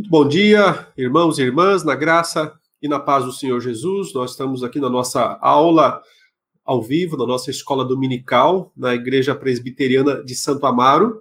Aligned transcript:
Muito 0.00 0.08
bom 0.08 0.26
dia, 0.26 0.88
irmãos 0.96 1.38
e 1.38 1.42
irmãs, 1.42 1.84
na 1.84 1.94
graça 1.94 2.58
e 2.80 2.88
na 2.88 2.98
paz 2.98 3.22
do 3.22 3.32
Senhor 3.32 3.60
Jesus. 3.60 4.14
Nós 4.14 4.30
estamos 4.30 4.64
aqui 4.64 4.80
na 4.80 4.88
nossa 4.88 5.38
aula 5.42 6.00
ao 6.64 6.82
vivo, 6.82 7.18
na 7.18 7.26
nossa 7.26 7.50
escola 7.50 7.84
dominical, 7.84 8.72
na 8.74 8.94
Igreja 8.94 9.34
Presbiteriana 9.34 10.24
de 10.24 10.34
Santo 10.34 10.64
Amaro. 10.64 11.20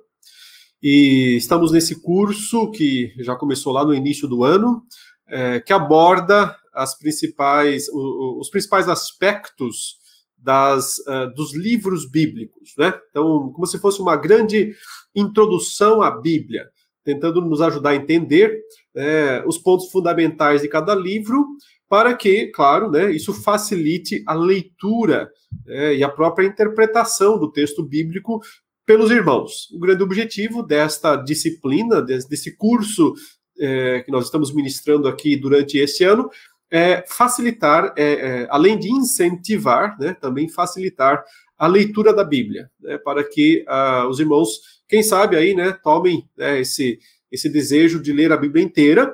E 0.82 1.36
estamos 1.36 1.74
nesse 1.74 2.02
curso 2.02 2.72
que 2.72 3.14
já 3.18 3.36
começou 3.36 3.74
lá 3.74 3.84
no 3.84 3.94
início 3.94 4.30
do 4.30 4.46
ano, 4.46 4.82
é, 5.28 5.60
que 5.60 5.74
aborda 5.74 6.56
as 6.74 6.98
principais, 6.98 7.90
os, 7.90 8.50
principais 8.50 8.88
aspectos 8.88 9.98
das, 10.38 11.00
uh, 11.00 11.34
dos 11.36 11.54
livros 11.54 12.10
bíblicos, 12.10 12.76
né? 12.78 12.98
Então, 13.10 13.52
como 13.52 13.68
se 13.68 13.78
fosse 13.78 14.02
uma 14.02 14.16
grande 14.16 14.74
introdução 15.14 16.02
à 16.02 16.10
Bíblia 16.10 16.70
tentando 17.04 17.42
nos 17.42 17.62
ajudar 17.62 17.92
a 17.92 17.96
entender 17.96 18.62
é, 18.96 19.44
os 19.46 19.58
pontos 19.58 19.90
fundamentais 19.92 20.62
de 20.62 20.68
cada 20.68 20.94
livro, 20.94 21.46
para 21.88 22.14
que, 22.14 22.48
claro, 22.48 22.92
né, 22.92 23.12
isso 23.12 23.34
facilite 23.34 24.24
a 24.28 24.34
leitura 24.34 25.30
é, 25.68 25.96
e 25.96 26.04
a 26.04 26.10
própria 26.10 26.46
interpretação 26.46 27.40
do 27.40 27.52
texto 27.52 27.84
bíblico 27.84 28.40
pelos 28.86 29.10
irmãos. 29.12 29.70
O 29.72 29.80
grande 29.80 30.04
objetivo 30.04 30.62
desta 30.62 31.16
disciplina, 31.16 32.02
desse 32.02 32.56
curso 32.56 33.14
é, 33.60 34.02
que 34.02 34.12
nós 34.12 34.26
estamos 34.26 34.54
ministrando 34.54 35.08
aqui 35.08 35.36
durante 35.36 35.78
esse 35.78 36.04
ano, 36.04 36.30
é 36.72 37.04
facilitar, 37.08 37.94
é, 37.98 38.14
é, 38.14 38.48
além 38.52 38.78
de 38.78 38.92
incentivar, 38.92 39.98
né, 40.00 40.14
também 40.14 40.48
facilitar 40.48 41.24
a 41.60 41.68
leitura 41.68 42.14
da 42.14 42.24
Bíblia, 42.24 42.72
né, 42.80 42.98
para 42.98 43.22
que 43.22 43.66
uh, 43.68 44.08
os 44.08 44.18
irmãos, 44.20 44.82
quem 44.88 45.04
sabe 45.04 45.36
aí, 45.36 45.54
né, 45.54 45.78
tomem 45.84 46.28
né, 46.38 46.62
esse, 46.62 46.98
esse 47.30 47.50
desejo 47.50 48.02
de 48.02 48.14
ler 48.14 48.32
a 48.32 48.38
Bíblia 48.38 48.64
inteira, 48.64 49.14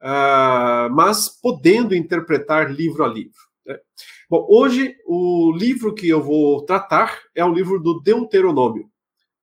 uh, 0.00 0.90
mas 0.90 1.28
podendo 1.28 1.94
interpretar 1.94 2.72
livro 2.72 3.04
a 3.04 3.08
livro. 3.08 3.38
Né. 3.66 3.78
Bom, 4.30 4.46
hoje 4.48 4.96
o 5.06 5.52
livro 5.54 5.94
que 5.94 6.08
eu 6.08 6.22
vou 6.22 6.64
tratar 6.64 7.20
é 7.34 7.44
o 7.44 7.52
livro 7.52 7.78
do 7.78 8.00
Deuteronômio. 8.00 8.90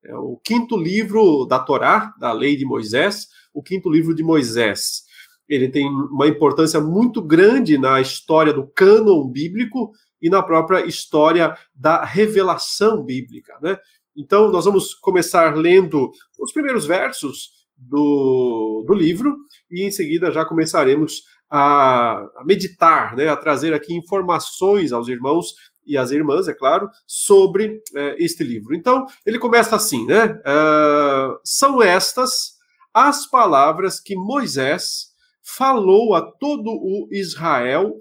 É 0.04 0.16
o 0.16 0.36
quinto 0.42 0.76
livro 0.76 1.44
da 1.44 1.60
Torá, 1.60 2.12
da 2.18 2.32
lei 2.32 2.56
de 2.56 2.64
Moisés, 2.64 3.28
o 3.54 3.62
quinto 3.62 3.88
livro 3.88 4.12
de 4.12 4.24
Moisés. 4.24 5.04
Ele 5.48 5.68
tem 5.68 5.86
uma 5.88 6.26
importância 6.26 6.80
muito 6.80 7.22
grande 7.22 7.78
na 7.78 8.00
história 8.00 8.52
do 8.52 8.66
cânon 8.66 9.28
bíblico, 9.28 9.92
e 10.20 10.28
na 10.28 10.42
própria 10.42 10.84
história 10.86 11.56
da 11.74 12.04
revelação 12.04 13.02
bíblica. 13.02 13.58
Né? 13.62 13.78
Então, 14.16 14.50
nós 14.50 14.64
vamos 14.64 14.94
começar 14.94 15.56
lendo 15.56 16.10
os 16.38 16.52
primeiros 16.52 16.86
versos 16.86 17.50
do, 17.76 18.84
do 18.86 18.94
livro 18.94 19.36
e 19.70 19.82
em 19.82 19.90
seguida 19.90 20.30
já 20.30 20.44
começaremos 20.44 21.22
a, 21.48 22.26
a 22.36 22.44
meditar, 22.44 23.16
né, 23.16 23.28
a 23.28 23.36
trazer 23.36 23.74
aqui 23.74 23.94
informações 23.94 24.92
aos 24.92 25.08
irmãos 25.08 25.54
e 25.86 25.96
às 25.96 26.10
irmãs, 26.12 26.46
é 26.46 26.54
claro, 26.54 26.88
sobre 27.06 27.82
é, 27.96 28.22
este 28.22 28.44
livro. 28.44 28.74
Então, 28.74 29.06
ele 29.26 29.38
começa 29.38 29.74
assim, 29.74 30.06
né? 30.06 30.26
Uh, 30.26 31.40
são 31.42 31.82
estas 31.82 32.58
as 32.92 33.28
palavras 33.28 33.98
que 33.98 34.14
Moisés 34.14 35.10
falou 35.42 36.14
a 36.14 36.22
todo 36.22 36.70
o 36.70 37.08
Israel 37.10 37.96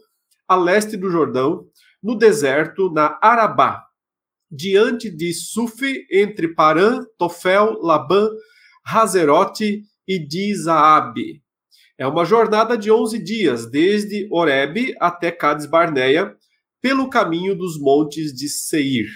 a 0.48 0.56
leste 0.56 0.98
do 0.98 1.12
Jordão, 1.12 1.68
no 2.02 2.16
deserto, 2.16 2.92
na 2.92 3.18
Arabá, 3.22 3.84
diante 4.50 5.10
de 5.10 5.34
Sufi, 5.34 6.06
entre 6.12 6.54
Parã, 6.54 7.02
Tofel, 7.18 7.80
Labã, 7.82 8.30
Hazerote 8.86 9.84
e 10.08 10.20
Dizaabe. 10.20 11.44
É 11.98 12.08
uma 12.08 12.24
jornada 12.24 12.78
de 12.78 12.90
11 12.90 13.20
dias, 13.20 13.70
desde 13.70 14.28
Oreb 14.32 14.96
até 15.00 15.32
Cades 15.32 15.66
Barneia, 15.66 16.36
pelo 16.82 17.10
caminho 17.10 17.56
dos 17.56 17.78
montes 17.78 18.34
de 18.34 18.48
Seir. 18.48 19.10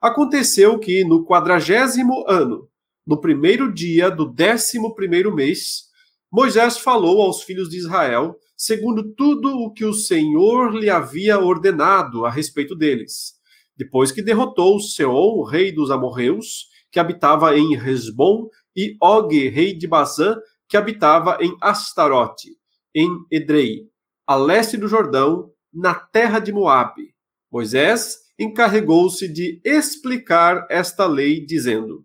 Aconteceu 0.00 0.78
que, 0.78 1.04
no 1.04 1.26
quadragésimo 1.26 2.24
ano, 2.28 2.68
no 3.04 3.20
primeiro 3.20 3.72
dia 3.72 4.08
do 4.10 4.24
décimo 4.24 4.94
primeiro 4.94 5.34
mês, 5.34 5.88
Moisés 6.30 6.78
falou 6.78 7.22
aos 7.22 7.42
filhos 7.42 7.68
de 7.68 7.78
Israel, 7.78 8.36
segundo 8.58 9.14
tudo 9.14 9.56
o 9.56 9.72
que 9.72 9.84
o 9.84 9.94
Senhor 9.94 10.74
lhe 10.74 10.90
havia 10.90 11.38
ordenado 11.38 12.26
a 12.26 12.30
respeito 12.30 12.74
deles. 12.74 13.34
Depois 13.76 14.10
que 14.10 14.20
derrotou 14.20 14.80
Seom, 14.80 15.44
rei 15.44 15.70
dos 15.70 15.92
amorreus, 15.92 16.66
que 16.90 16.98
habitava 16.98 17.56
em 17.56 17.76
Resbom, 17.76 18.48
e 18.76 18.96
Og, 19.00 19.48
rei 19.48 19.72
de 19.72 19.86
Bazã, 19.86 20.36
que 20.68 20.76
habitava 20.76 21.38
em 21.40 21.56
Astarote, 21.60 22.56
em 22.92 23.08
Edrei, 23.30 23.82
a 24.26 24.34
leste 24.34 24.76
do 24.76 24.88
Jordão, 24.88 25.52
na 25.72 25.94
terra 25.94 26.40
de 26.40 26.52
Moabe. 26.52 27.14
Moisés 27.50 28.18
encarregou-se 28.38 29.28
de 29.28 29.60
explicar 29.64 30.66
esta 30.68 31.06
lei, 31.06 31.44
dizendo: 31.44 32.04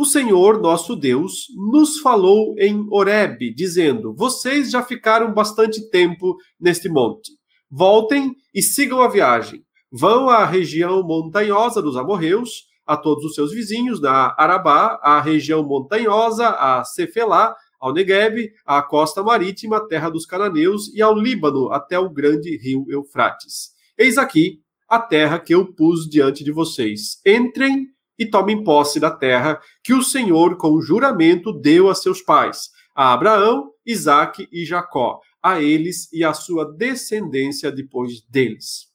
o 0.00 0.04
Senhor 0.06 0.58
nosso 0.58 0.96
Deus 0.96 1.48
nos 1.54 1.98
falou 1.98 2.54
em 2.58 2.86
Horebe, 2.90 3.52
dizendo: 3.52 4.14
Vocês 4.14 4.70
já 4.70 4.82
ficaram 4.82 5.34
bastante 5.34 5.90
tempo 5.90 6.38
neste 6.58 6.88
monte. 6.88 7.32
Voltem 7.70 8.34
e 8.54 8.62
sigam 8.62 9.02
a 9.02 9.08
viagem. 9.08 9.62
Vão 9.92 10.30
à 10.30 10.46
região 10.46 11.02
montanhosa 11.02 11.82
dos 11.82 11.98
amorreus, 11.98 12.64
a 12.86 12.96
todos 12.96 13.26
os 13.26 13.34
seus 13.34 13.52
vizinhos, 13.52 14.00
na 14.00 14.34
Arabá, 14.38 14.98
à 15.02 15.20
região 15.20 15.62
montanhosa, 15.62 16.48
a 16.48 16.82
Cefelá, 16.82 17.54
ao 17.78 17.92
Negueb, 17.92 18.50
à 18.64 18.80
costa 18.80 19.22
marítima, 19.22 19.76
a 19.76 19.86
terra 19.86 20.08
dos 20.08 20.24
cananeus 20.24 20.90
e 20.94 21.02
ao 21.02 21.14
Líbano, 21.14 21.70
até 21.70 21.98
o 21.98 22.08
grande 22.08 22.56
rio 22.56 22.86
Eufrates. 22.88 23.72
Eis 23.98 24.16
aqui 24.16 24.60
a 24.88 24.98
terra 24.98 25.38
que 25.38 25.54
eu 25.54 25.74
pus 25.74 26.08
diante 26.08 26.42
de 26.42 26.50
vocês. 26.50 27.20
Entrem 27.26 27.88
e 28.20 28.26
tomem 28.26 28.62
posse 28.62 29.00
da 29.00 29.10
terra 29.10 29.58
que 29.82 29.94
o 29.94 30.02
Senhor, 30.02 30.58
com 30.58 30.82
juramento, 30.82 31.54
deu 31.54 31.88
a 31.88 31.94
seus 31.94 32.20
pais, 32.20 32.68
a 32.94 33.14
Abraão, 33.14 33.72
Isaque 33.84 34.46
e 34.52 34.62
Jacó, 34.66 35.20
a 35.42 35.62
eles 35.62 36.12
e 36.12 36.22
à 36.22 36.34
sua 36.34 36.70
descendência 36.70 37.72
depois 37.72 38.20
deles. 38.28 38.90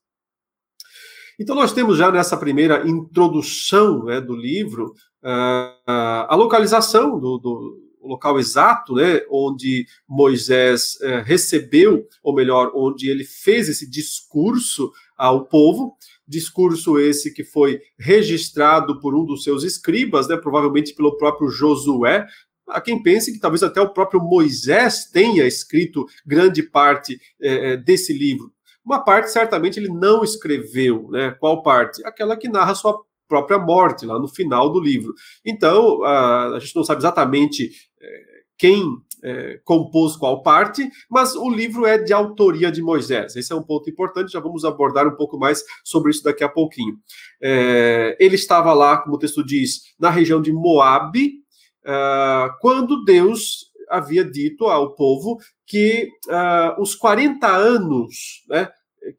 Então, 1.40 1.56
nós 1.56 1.74
temos 1.74 1.97
já 1.97 2.12
nessa 2.12 2.38
primeira 2.38 2.88
introdução 2.88 4.06
né, 4.06 4.22
do 4.22 4.36
livro 4.36 4.94
uh, 5.24 6.28
a 6.30 6.36
localização 6.36 7.19
do, 7.19 7.40
do 7.40 7.81
local 8.02 8.40
exato, 8.40 8.94
né, 8.94 9.22
onde 9.30 9.88
Moisés 10.07 11.00
uh, 11.02 11.24
recebeu, 11.25 12.07
ou 12.22 12.36
melhor, 12.36 12.72
onde 12.75 13.09
ele 13.09 13.24
fez 13.24 13.68
esse 13.68 13.90
discurso 13.90 14.92
ao 15.18 15.46
povo, 15.46 15.97
discurso 16.28 17.00
esse 17.00 17.34
que 17.34 17.44
foi 17.44 17.80
registrado 17.97 19.00
por 19.00 19.16
um 19.16 19.25
dos 19.25 19.44
seus 19.44 19.63
escribas, 19.63 20.28
né, 20.28 20.38
provavelmente 20.38 20.94
pelo 20.94 21.18
próprio 21.18 21.50
Josué. 21.50 22.25
Há 22.68 22.81
quem 22.81 23.02
pense 23.02 23.31
que 23.31 23.40
talvez 23.40 23.62
até 23.62 23.80
o 23.80 23.94
próprio 23.94 24.19
Moisés 24.19 25.06
tenha 25.12 25.46
escrito 25.46 26.06
grande 26.25 26.63
parte 26.63 27.19
é, 27.40 27.74
é 27.74 27.78
desse 27.78 28.12
livro. 28.12 28.52
Uma 28.84 29.03
parte 29.03 29.31
certamente 29.31 29.80
ele 29.80 29.90
não 29.90 30.24
escreveu, 30.24 31.08
né? 31.09 31.31
Qual 31.40 31.63
parte? 31.63 32.06
Aquela 32.06 32.38
que 32.38 32.47
narra 32.47 32.75
sua 32.75 33.00
própria 33.28 33.57
morte 33.57 34.06
lá 34.06 34.19
no 34.19 34.28
final 34.28 34.72
do 34.72 34.80
livro. 34.80 35.13
Então 35.44 36.03
a, 36.03 36.56
a 36.56 36.59
gente 36.59 36.75
não 36.75 36.84
sabe 36.84 37.02
exatamente 37.02 37.72
é, 38.00 38.36
quem 38.57 38.84
é, 39.24 39.59
compôs 39.64 40.16
qual 40.16 40.42
parte, 40.44 40.90
mas 41.09 41.36
o 41.36 41.50
livro 41.50 41.86
é 41.86 41.98
de 41.98 42.14
autoria 42.14 42.72
de 42.72 42.81
Moisés. 42.81 43.36
Esse 43.36 43.52
é 43.52 43.56
um 43.56 43.64
ponto 43.64 43.90
importante, 43.90 44.31
já 44.31 44.40
vamos 44.40 44.66
abordar 44.66 45.08
um 45.08 45.16
pouco 45.16 45.38
mais 45.38 45.64
sobre 45.84 46.12
isso 46.12 46.24
daqui 46.24 46.44
a 46.44 46.50
pouquinho. 46.50 46.98
É, 47.42 48.16
ele 48.20 48.36
estava 48.36 48.74
lá, 48.74 48.98
como 48.98 49.16
o 49.16 49.20
texto 49.20 49.44
diz, 49.44 49.94
na 50.00 50.09
região 50.09 50.42
de 50.42 50.52
Moabe, 50.52 51.46
uh, 51.86 52.54
quando 52.59 53.04
Deus 53.04 53.72
havia 53.90 54.24
dito 54.24 54.66
ao 54.66 54.96
povo 54.96 55.38
que 55.66 56.09
uh, 56.28 56.81
os 56.81 56.95
40 56.95 57.48
anos 57.48 58.44
né, 58.50 58.69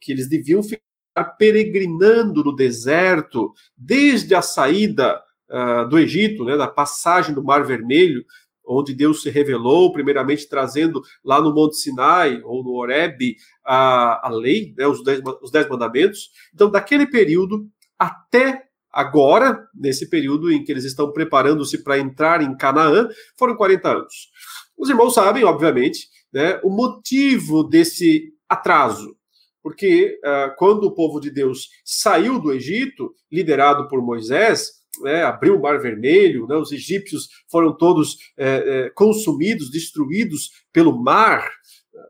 que 0.00 0.12
eles 0.12 0.28
deviam 0.28 0.62
ficar 0.62 1.24
peregrinando 1.38 2.44
no 2.44 2.54
deserto, 2.54 3.52
desde 3.76 4.34
a 4.34 4.42
saída 4.42 5.20
uh, 5.50 5.88
do 5.88 5.98
Egito, 5.98 6.44
né, 6.44 6.56
da 6.56 6.68
passagem 6.68 7.34
do 7.34 7.44
Mar 7.44 7.64
Vermelho, 7.64 8.24
onde 8.66 8.94
Deus 8.94 9.22
se 9.22 9.30
revelou, 9.30 9.92
primeiramente 9.92 10.48
trazendo 10.48 11.00
lá 11.24 11.40
no 11.40 11.54
Monte 11.54 11.76
Sinai, 11.76 12.40
ou 12.44 12.64
no 12.64 12.72
Horeb, 12.72 13.36
a, 13.64 14.26
a 14.26 14.30
lei, 14.30 14.74
né, 14.76 14.86
os, 14.86 15.02
dez, 15.02 15.20
os 15.42 15.50
dez 15.50 15.68
mandamentos. 15.68 16.30
Então, 16.54 16.70
daquele 16.70 17.06
período 17.06 17.68
até 17.98 18.64
agora, 18.92 19.66
nesse 19.74 20.08
período 20.08 20.50
em 20.50 20.64
que 20.64 20.72
eles 20.72 20.84
estão 20.84 21.12
preparando-se 21.12 21.82
para 21.82 21.98
entrar 21.98 22.42
em 22.42 22.56
Canaã, 22.56 23.08
foram 23.38 23.56
40 23.56 23.88
anos. 23.88 24.30
Os 24.76 24.88
irmãos 24.88 25.14
sabem, 25.14 25.44
obviamente, 25.44 26.08
né, 26.32 26.60
o 26.62 26.70
motivo 26.70 27.62
desse 27.62 28.32
atraso. 28.48 29.16
Porque 29.62 30.18
uh, 30.24 30.54
quando 30.56 30.84
o 30.84 30.94
povo 30.94 31.18
de 31.18 31.30
Deus 31.30 31.68
saiu 31.84 32.38
do 32.38 32.52
Egito, 32.52 33.12
liderado 33.30 33.88
por 33.88 34.00
Moisés, 34.00 34.70
né, 35.02 35.22
abriu 35.24 35.56
o 35.56 35.62
Mar 35.62 35.78
Vermelho, 35.80 36.46
né, 36.46 36.56
os 36.56 36.72
egípcios 36.72 37.28
foram 37.50 37.76
todos 37.76 38.16
é, 38.36 38.46
é, 38.86 38.90
consumidos, 38.90 39.70
destruídos 39.70 40.50
pelo 40.72 40.96
mar. 40.96 41.48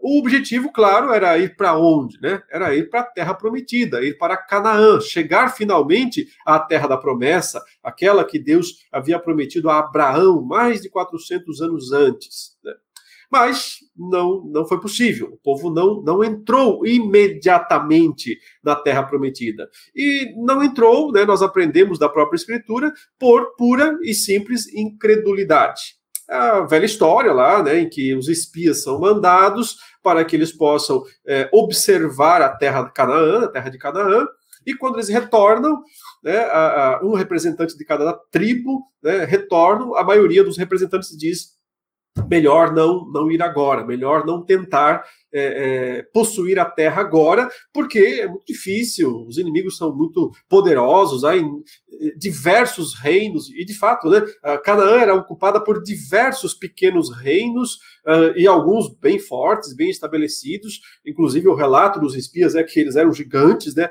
O 0.02 0.18
objetivo, 0.18 0.72
claro, 0.72 1.12
era 1.12 1.38
ir 1.38 1.56
para 1.56 1.76
onde? 1.78 2.20
Né? 2.20 2.42
Era 2.50 2.74
ir 2.74 2.90
para 2.90 3.00
a 3.00 3.04
terra 3.04 3.34
prometida, 3.34 4.04
ir 4.04 4.18
para 4.18 4.36
Canaã, 4.36 5.00
chegar 5.00 5.54
finalmente 5.54 6.26
à 6.44 6.58
terra 6.58 6.88
da 6.88 6.96
promessa, 6.96 7.62
aquela 7.82 8.24
que 8.24 8.38
Deus 8.38 8.84
havia 8.90 9.18
prometido 9.18 9.70
a 9.70 9.78
Abraão 9.78 10.42
mais 10.42 10.80
de 10.80 10.90
400 10.90 11.60
anos 11.60 11.92
antes. 11.92 12.56
Né? 12.64 12.72
Mas 13.31 13.78
não, 13.96 14.44
não 14.44 14.67
foi 14.67 14.81
possível. 14.81 15.28
O 15.32 15.37
povo 15.38 15.70
não, 15.70 16.02
não 16.02 16.23
entrou 16.23 16.87
imediatamente 16.87 18.38
na 18.62 18.75
terra 18.75 19.02
prometida. 19.02 19.69
E 19.94 20.34
não 20.37 20.62
entrou, 20.62 21.12
né, 21.12 21.25
nós 21.25 21.43
aprendemos 21.43 21.99
da 21.99 22.08
própria 22.08 22.37
Escritura, 22.37 22.93
por 23.19 23.56
pura 23.56 23.99
e 24.02 24.14
simples 24.14 24.73
incredulidade. 24.73 25.96
A 26.28 26.61
velha 26.62 26.84
história 26.84 27.32
lá, 27.32 27.62
né, 27.62 27.81
em 27.81 27.88
que 27.88 28.14
os 28.14 28.28
espias 28.28 28.82
são 28.82 29.00
mandados 29.00 29.76
para 30.02 30.25
que 30.25 30.34
eles 30.34 30.52
possam 30.52 31.02
é, 31.26 31.49
observar 31.52 32.43
a 32.43 32.49
terra 32.49 32.82
de 32.82 32.93
Canaã, 32.93 33.44
a 33.44 33.49
terra 33.49 33.70
de 33.70 33.79
Canaã, 33.79 34.26
e 34.67 34.75
quando 34.75 34.96
eles 34.96 35.08
retornam, 35.08 35.81
né, 36.22 36.38
a, 36.38 36.96
a, 36.96 37.05
um 37.05 37.14
representante 37.14 37.76
de 37.76 37.84
cada 37.84 38.12
tribo 38.32 38.82
né, 39.00 39.25
retornam, 39.25 39.94
a 39.94 40.02
maioria 40.02 40.43
dos 40.43 40.58
representantes 40.58 41.17
diz 41.17 41.56
melhor 42.28 42.72
não, 42.72 43.10
não 43.10 43.30
ir 43.30 43.42
agora, 43.42 43.84
melhor 43.84 44.24
não 44.24 44.44
tentar 44.44 45.04
é, 45.32 45.98
é, 45.98 46.02
possuir 46.14 46.58
a 46.58 46.64
terra 46.64 47.00
agora, 47.02 47.48
porque 47.72 47.98
é 47.98 48.26
muito 48.28 48.46
difícil, 48.46 49.26
os 49.26 49.36
inimigos 49.36 49.76
são 49.76 49.94
muito 49.94 50.30
poderosos, 50.48 51.24
há 51.24 51.36
em, 51.36 51.46
diversos 52.16 52.94
reinos, 52.94 53.50
e 53.50 53.64
de 53.64 53.74
fato, 53.74 54.08
né, 54.08 54.22
Canaã 54.64 54.98
era 54.98 55.14
ocupada 55.14 55.62
por 55.62 55.82
diversos 55.82 56.54
pequenos 56.54 57.10
reinos, 57.14 57.74
uh, 58.06 58.36
e 58.36 58.46
alguns 58.46 58.88
bem 58.98 59.19
fortes, 59.19 59.74
bem 59.74 59.90
estabelecidos, 59.90 60.80
inclusive 61.04 61.48
o 61.48 61.54
relato 61.54 61.98
dos 61.98 62.14
espias 62.14 62.54
é 62.54 62.62
que 62.62 62.80
eles 62.80 62.96
eram 62.96 63.12
gigantes, 63.12 63.74
né, 63.74 63.88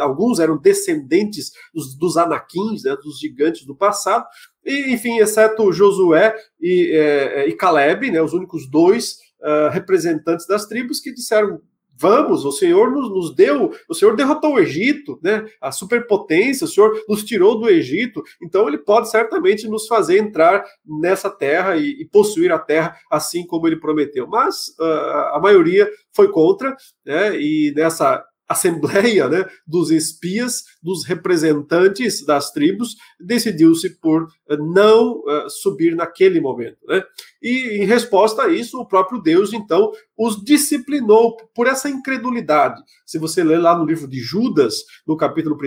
alguns 0.00 0.38
eram 0.38 0.58
descendentes 0.58 1.52
dos, 1.72 1.96
dos 1.96 2.16
anaquins, 2.16 2.82
né, 2.82 2.96
dos 3.02 3.18
gigantes 3.18 3.64
do 3.64 3.74
passado, 3.74 4.26
e, 4.68 4.92
enfim, 4.92 5.18
exceto 5.18 5.72
Josué 5.72 6.34
e, 6.60 6.92
é, 6.94 7.48
e 7.48 7.52
Caleb, 7.54 8.10
né, 8.10 8.20
os 8.20 8.32
únicos 8.32 8.68
dois 8.70 9.16
uh, 9.40 9.70
representantes 9.70 10.46
das 10.46 10.66
tribos 10.66 11.00
que 11.00 11.12
disseram 11.12 11.60
vamos, 12.00 12.44
o 12.44 12.52
Senhor 12.52 12.92
nos, 12.92 13.10
nos, 13.10 13.34
deu, 13.34 13.72
o 13.88 13.94
Senhor 13.94 14.14
derrotou 14.14 14.54
o 14.54 14.60
Egito, 14.60 15.18
né? 15.20 15.44
A 15.60 15.72
superpotência, 15.72 16.64
o 16.64 16.68
Senhor 16.68 16.92
nos 17.08 17.24
tirou 17.24 17.58
do 17.58 17.68
Egito, 17.68 18.22
então 18.40 18.68
ele 18.68 18.78
pode 18.78 19.10
certamente 19.10 19.66
nos 19.66 19.88
fazer 19.88 20.18
entrar 20.18 20.64
nessa 20.86 21.28
terra 21.28 21.76
e, 21.76 22.00
e 22.00 22.04
possuir 22.06 22.52
a 22.52 22.58
terra 22.58 22.96
assim 23.10 23.44
como 23.44 23.66
ele 23.66 23.80
prometeu. 23.80 24.28
Mas 24.28 24.68
uh, 24.78 25.34
a 25.34 25.40
maioria 25.42 25.90
foi 26.12 26.30
contra, 26.30 26.76
né? 27.04 27.36
E 27.40 27.72
nessa 27.74 28.24
assembleia 28.48 29.28
né, 29.28 29.44
dos 29.66 29.90
espias, 29.90 30.64
dos 30.82 31.04
representantes 31.04 32.24
das 32.24 32.50
tribos, 32.50 32.96
decidiu-se 33.20 33.90
por 34.00 34.26
eh, 34.48 34.56
não 34.56 35.18
uh, 35.20 35.50
subir 35.50 35.94
naquele 35.94 36.40
momento. 36.40 36.78
Né? 36.86 37.02
E 37.42 37.82
em 37.82 37.84
resposta 37.84 38.42
a 38.42 38.48
isso, 38.48 38.80
o 38.80 38.86
próprio 38.86 39.20
Deus, 39.20 39.52
então, 39.52 39.92
os 40.16 40.42
disciplinou 40.42 41.36
por 41.54 41.66
essa 41.66 41.88
incredulidade. 41.88 42.82
Se 43.06 43.18
você 43.18 43.44
ler 43.44 43.58
lá 43.58 43.76
no 43.76 43.84
livro 43.84 44.08
de 44.08 44.18
Judas, 44.18 44.74
no 45.06 45.16
capítulo 45.16 45.56
1, 45.56 45.58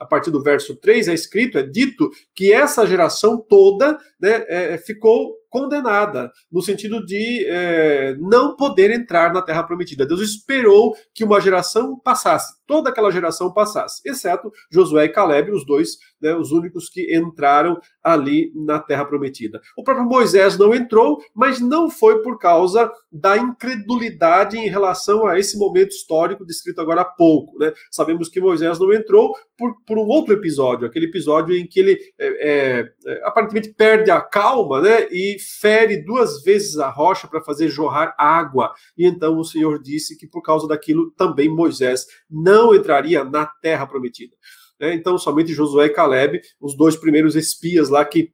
a 0.00 0.06
partir 0.06 0.30
do 0.30 0.42
verso 0.42 0.76
3, 0.76 1.08
é 1.08 1.14
escrito, 1.14 1.58
é 1.58 1.62
dito 1.62 2.10
que 2.34 2.52
essa 2.52 2.86
geração 2.86 3.38
toda 3.38 3.98
né, 4.20 4.44
é, 4.48 4.78
ficou 4.78 5.40
condenada, 5.50 6.30
no 6.50 6.62
sentido 6.62 7.04
de 7.04 7.44
é, 7.48 8.14
não 8.20 8.54
poder 8.54 8.92
entrar 8.92 9.32
na 9.32 9.42
terra 9.42 9.64
prometida. 9.64 10.06
Deus 10.06 10.20
esperou 10.20 10.94
que 11.12 11.24
uma 11.24 11.40
geração 11.40 11.98
passasse, 11.98 12.54
toda 12.70 12.88
aquela 12.88 13.10
geração 13.10 13.52
passasse, 13.52 14.00
exceto 14.06 14.52
Josué 14.70 15.06
e 15.06 15.08
Caleb, 15.08 15.50
os 15.50 15.66
dois, 15.66 15.98
né, 16.22 16.32
os 16.36 16.52
únicos 16.52 16.88
que 16.88 17.12
entraram 17.12 17.80
ali 18.00 18.52
na 18.54 18.78
terra 18.78 19.04
prometida. 19.04 19.60
O 19.76 19.82
próprio 19.82 20.06
Moisés 20.06 20.56
não 20.56 20.72
entrou, 20.72 21.20
mas 21.34 21.58
não 21.58 21.90
foi 21.90 22.22
por 22.22 22.38
causa 22.38 22.88
da 23.10 23.36
incredulidade 23.36 24.56
em 24.56 24.68
relação 24.68 25.26
a 25.26 25.36
esse 25.36 25.58
momento 25.58 25.90
histórico 25.90 26.46
descrito 26.46 26.80
agora 26.80 27.00
há 27.00 27.04
pouco. 27.04 27.58
Né? 27.58 27.72
Sabemos 27.90 28.28
que 28.28 28.40
Moisés 28.40 28.78
não 28.78 28.92
entrou 28.92 29.34
por, 29.58 29.74
por 29.84 29.98
um 29.98 30.06
outro 30.06 30.32
episódio, 30.32 30.86
aquele 30.86 31.06
episódio 31.06 31.56
em 31.56 31.66
que 31.66 31.80
ele 31.80 31.98
é, 32.20 32.26
é, 32.28 32.92
é 33.04 33.20
aparentemente 33.24 33.74
perde 33.74 34.12
a 34.12 34.20
calma 34.20 34.80
né, 34.80 35.08
e 35.10 35.38
fere 35.60 36.04
duas 36.04 36.44
vezes 36.44 36.78
a 36.78 36.88
rocha 36.88 37.26
para 37.26 37.42
fazer 37.42 37.68
jorrar 37.68 38.14
água. 38.16 38.72
E 38.96 39.04
então 39.04 39.36
o 39.40 39.44
Senhor 39.44 39.82
disse 39.82 40.16
que 40.16 40.28
por 40.28 40.40
causa 40.40 40.68
daquilo 40.68 41.10
também 41.16 41.48
Moisés 41.48 42.06
não 42.30 42.59
entraria 42.74 43.24
na 43.24 43.46
terra 43.46 43.86
prometida. 43.86 44.34
É, 44.80 44.94
então, 44.94 45.18
somente 45.18 45.52
Josué 45.52 45.86
e 45.86 45.90
Caleb, 45.90 46.40
os 46.60 46.76
dois 46.76 46.96
primeiros 46.96 47.36
espias 47.36 47.90
lá 47.90 48.04
que 48.04 48.32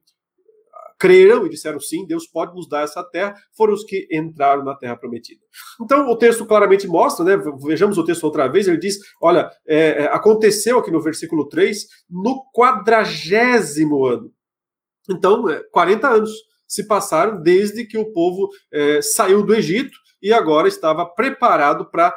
creram 0.98 1.44
e 1.46 1.50
disseram 1.50 1.78
sim, 1.78 2.06
Deus 2.06 2.26
pode 2.26 2.54
nos 2.54 2.68
dar 2.68 2.82
essa 2.82 3.02
terra, 3.02 3.34
foram 3.56 3.74
os 3.74 3.84
que 3.84 4.08
entraram 4.10 4.64
na 4.64 4.74
terra 4.74 4.96
prometida. 4.96 5.40
Então, 5.80 6.08
o 6.08 6.16
texto 6.16 6.46
claramente 6.46 6.86
mostra, 6.86 7.24
né? 7.24 7.36
Vejamos 7.64 7.98
o 7.98 8.04
texto 8.04 8.24
outra 8.24 8.48
vez, 8.48 8.66
ele 8.66 8.78
diz: 8.78 8.98
olha, 9.20 9.50
é, 9.66 10.04
é 10.04 10.06
aconteceu 10.06 10.78
aqui 10.78 10.90
no 10.90 11.02
versículo 11.02 11.48
3, 11.48 11.86
no 12.08 12.42
quadragésimo 12.54 14.04
ano. 14.06 14.32
Então, 15.10 15.44
40 15.70 16.06
é, 16.06 16.10
anos 16.10 16.30
se 16.66 16.86
passaram 16.86 17.42
desde 17.42 17.84
que 17.84 17.98
o 17.98 18.12
povo 18.12 18.48
é, 18.72 19.00
saiu 19.00 19.44
do 19.44 19.54
Egito 19.54 19.96
e 20.22 20.32
agora 20.32 20.66
estava 20.68 21.04
preparado 21.04 21.86
para 21.86 22.14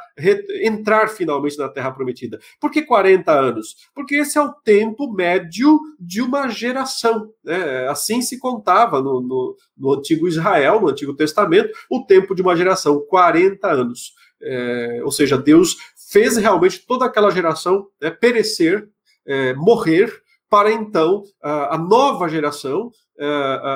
entrar 0.63 1.09
finalmente 1.09 1.57
na 1.57 1.69
Terra 1.69 1.91
Prometida. 1.91 2.39
Por 2.59 2.71
que 2.71 2.81
40 2.81 3.31
anos? 3.31 3.75
Porque 3.93 4.15
esse 4.15 4.37
é 4.37 4.41
o 4.41 4.53
tempo 4.53 5.11
médio 5.11 5.79
de 5.99 6.21
uma 6.21 6.47
geração. 6.47 7.29
Né? 7.43 7.87
Assim 7.87 8.21
se 8.21 8.39
contava 8.39 9.01
no, 9.01 9.21
no, 9.21 9.55
no, 9.77 9.93
Antigo 9.93 10.27
Israel, 10.27 10.81
no 10.81 10.89
Antigo 10.89 11.13
Testamento, 11.13 11.73
o 11.89 12.05
tempo 12.05 12.33
de 12.33 12.41
uma 12.41 12.55
geração, 12.55 12.99
40 13.07 13.67
anos. 13.67 14.13
É, 14.41 15.01
ou 15.03 15.11
seja, 15.11 15.37
Deus 15.37 15.75
fez 16.11 16.37
realmente 16.37 16.85
toda 16.87 17.05
aquela 17.05 17.29
geração 17.29 17.87
né, 18.01 18.09
perecer, 18.09 18.87
é, 19.25 19.53
morrer, 19.53 20.11
para 20.49 20.71
então 20.71 21.23
a, 21.43 21.75
a 21.75 21.77
nova 21.77 22.27
geração 22.27 22.89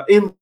entrar 0.08 0.34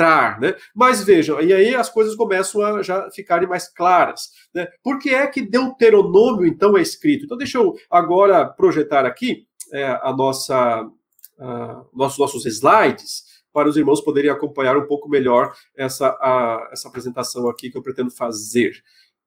entrar, 0.00 0.40
né? 0.40 0.56
Mas 0.74 1.04
vejam, 1.04 1.40
e 1.40 1.52
aí 1.52 1.74
as 1.74 1.90
coisas 1.90 2.14
começam 2.14 2.62
a 2.62 2.82
já 2.82 3.10
ficarem 3.10 3.48
mais 3.48 3.68
claras, 3.68 4.30
né? 4.54 4.66
Por 4.82 4.98
que 4.98 5.10
é 5.10 5.26
que 5.26 5.42
Deuteronômio 5.42 6.46
então 6.46 6.76
é 6.76 6.82
escrito? 6.82 7.24
Então 7.24 7.36
deixa 7.36 7.58
eu 7.58 7.76
agora 7.90 8.46
projetar 8.46 9.04
aqui 9.04 9.46
é, 9.72 9.86
a 10.02 10.12
nossa, 10.12 10.90
a, 11.38 11.84
nossos 11.92 12.18
nossos 12.18 12.46
slides 12.46 13.28
para 13.52 13.68
os 13.68 13.76
irmãos 13.76 14.00
poderem 14.00 14.30
acompanhar 14.30 14.76
um 14.76 14.86
pouco 14.86 15.08
melhor 15.08 15.52
essa, 15.76 16.08
a, 16.20 16.68
essa 16.72 16.88
apresentação 16.88 17.48
aqui 17.48 17.70
que 17.70 17.76
eu 17.76 17.82
pretendo 17.82 18.10
fazer. 18.10 18.72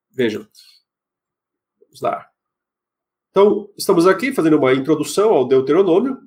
Vejam, 0.10 0.48
vamos 1.82 2.02
lá. 2.02 2.26
Então, 3.30 3.70
estamos 3.76 4.08
aqui 4.08 4.32
fazendo 4.32 4.58
uma 4.58 4.74
introdução 4.74 5.32
ao 5.32 5.48
Deuteronômio, 5.48 6.20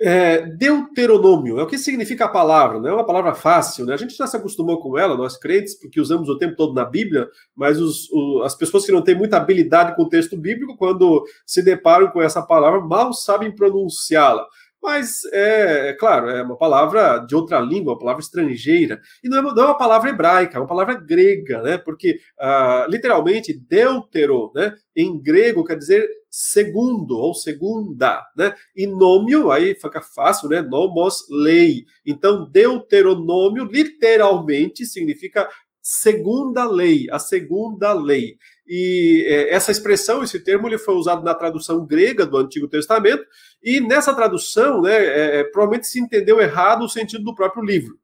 é, 0.00 0.42
deuteronômio 0.42 1.58
é 1.58 1.62
o 1.62 1.66
que 1.66 1.78
significa 1.78 2.24
a 2.24 2.28
palavra, 2.28 2.80
não 2.80 2.88
é 2.88 2.94
uma 2.94 3.06
palavra 3.06 3.34
fácil, 3.34 3.86
né? 3.86 3.94
A 3.94 3.96
gente 3.96 4.16
já 4.16 4.26
se 4.26 4.36
acostumou 4.36 4.80
com 4.80 4.98
ela, 4.98 5.16
nós 5.16 5.36
crentes, 5.36 5.78
porque 5.78 6.00
usamos 6.00 6.28
o 6.28 6.36
tempo 6.36 6.56
todo 6.56 6.74
na 6.74 6.84
Bíblia, 6.84 7.28
mas 7.54 7.80
os, 7.80 8.10
o, 8.10 8.42
as 8.42 8.54
pessoas 8.54 8.84
que 8.84 8.92
não 8.92 9.02
têm 9.02 9.14
muita 9.14 9.36
habilidade 9.36 9.94
com 9.94 10.02
o 10.02 10.08
texto 10.08 10.36
bíblico, 10.36 10.76
quando 10.76 11.24
se 11.46 11.62
deparam 11.62 12.08
com 12.08 12.20
essa 12.20 12.42
palavra, 12.42 12.80
mal 12.80 13.12
sabem 13.12 13.54
pronunciá-la. 13.54 14.46
Mas 14.84 15.24
é, 15.32 15.88
é, 15.88 15.92
claro, 15.94 16.28
é 16.28 16.42
uma 16.42 16.58
palavra 16.58 17.16
de 17.20 17.34
outra 17.34 17.58
língua, 17.58 17.94
uma 17.94 17.98
palavra 17.98 18.20
estrangeira. 18.20 19.00
E 19.22 19.30
não 19.30 19.38
é, 19.38 19.42
não 19.42 19.62
é 19.62 19.66
uma 19.68 19.78
palavra 19.78 20.10
hebraica, 20.10 20.58
é 20.58 20.60
uma 20.60 20.66
palavra 20.66 20.92
grega, 20.92 21.62
né? 21.62 21.78
Porque 21.78 22.18
uh, 22.38 22.90
literalmente 22.90 23.58
deutero, 23.58 24.52
né? 24.54 24.74
Em 24.94 25.18
grego 25.18 25.64
quer 25.64 25.78
dizer 25.78 26.06
segundo 26.36 27.16
ou 27.16 27.32
segunda, 27.32 28.20
né? 28.36 28.52
E 28.74 28.88
nômio, 28.88 29.52
aí 29.52 29.72
fica 29.76 30.02
fácil, 30.02 30.48
né? 30.48 30.60
Nomos 30.60 31.24
lei. 31.30 31.84
Então, 32.04 32.50
deuteronômio 32.50 33.62
literalmente 33.64 34.84
significa 34.84 35.48
segunda 35.80 36.68
lei, 36.68 37.06
a 37.12 37.20
segunda 37.20 37.92
lei. 37.92 38.36
E 38.66 39.24
é, 39.28 39.54
essa 39.54 39.70
expressão, 39.70 40.24
esse 40.24 40.40
termo, 40.40 40.66
ele 40.66 40.76
foi 40.76 40.94
usado 40.94 41.22
na 41.22 41.34
tradução 41.34 41.86
grega 41.86 42.26
do 42.26 42.36
Antigo 42.36 42.66
Testamento, 42.66 43.24
e 43.62 43.80
nessa 43.80 44.12
tradução, 44.12 44.82
né, 44.82 44.92
é, 44.92 45.40
é, 45.40 45.44
provavelmente 45.44 45.86
se 45.86 46.00
entendeu 46.00 46.40
errado 46.40 46.82
o 46.84 46.88
sentido 46.88 47.22
do 47.22 47.34
próprio 47.34 47.62
livro, 47.62 47.96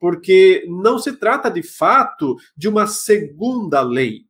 porque 0.00 0.64
não 0.68 0.98
se 0.98 1.12
trata 1.18 1.50
de 1.50 1.62
fato 1.62 2.34
de 2.56 2.66
uma 2.66 2.86
segunda 2.86 3.82
lei. 3.82 4.27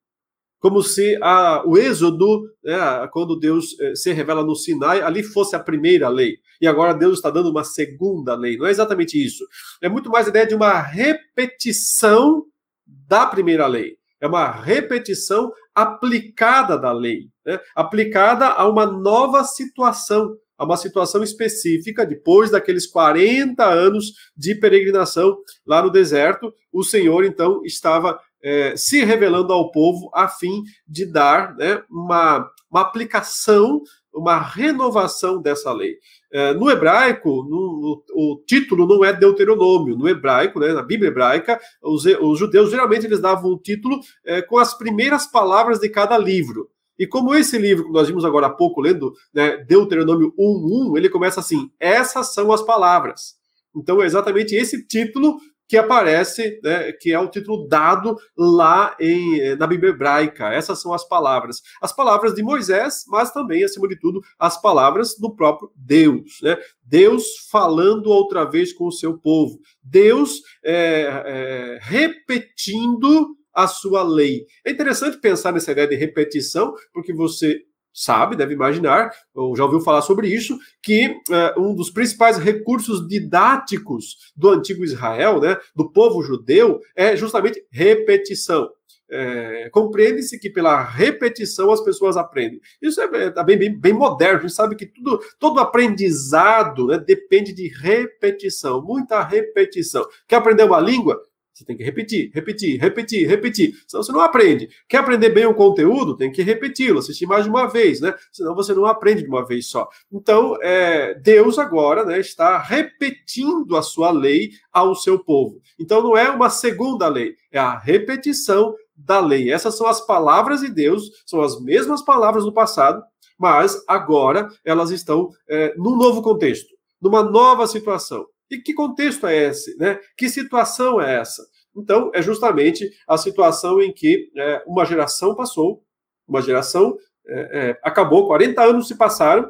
Como 0.61 0.83
se 0.83 1.19
a, 1.23 1.62
o 1.67 1.79
êxodo, 1.79 2.43
né, 2.62 2.79
quando 3.12 3.38
Deus 3.38 3.79
eh, 3.81 3.95
se 3.95 4.12
revela 4.12 4.45
no 4.45 4.57
Sinai, 4.57 5.00
ali 5.00 5.23
fosse 5.23 5.55
a 5.55 5.61
primeira 5.61 6.09
lei. 6.09 6.38
E 6.61 6.67
agora 6.67 6.93
Deus 6.93 7.19
está 7.19 7.31
dando 7.31 7.50
uma 7.50 7.62
segunda 7.62 8.35
lei. 8.35 8.57
Não 8.57 8.67
é 8.67 8.71
exatamente 8.71 9.25
isso. 9.25 9.45
É 9.81 9.88
muito 9.88 10.11
mais 10.11 10.27
a 10.27 10.31
ideia 10.31 10.47
de 10.47 10.55
uma 10.55 10.81
repetição 10.81 12.45
da 12.87 13.25
primeira 13.27 13.67
lei. 13.67 13.97
É 14.21 14.27
uma 14.27 14.50
repetição 14.50 15.53
aplicada 15.73 16.77
da 16.77 16.91
lei, 16.91 17.29
né? 17.47 17.61
aplicada 17.77 18.47
a 18.47 18.69
uma 18.69 18.85
nova 18.85 19.45
situação, 19.45 20.37
a 20.57 20.65
uma 20.65 20.77
situação 20.77 21.23
específica, 21.23 22.05
depois 22.05 22.50
daqueles 22.50 22.85
40 22.85 23.65
anos 23.65 24.07
de 24.37 24.57
peregrinação 24.57 25.38
lá 25.65 25.81
no 25.81 25.88
deserto, 25.88 26.53
o 26.73 26.83
Senhor 26.83 27.25
então 27.25 27.62
estava 27.65 28.19
é, 28.42 28.76
se 28.76 29.04
revelando 29.04 29.52
ao 29.52 29.71
povo 29.71 30.11
a 30.14 30.28
fim 30.28 30.62
de 30.87 31.07
dar 31.07 31.54
né, 31.57 31.83
uma, 31.90 32.49
uma 32.71 32.80
aplicação, 32.80 33.83
uma 34.12 34.38
renovação 34.38 35.40
dessa 35.40 35.73
lei. 35.73 35.97
É, 36.30 36.52
no 36.54 36.71
hebraico, 36.71 37.45
no, 37.45 37.80
no, 37.80 38.04
o 38.14 38.42
título 38.47 38.87
não 38.87 39.04
é 39.04 39.12
Deuteronômio. 39.12 39.97
No 39.97 40.09
hebraico, 40.09 40.61
né, 40.61 40.73
na 40.73 40.83
Bíblia 40.83 41.09
hebraica, 41.09 41.59
os, 41.83 42.04
os 42.04 42.38
judeus 42.38 42.71
geralmente 42.71 43.07
eles 43.07 43.21
davam 43.21 43.52
o 43.52 43.59
título 43.59 43.99
é, 44.25 44.42
com 44.42 44.59
as 44.59 44.76
primeiras 44.76 45.26
palavras 45.26 45.78
de 45.78 45.88
cada 45.88 46.16
livro. 46.18 46.68
E 46.99 47.07
como 47.07 47.35
esse 47.35 47.57
livro 47.57 47.85
que 47.85 47.92
nós 47.92 48.09
vimos 48.09 48.25
agora 48.25 48.49
há 48.49 48.50
pouco, 48.50 48.80
lendo 48.80 49.14
né, 49.33 49.57
Deuteronômio 49.59 50.35
1.1, 50.37 50.97
ele 50.97 51.09
começa 51.09 51.38
assim: 51.38 51.71
essas 51.78 52.35
são 52.35 52.50
as 52.50 52.62
palavras. 52.62 53.37
Então 53.75 54.02
é 54.02 54.07
exatamente 54.07 54.57
esse 54.57 54.85
título 54.85 55.38
que 55.69 55.77
aparece, 55.77 56.59
né, 56.63 56.93
que 56.93 57.13
é 57.13 57.21
o 57.21 57.29
título 57.29 57.69
dado 57.69 58.17
lá 58.37 58.97
em, 58.99 59.55
na 59.57 59.67
Bíblia 59.67 59.91
hebraica. 59.91 60.53
Essas 60.53 60.81
são 60.81 60.95
as 60.95 61.07
palavras. 61.07 61.61
As 61.81 61.95
palavras 61.95 62.35
de 62.35 62.43
Moisés, 62.43 63.05
mas 63.07 63.31
também, 63.31 63.63
acima 63.63 63.87
de 63.87 63.99
tudo, 64.01 64.23
as 64.39 64.61
palavras 64.61 65.15
do 65.19 65.35
próprio 65.35 65.71
Deus. 65.77 66.39
Né? 66.43 66.57
Deus 66.83 67.49
falando 67.51 68.07
outra 68.07 68.45
vez 68.45 68.73
com 68.73 68.87
o 68.87 68.93
seu 68.93 69.19
povo. 69.19 69.61
Deus 69.83 70.41
é, 70.65 71.03
é, 71.27 71.79
repetindo 71.83 73.37
a 73.53 73.67
sua 73.67 74.03
lei. 74.03 74.47
É 74.65 74.71
interessante 74.71 75.19
pensar 75.19 75.53
nessa 75.53 75.73
ideia 75.73 75.89
de 75.89 75.97
repetição, 75.97 76.73
porque 76.93 77.13
você 77.13 77.61
sabe, 77.99 78.37
deve 78.37 78.55
imaginar, 78.55 79.11
ou 79.35 79.57
já 79.57 79.64
ouviu 79.64 79.81
falar 79.81 80.02
sobre 80.02 80.28
isso, 80.28 80.57
que 80.83 81.09
uh, 81.09 81.61
um 81.61 81.75
dos 81.75 81.90
principais 81.90 82.38
recursos 82.38 83.07
didáticos 83.09 84.33
do 84.37 84.50
antigo 84.50 84.85
Israel, 84.85 85.40
né, 85.40 85.57
do 85.75 85.90
povo 85.90 86.23
judeu, 86.23 86.81
é 86.95 87.17
justamente 87.17 87.64
repetição. 87.71 88.71
É, 89.11 89.71
Compreende-se 89.71 90.38
que 90.38 90.50
pela 90.50 90.83
repetição 90.83 91.73
as 91.73 91.81
pessoas 91.81 92.17
aprendem. 92.17 92.61
Isso 92.81 93.00
é, 93.00 93.05
é 93.05 93.45
bem, 93.45 93.59
bem, 93.59 93.78
bem, 93.78 93.93
moderno. 93.93 94.38
A 94.38 94.43
gente 94.43 94.52
sabe 94.52 94.76
que 94.76 94.85
tudo, 94.85 95.19
todo 95.38 95.61
aprendizado 95.61 96.87
né, 96.87 96.99
depende 96.99 97.55
de 97.55 97.69
repetição, 97.69 98.83
muita 98.83 99.23
repetição. 99.23 100.07
Quer 100.26 100.37
aprender 100.37 100.64
uma 100.64 100.78
língua? 100.78 101.19
Você 101.59 101.65
tem 101.65 101.77
que 101.77 101.83
repetir, 101.83 102.31
repetir, 102.33 102.81
repetir, 102.81 103.27
repetir. 103.27 103.75
Senão 103.88 104.05
você 104.05 104.12
não 104.12 104.21
aprende. 104.21 104.69
Quer 104.88 104.99
aprender 104.99 105.31
bem 105.31 105.45
o 105.45 105.55
conteúdo? 105.55 106.17
Tem 106.17 106.31
que 106.31 106.41
repeti-lo, 106.41 107.00
assistir 107.00 107.27
mais 107.27 107.45
de 107.45 107.50
uma 107.50 107.67
vez, 107.67 108.00
né? 108.00 108.15
Senão 108.31 108.55
você 108.55 108.73
não 108.73 108.87
aprende 108.87 109.23
de 109.23 109.29
uma 109.29 109.45
vez 109.45 109.67
só. 109.67 109.88
Então, 110.12 110.57
é, 110.62 111.15
Deus 111.15 111.59
agora 111.59 112.05
né, 112.05 112.21
está 112.21 112.59
repetindo 112.59 113.77
a 113.77 113.83
sua 113.83 114.12
lei 114.12 114.50
ao 114.73 114.95
seu 114.95 115.19
povo. 115.19 115.61
Então, 115.81 116.00
não 116.00 116.17
é 116.17 116.31
uma 116.31 116.49
segunda 116.49 117.09
lei, 117.09 117.35
é 117.50 117.59
a 117.59 117.77
repetição 117.77 118.73
da 118.97 119.19
lei. 119.19 119.50
Essas 119.50 119.77
são 119.77 119.88
as 119.88 120.00
palavras 120.00 120.61
de 120.61 120.69
Deus, 120.69 121.11
são 121.27 121.41
as 121.41 121.61
mesmas 121.61 122.03
palavras 122.03 122.45
do 122.45 122.53
passado, 122.53 123.03
mas 123.37 123.83
agora 123.88 124.49
elas 124.65 124.93
estão 124.93 125.31
é, 125.49 125.75
num 125.77 125.97
novo 125.97 126.23
contexto, 126.23 126.69
numa 127.03 127.25
nova 127.25 127.67
situação. 127.67 128.27
E 128.50 128.59
que 128.59 128.73
contexto 128.73 129.26
é 129.26 129.49
esse? 129.49 129.76
Né? 129.76 129.99
Que 130.17 130.28
situação 130.28 131.00
é 131.00 131.21
essa? 131.21 131.43
Então, 131.76 132.11
é 132.14 132.21
justamente 132.21 132.90
a 133.07 133.17
situação 133.17 133.81
em 133.81 133.93
que 133.93 134.31
é, 134.37 134.62
uma 134.67 134.85
geração 134.85 135.35
passou, 135.35 135.83
uma 136.26 136.43
geração 136.43 136.97
é, 137.26 137.71
é, 137.71 137.81
acabou, 137.83 138.26
40 138.26 138.62
anos 138.62 138.88
se 138.88 138.97
passaram, 138.97 139.49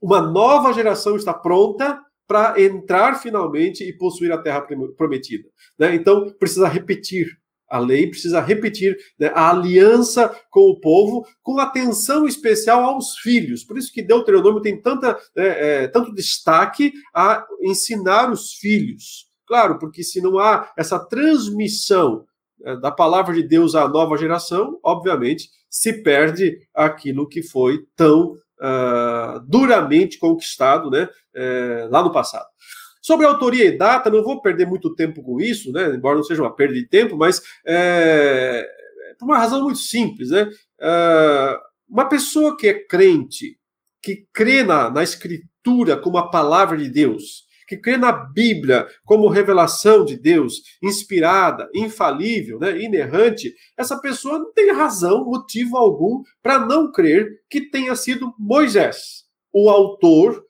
uma 0.00 0.20
nova 0.20 0.72
geração 0.72 1.16
está 1.16 1.34
pronta 1.34 2.00
para 2.26 2.60
entrar 2.60 3.14
finalmente 3.20 3.82
e 3.82 3.92
possuir 3.92 4.30
a 4.30 4.38
terra 4.38 4.60
prometida. 4.96 5.48
Né? 5.78 5.94
Então, 5.94 6.30
precisa 6.38 6.68
repetir 6.68 7.38
a 7.68 7.78
lei 7.78 8.08
precisa 8.08 8.40
repetir 8.40 8.96
né, 9.18 9.30
a 9.34 9.50
aliança 9.50 10.34
com 10.50 10.70
o 10.70 10.80
povo, 10.80 11.26
com 11.42 11.58
atenção 11.58 12.26
especial 12.26 12.82
aos 12.84 13.18
filhos. 13.18 13.64
Por 13.64 13.76
isso 13.76 13.92
que 13.92 14.02
Deuteronômio 14.02 14.62
tem 14.62 14.80
tanta, 14.80 15.12
né, 15.36 15.82
é, 15.82 15.88
tanto 15.88 16.14
destaque 16.14 16.92
a 17.14 17.44
ensinar 17.62 18.30
os 18.30 18.54
filhos. 18.54 19.26
Claro, 19.46 19.78
porque 19.78 20.02
se 20.02 20.20
não 20.20 20.38
há 20.38 20.70
essa 20.76 20.98
transmissão 20.98 22.24
né, 22.60 22.76
da 22.76 22.90
palavra 22.90 23.34
de 23.34 23.42
Deus 23.42 23.74
à 23.74 23.88
nova 23.88 24.16
geração, 24.16 24.78
obviamente 24.82 25.48
se 25.70 26.02
perde 26.02 26.58
aquilo 26.74 27.28
que 27.28 27.42
foi 27.42 27.84
tão 27.94 28.32
uh, 28.32 29.40
duramente 29.46 30.18
conquistado 30.18 30.90
né, 30.90 31.04
uh, 31.04 31.90
lá 31.90 32.02
no 32.02 32.12
passado. 32.12 32.46
Sobre 33.08 33.24
autoria 33.24 33.64
e 33.64 33.78
data, 33.78 34.10
não 34.10 34.22
vou 34.22 34.38
perder 34.42 34.66
muito 34.66 34.94
tempo 34.94 35.22
com 35.22 35.40
isso, 35.40 35.72
né? 35.72 35.94
embora 35.94 36.16
não 36.16 36.22
seja 36.22 36.42
uma 36.42 36.54
perda 36.54 36.74
de 36.74 36.86
tempo, 36.86 37.16
mas 37.16 37.40
é, 37.66 38.68
por 39.18 39.24
uma 39.24 39.38
razão 39.38 39.62
muito 39.62 39.78
simples. 39.78 40.28
Né? 40.28 40.46
É, 40.78 41.58
uma 41.88 42.06
pessoa 42.06 42.54
que 42.54 42.68
é 42.68 42.74
crente, 42.74 43.58
que 44.02 44.26
crê 44.30 44.62
na, 44.62 44.90
na 44.90 45.02
Escritura 45.02 45.96
como 45.96 46.18
a 46.18 46.28
palavra 46.28 46.76
de 46.76 46.90
Deus, 46.90 47.46
que 47.66 47.78
crê 47.78 47.96
na 47.96 48.12
Bíblia 48.12 48.86
como 49.06 49.26
revelação 49.28 50.04
de 50.04 50.14
Deus, 50.14 50.60
inspirada, 50.82 51.66
infalível, 51.74 52.58
né, 52.58 52.78
inerrante, 52.78 53.54
essa 53.74 53.98
pessoa 53.98 54.38
não 54.38 54.52
tem 54.52 54.70
razão, 54.70 55.24
motivo 55.24 55.78
algum, 55.78 56.22
para 56.42 56.58
não 56.58 56.92
crer 56.92 57.40
que 57.48 57.70
tenha 57.70 57.96
sido 57.96 58.34
Moisés, 58.38 59.24
o 59.50 59.70
autor 59.70 60.46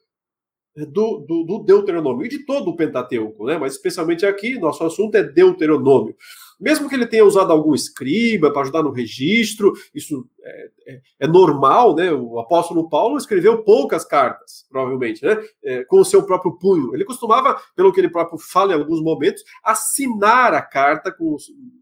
do, 0.85 1.19
do, 1.19 1.43
do, 1.43 1.59
Deuteronômio 1.59 2.25
e 2.25 2.29
de 2.29 2.39
todo 2.39 2.69
o 2.69 2.75
Pentateuco, 2.75 3.45
né? 3.45 3.57
mas 3.57 3.73
especialmente 3.73 4.25
aqui, 4.25 4.57
nosso 4.59 4.83
assunto 4.83 5.15
é 5.15 5.23
Deuteronômio. 5.23 6.15
Mesmo 6.59 6.89
que 6.89 6.95
ele 6.95 7.07
tenha 7.07 7.23
usado 7.23 7.51
algum 7.51 7.73
escriba 7.73 8.51
para 8.51 8.63
ajudar 8.63 8.83
no 8.83 8.91
registro, 8.91 9.73
isso 9.93 10.27
é, 10.43 10.69
é, 10.87 11.01
é, 11.21 11.27
normal, 11.27 11.95
né? 11.95 12.11
O 12.11 12.39
apóstolo 12.39 12.89
Paulo 12.89 13.17
escreveu 13.17 13.63
poucas 13.63 14.03
cartas, 14.03 14.65
provavelmente, 14.69 15.23
né? 15.23 15.37
É, 15.63 15.83
com 15.85 15.99
o 15.99 16.05
seu 16.05 16.23
próprio 16.23 16.57
punho. 16.57 16.93
Ele 16.93 17.05
costumava, 17.05 17.61
pelo 17.75 17.93
que 17.93 17.99
ele 17.99 18.09
próprio 18.09 18.39
fala 18.39 18.73
em 18.73 18.75
alguns 18.75 19.01
momentos, 19.01 19.43
assinar 19.63 20.53
a 20.53 20.61
carta 20.61 21.11
com, 21.11 21.37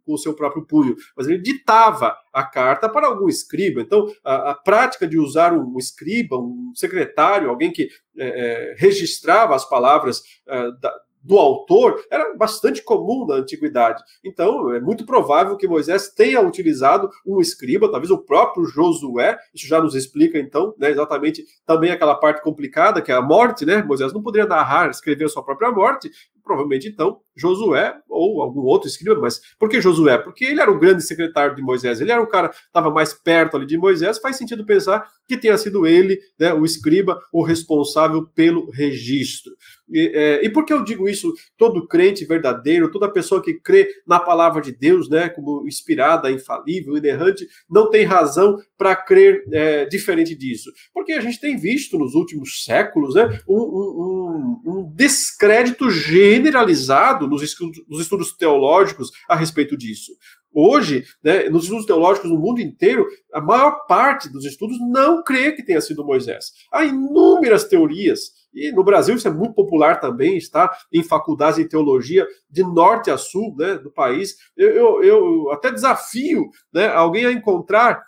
com 0.06 0.14
o 0.14 0.18
seu 0.18 0.34
próprio 0.34 0.66
punho, 0.66 0.96
mas 1.16 1.28
ele 1.28 1.40
ditava 1.40 2.16
a 2.32 2.44
carta 2.44 2.88
para 2.88 3.08
algum 3.08 3.28
escriba. 3.28 3.82
Então, 3.82 4.08
a, 4.24 4.52
a 4.52 4.54
prática 4.56 5.08
de 5.08 5.18
usar 5.18 5.54
um 5.54 5.78
escriba, 5.78 6.38
um 6.38 6.72
secretário, 6.76 7.50
alguém 7.50 7.72
que 7.72 7.90
é, 8.18 8.28
é, 8.28 8.76
registrava 8.78 9.56
as 9.56 9.68
palavras 9.68 10.22
é, 10.48 10.72
da, 10.80 10.94
do 11.22 11.38
autor 11.38 12.02
era 12.10 12.36
bastante 12.36 12.82
comum 12.84 13.26
na 13.26 13.36
antiguidade. 13.36 14.02
Então, 14.24 14.74
é 14.74 14.80
muito 14.80 15.06
provável 15.06 15.58
que 15.58 15.68
Moisés 15.68 16.10
tenha 16.10 16.42
utilizado 16.42 17.10
um 17.26 17.40
escriba, 17.42 17.92
talvez 17.92 18.12
o 18.12 18.24
próprio 18.24 18.66
Josué, 18.66 19.38
isso 19.54 19.68
já 19.68 19.82
nos 19.82 19.96
explica 19.96 20.40
então, 20.40 20.74
né, 20.78 20.90
exatamente 20.90 21.44
também 21.66 21.92
aquela 21.92 22.16
parte 22.16 22.42
complicada, 22.42 23.02
que 23.02 23.12
é 23.12 23.16
a 23.16 23.22
morte, 23.22 23.66
né? 23.66 23.84
Moisés 23.84 24.14
não 24.14 24.24
poderia 24.24 24.48
narrar, 24.48 24.90
escrever 24.90 25.26
a 25.26 25.30
sua 25.30 25.44
própria 25.44 25.72
morte, 25.72 26.10
provavelmente 26.44 26.88
então 26.88 27.20
Josué 27.38 27.96
ou 28.10 28.42
algum 28.42 28.62
outro 28.62 28.88
escriba, 28.88 29.20
mas 29.20 29.40
por 29.60 29.70
que 29.70 29.80
Josué? 29.80 30.18
Porque 30.18 30.46
ele 30.46 30.60
era 30.60 30.72
o 30.72 30.80
grande 30.80 31.04
secretário 31.04 31.56
de 31.56 31.62
Moisés, 31.62 32.02
ele 32.02 32.12
era 32.12 32.22
o 32.22 32.28
cara 32.28 32.50
que 32.50 32.58
estava 32.58 32.90
mais 32.90 33.14
perto 33.14 33.56
ali 33.56 33.66
de 33.66 33.78
Moisés, 33.78 34.20
faz 34.20 34.38
sentido 34.38 34.66
pensar 34.66 35.08
que 35.28 35.38
tenha 35.38 35.58
sido 35.58 35.86
ele, 35.86 36.20
né, 36.40 36.54
o 36.54 36.66
escriba, 36.66 37.20
o 37.32 37.44
responsável 37.44 38.26
pelo 38.34 38.72
registro. 38.72 39.52
E, 39.90 40.12
é, 40.14 40.46
e 40.46 40.50
por 40.50 40.66
que 40.66 40.74
eu 40.74 40.84
digo 40.84 41.08
isso? 41.08 41.34
Todo 41.58 41.88
crente 41.88 42.26
verdadeiro, 42.26 42.92
toda 42.92 43.12
pessoa 43.12 43.42
que 43.42 43.54
crê 43.54 43.88
na 44.06 44.20
palavra 44.20 44.62
de 44.62 44.72
Deus, 44.72 45.10
né, 45.10 45.30
como 45.30 45.66
inspirada, 45.68 46.32
infalível, 46.32 46.98
inerrante, 46.98 47.48
não 47.70 47.90
tem 47.90 48.04
razão 48.06 48.58
para 48.78 48.96
crer 48.96 49.44
é, 49.52 49.86
diferente 49.86 50.36
disso. 50.36 50.72
Porque 50.94 51.14
a 51.14 51.22
gente 51.22 51.40
tem 51.40 51.58
visto 51.58 51.98
nos 51.98 52.16
últimos 52.16 52.64
séculos 52.64 53.16
né, 53.16 53.40
um, 53.48 53.58
um, 53.58 54.62
um 54.66 54.92
descrédito 54.94 55.90
generalizado 55.90 57.27
nos 57.28 57.42
estudos, 57.42 57.84
nos 57.88 58.02
estudos 58.02 58.36
teológicos 58.36 59.12
a 59.28 59.36
respeito 59.36 59.78
disso. 59.78 60.12
Hoje, 60.54 61.06
né, 61.24 61.50
nos 61.50 61.66
estudos 61.66 61.86
teológicos 61.86 62.32
no 62.32 62.40
mundo 62.40 62.60
inteiro, 62.60 63.06
a 63.32 63.40
maior 63.40 63.86
parte 63.86 64.28
dos 64.28 64.44
estudos 64.44 64.80
não 64.80 65.24
crê 65.24 65.52
que 65.52 65.64
tenha 65.64 65.80
sido 65.82 66.04
Moisés. 66.04 66.52
Há 66.72 66.84
inúmeras 66.84 67.66
teorias, 67.66 68.32
e 68.54 68.72
no 68.72 68.84
Brasil 68.84 69.16
isso 69.16 69.28
é 69.28 69.32
muito 69.32 69.54
popular 69.54 70.00
também, 70.00 70.36
está 70.36 70.76
em 70.92 71.04
faculdades 71.04 71.58
de 71.58 71.70
teologia 71.70 72.26
de 72.50 72.64
norte 72.64 73.12
a 73.12 73.18
sul 73.18 73.56
né, 73.56 73.78
do 73.78 73.92
país. 73.92 74.36
Eu, 74.56 74.70
eu, 74.70 75.04
eu 75.04 75.52
até 75.52 75.72
desafio 75.72 76.50
né, 76.74 76.88
alguém 76.88 77.26
a 77.26 77.32
encontrar 77.32 78.02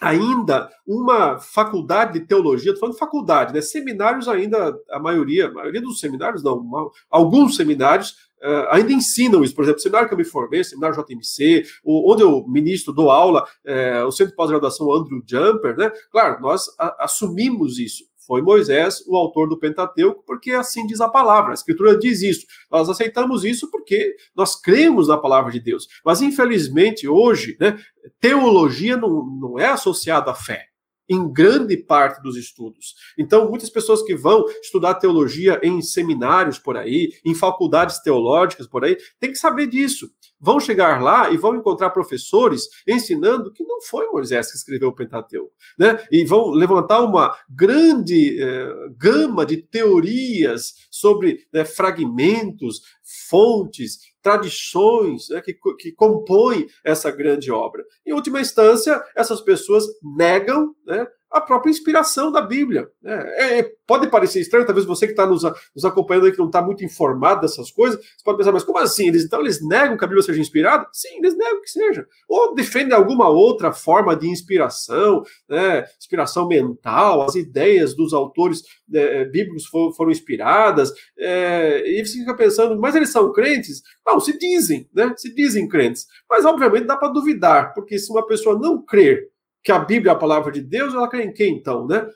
ainda 0.00 0.70
uma 0.86 1.38
faculdade 1.38 2.18
de 2.18 2.26
teologia, 2.26 2.72
estou 2.72 2.80
falando 2.80 2.98
faculdade, 2.98 3.52
né? 3.52 3.60
Seminários 3.60 4.28
ainda, 4.28 4.74
a 4.90 4.98
maioria, 4.98 5.48
a 5.48 5.52
maioria 5.52 5.80
dos 5.80 6.00
seminários, 6.00 6.42
não, 6.42 6.90
alguns 7.10 7.56
seminários 7.56 8.12
uh, 8.42 8.68
ainda 8.70 8.92
ensinam 8.92 9.44
isso. 9.44 9.54
Por 9.54 9.62
exemplo, 9.62 9.78
o 9.78 9.82
seminário 9.82 10.08
que 10.08 10.14
eu 10.14 10.18
me 10.18 10.24
formei, 10.24 10.60
o 10.60 10.64
seminário 10.64 10.96
JMC, 10.96 11.64
o, 11.84 12.12
onde 12.12 12.22
eu 12.22 12.44
ministro, 12.48 12.92
dou 12.92 13.10
aula, 13.10 13.46
uh, 13.66 14.06
o 14.06 14.12
Centro 14.12 14.30
de 14.30 14.36
Pós-Graduação 14.36 14.92
Andrew 14.92 15.22
Jumper, 15.26 15.76
né? 15.76 15.92
Claro, 16.10 16.40
nós 16.40 16.66
a, 16.78 17.04
assumimos 17.04 17.78
isso. 17.78 18.04
Foi 18.30 18.42
Moisés 18.42 19.02
o 19.08 19.16
autor 19.16 19.48
do 19.48 19.58
Pentateuco, 19.58 20.22
porque 20.24 20.52
assim 20.52 20.86
diz 20.86 21.00
a 21.00 21.08
palavra, 21.08 21.50
a 21.50 21.54
Escritura 21.54 21.98
diz 21.98 22.22
isso. 22.22 22.46
Nós 22.70 22.88
aceitamos 22.88 23.44
isso 23.44 23.68
porque 23.72 24.14
nós 24.36 24.54
cremos 24.54 25.08
na 25.08 25.18
palavra 25.18 25.50
de 25.50 25.58
Deus. 25.58 25.88
Mas, 26.04 26.22
infelizmente, 26.22 27.08
hoje, 27.08 27.56
né, 27.58 27.76
teologia 28.20 28.96
não, 28.96 29.26
não 29.26 29.58
é 29.58 29.66
associada 29.66 30.30
à 30.30 30.34
fé 30.34 30.69
em 31.10 31.30
grande 31.30 31.76
parte 31.76 32.22
dos 32.22 32.36
estudos. 32.36 32.94
Então, 33.18 33.50
muitas 33.50 33.68
pessoas 33.68 34.00
que 34.00 34.14
vão 34.14 34.44
estudar 34.62 34.94
teologia 34.94 35.60
em 35.62 35.82
seminários 35.82 36.58
por 36.58 36.76
aí, 36.76 37.10
em 37.26 37.34
faculdades 37.34 37.98
teológicas 37.98 38.68
por 38.68 38.84
aí, 38.84 38.96
têm 39.18 39.32
que 39.32 39.38
saber 39.38 39.66
disso. 39.66 40.08
Vão 40.40 40.58
chegar 40.58 41.02
lá 41.02 41.30
e 41.30 41.36
vão 41.36 41.56
encontrar 41.56 41.90
professores 41.90 42.62
ensinando 42.86 43.52
que 43.52 43.64
não 43.64 43.82
foi 43.82 44.06
Moisés 44.06 44.50
que 44.50 44.56
escreveu 44.56 44.88
o 44.88 44.94
Pentateuco, 44.94 45.52
né? 45.78 46.02
E 46.10 46.24
vão 46.24 46.50
levantar 46.50 47.02
uma 47.02 47.36
grande 47.48 48.40
eh, 48.40 48.72
gama 48.96 49.44
de 49.44 49.58
teorias 49.58 50.74
sobre 50.90 51.46
né, 51.52 51.64
fragmentos, 51.64 52.80
fontes, 53.28 53.98
tradições 54.22 55.28
né, 55.30 55.40
que, 55.40 55.54
que 55.78 55.92
compõem 55.92 56.66
essa 56.84 57.10
grande 57.10 57.50
obra. 57.50 57.84
Em 58.06 58.12
última 58.12 58.40
instância, 58.40 59.02
essas 59.16 59.40
pessoas 59.40 59.84
negam 60.16 60.74
né, 60.86 61.06
a 61.30 61.40
própria 61.40 61.70
inspiração 61.70 62.32
da 62.32 62.42
Bíblia. 62.42 62.88
Né? 63.00 63.32
É, 63.36 63.58
é, 63.60 63.72
pode 63.86 64.08
parecer 64.10 64.40
estranho, 64.40 64.66
talvez 64.66 64.86
você 64.86 65.06
que 65.06 65.12
está 65.12 65.26
nos, 65.26 65.42
nos, 65.42 65.84
acompanhando 65.84 66.26
aí, 66.26 66.32
que 66.32 66.38
não 66.38 66.46
está 66.46 66.60
muito 66.60 66.84
informado 66.84 67.42
dessas 67.42 67.70
coisas, 67.70 67.98
você 68.00 68.24
pode 68.24 68.38
pensar, 68.38 68.52
mas 68.52 68.64
como 68.64 68.78
assim? 68.78 69.08
Eles, 69.08 69.24
então 69.24 69.40
eles 69.40 69.66
negam 69.66 69.96
que 69.96 70.04
a 70.04 70.08
Bíblia 70.08 70.22
seja 70.22 70.40
inspirada? 70.40 70.86
Sim, 70.92 71.18
eles 71.18 71.36
negam 71.36 71.60
que 71.60 71.70
seja. 71.70 72.06
Ou 72.28 72.54
defendem 72.54 72.94
alguma 72.94 73.28
outra 73.28 73.72
forma 73.72 74.16
de 74.16 74.28
inspiração, 74.28 75.22
né? 75.48 75.84
inspiração 75.98 76.48
mental, 76.48 77.22
as 77.22 77.36
ideias 77.36 77.94
dos 77.94 78.12
autores 78.12 78.62
é, 78.92 79.24
bíblicos 79.24 79.66
foram, 79.66 80.10
inspiradas, 80.10 80.92
é, 81.16 81.82
e 81.86 82.04
você 82.04 82.18
fica 82.18 82.36
pensando, 82.36 82.78
mas 82.80 82.96
eles 82.96 83.10
são 83.10 83.32
crentes? 83.32 83.82
Não, 84.04 84.18
se 84.18 84.36
dizem, 84.36 84.88
né? 84.92 85.14
se 85.16 85.32
dizem 85.32 85.68
crentes. 85.68 86.06
Mas, 86.28 86.44
obviamente, 86.44 86.86
dá 86.86 86.96
para 86.96 87.12
duvidar, 87.12 87.72
porque 87.74 87.98
se 87.98 88.10
uma 88.10 88.26
pessoa 88.26 88.58
não 88.58 88.82
crer 88.84 89.29
que 89.62 89.72
a 89.72 89.78
Bíblia 89.78 90.12
é 90.12 90.14
a 90.14 90.18
palavra 90.18 90.50
de 90.52 90.60
Deus, 90.60 90.94
ela 90.94 91.08
crê 91.08 91.24
em 91.24 91.32
quem 91.32 91.56
então, 91.56 91.86
né? 91.86 92.06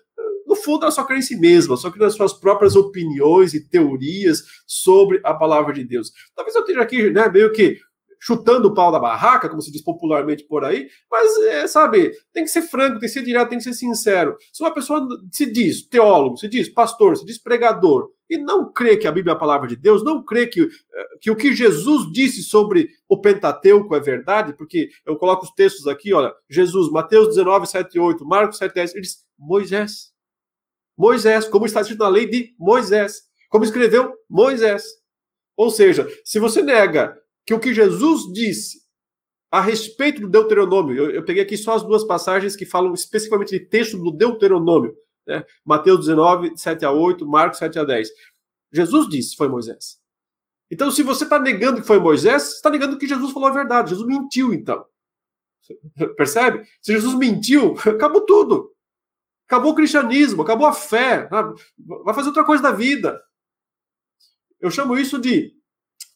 No 0.47 0.57
fundo, 0.57 0.83
ela 0.83 0.93
só 0.93 1.05
crê 1.05 1.19
em 1.19 1.23
si 1.23 1.37
mesma, 1.37 1.77
só 1.77 1.91
crê 1.91 2.05
nas 2.05 2.15
suas 2.15 2.33
próprias 2.33 2.77
opiniões 2.77 3.55
e 3.55 3.69
teorias 3.69 4.43
sobre 4.67 5.21
a 5.25 5.35
palavra 5.35 5.73
de 5.73 5.85
Deus. 5.85 6.13
Talvez 6.35 6.55
eu 6.55 6.61
esteja 6.61 6.83
aqui, 6.83 7.11
né, 7.11 7.29
meio 7.29 7.53
que 7.53 7.79
chutando 8.25 8.69
o 8.69 8.75
pau 8.75 8.90
da 8.90 8.99
barraca, 8.99 9.50
como 9.50 9.61
se 9.61 9.71
diz 9.71 9.83
popularmente 9.83 10.45
por 10.45 10.64
aí, 10.64 10.88
mas, 11.11 11.37
é, 11.43 11.66
sabe, 11.66 12.11
tem 12.33 12.43
que 12.43 12.50
ser 12.50 12.62
franco, 12.62 12.99
tem 12.99 13.00
que 13.00 13.09
ser 13.09 13.23
direto, 13.23 13.50
tem 13.50 13.59
que 13.59 13.64
ser 13.64 13.75
sincero. 13.75 14.35
Se 14.50 14.62
uma 14.62 14.73
pessoa 14.73 15.07
se 15.31 15.45
diz 15.45 15.87
teólogo, 15.87 16.38
se 16.38 16.49
diz 16.49 16.71
pastor, 16.71 17.19
se 17.19 17.26
diz 17.26 17.37
pregador, 17.37 18.09
e 18.31 18.38
não 18.38 18.73
crê 18.73 18.97
que 18.97 19.07
a 19.07 19.12
Bíblia 19.12 19.35
é 19.35 19.37
a 19.37 19.38
palavra 19.38 19.69
de 19.69 19.76
Deus, 19.76 20.02
não 20.02 20.25
crê 20.25 20.47
que, 20.47 20.62
eh, 20.62 21.07
que 21.21 21.31
o 21.31 21.37
que 21.37 21.54
Jesus 21.54 22.11
disse 22.11 22.43
sobre 22.43 22.88
o 23.07 23.21
Pentateuco 23.21 23.95
é 23.95 24.00
verdade, 24.00 24.54
porque 24.54 24.88
eu 25.04 25.16
coloco 25.16 25.45
os 25.45 25.50
textos 25.50 25.87
aqui, 25.87 26.14
olha, 26.14 26.33
Jesus, 26.49 26.90
Mateus 26.90 27.28
19, 27.28 27.66
7 27.66 27.95
e 27.95 28.00
8, 28.00 28.25
Marcos 28.25 28.57
7, 28.57 28.73
10, 28.73 28.93
ele 28.93 29.02
diz 29.02 29.19
Moisés. 29.38 30.14
Moisés, 30.97 31.47
como 31.47 31.66
está 31.66 31.83
escrito 31.83 32.00
na 32.00 32.09
lei 32.09 32.26
de 32.26 32.54
Moisés. 32.59 33.25
Como 33.50 33.64
escreveu 33.64 34.14
Moisés. 34.31 34.83
Ou 35.57 35.71
seja, 35.71 36.09
se 36.25 36.38
você 36.38 36.62
nega 36.62 37.16
que 37.47 37.55
o 37.55 37.61
que 37.61 37.75
Jesus 37.75 38.33
disse 38.33 38.85
a 39.51 39.61
respeito 39.61 40.21
do 40.21 40.29
Deuteronômio, 40.29 40.97
eu, 40.97 41.11
eu, 41.11 41.25
peguei 41.25 41.43
aqui 41.43 41.57
só 41.57 41.75
as 41.75 41.83
duas 41.85 42.03
passagens 42.05 42.57
que 42.57 42.67
falam 42.67 42.93
especificamente 42.93 43.50
de 43.50 43.61
texto 43.61 43.97
do 43.97 44.11
Deuteronômio, 44.11 44.97
né? 45.26 45.45
Mateus 45.65 46.00
19, 46.00 46.59
7 46.59 46.85
a 46.85 46.91
8, 46.91 47.26
Marcos 47.26 47.59
7 47.59 47.78
a 47.78 47.85
10. 47.85 48.09
Jesus 48.73 49.09
disse, 49.09 49.37
foi 49.37 49.49
Moisés. 49.49 50.00
Então, 50.71 50.91
se 50.91 51.04
você 51.04 51.23
está 51.23 51.39
negando 51.39 51.80
que 51.80 51.87
foi 51.87 52.00
Moisés, 52.00 52.43
você 52.43 52.57
está 52.57 52.69
negando 52.69 52.99
que 52.99 53.07
Jesus 53.07 53.33
falou 53.33 53.49
a 53.49 53.52
verdade. 53.52 53.91
Jesus 53.91 54.07
mentiu, 54.09 54.52
então. 54.52 54.85
Percebe? 56.17 56.67
Se 56.83 56.93
Jesus 56.93 57.15
mentiu, 57.15 57.75
acabou 57.89 58.23
tudo. 58.23 58.75
Acabou 59.47 59.71
o 59.71 59.75
cristianismo, 59.75 60.43
acabou 60.43 60.67
a 60.67 60.73
fé. 60.73 61.28
Vai 61.28 62.15
fazer 62.15 62.28
outra 62.28 62.45
coisa 62.45 62.63
da 62.63 62.73
vida. 62.73 63.23
Eu 64.59 64.71
chamo 64.71 64.99
isso 64.99 65.19
de 65.21 65.54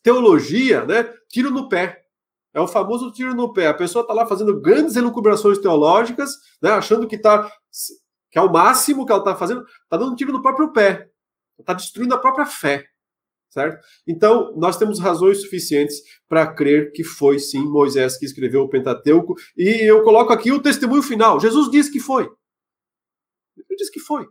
teologia, 0.02 0.84
né? 0.84 1.04
Tiro 1.28 1.50
no 1.50 1.68
pé. 1.68 2.04
É 2.54 2.60
o 2.60 2.66
famoso 2.66 3.12
tiro 3.12 3.34
no 3.34 3.52
pé. 3.52 3.68
A 3.68 3.74
pessoa 3.74 4.02
está 4.02 4.14
lá 4.14 4.26
fazendo 4.26 4.60
grandes 4.60 4.96
elucubrações 4.96 5.58
teológicas, 5.58 6.34
né? 6.62 6.70
achando 6.70 7.06
que 7.06 7.16
está 7.16 7.50
que 8.30 8.38
é 8.38 8.42
o 8.42 8.52
máximo 8.52 9.06
que 9.06 9.12
ela 9.12 9.20
está 9.20 9.34
fazendo, 9.34 9.62
está 9.62 9.96
dando 9.96 10.12
um 10.12 10.14
tiro 10.14 10.32
no 10.32 10.42
próprio 10.42 10.72
pé, 10.72 11.08
está 11.58 11.72
destruindo 11.72 12.14
a 12.14 12.18
própria 12.18 12.46
fé, 12.46 12.86
certo? 13.48 13.82
Então, 14.06 14.54
nós 14.56 14.76
temos 14.76 14.98
razões 14.98 15.40
suficientes 15.40 16.00
para 16.28 16.52
crer 16.52 16.92
que 16.92 17.02
foi 17.02 17.38
sim 17.38 17.64
Moisés 17.64 18.18
que 18.18 18.26
escreveu 18.26 18.62
o 18.62 18.68
Pentateuco, 18.68 19.34
e 19.56 19.88
eu 19.88 20.02
coloco 20.02 20.32
aqui 20.32 20.52
o 20.52 20.60
testemunho 20.60 21.02
final. 21.02 21.40
Jesus 21.40 21.70
disse 21.70 21.90
que 21.90 22.00
foi. 22.00 22.24
Ele 23.56 23.76
disse 23.76 23.90
que 23.90 24.00
foi. 24.00 24.26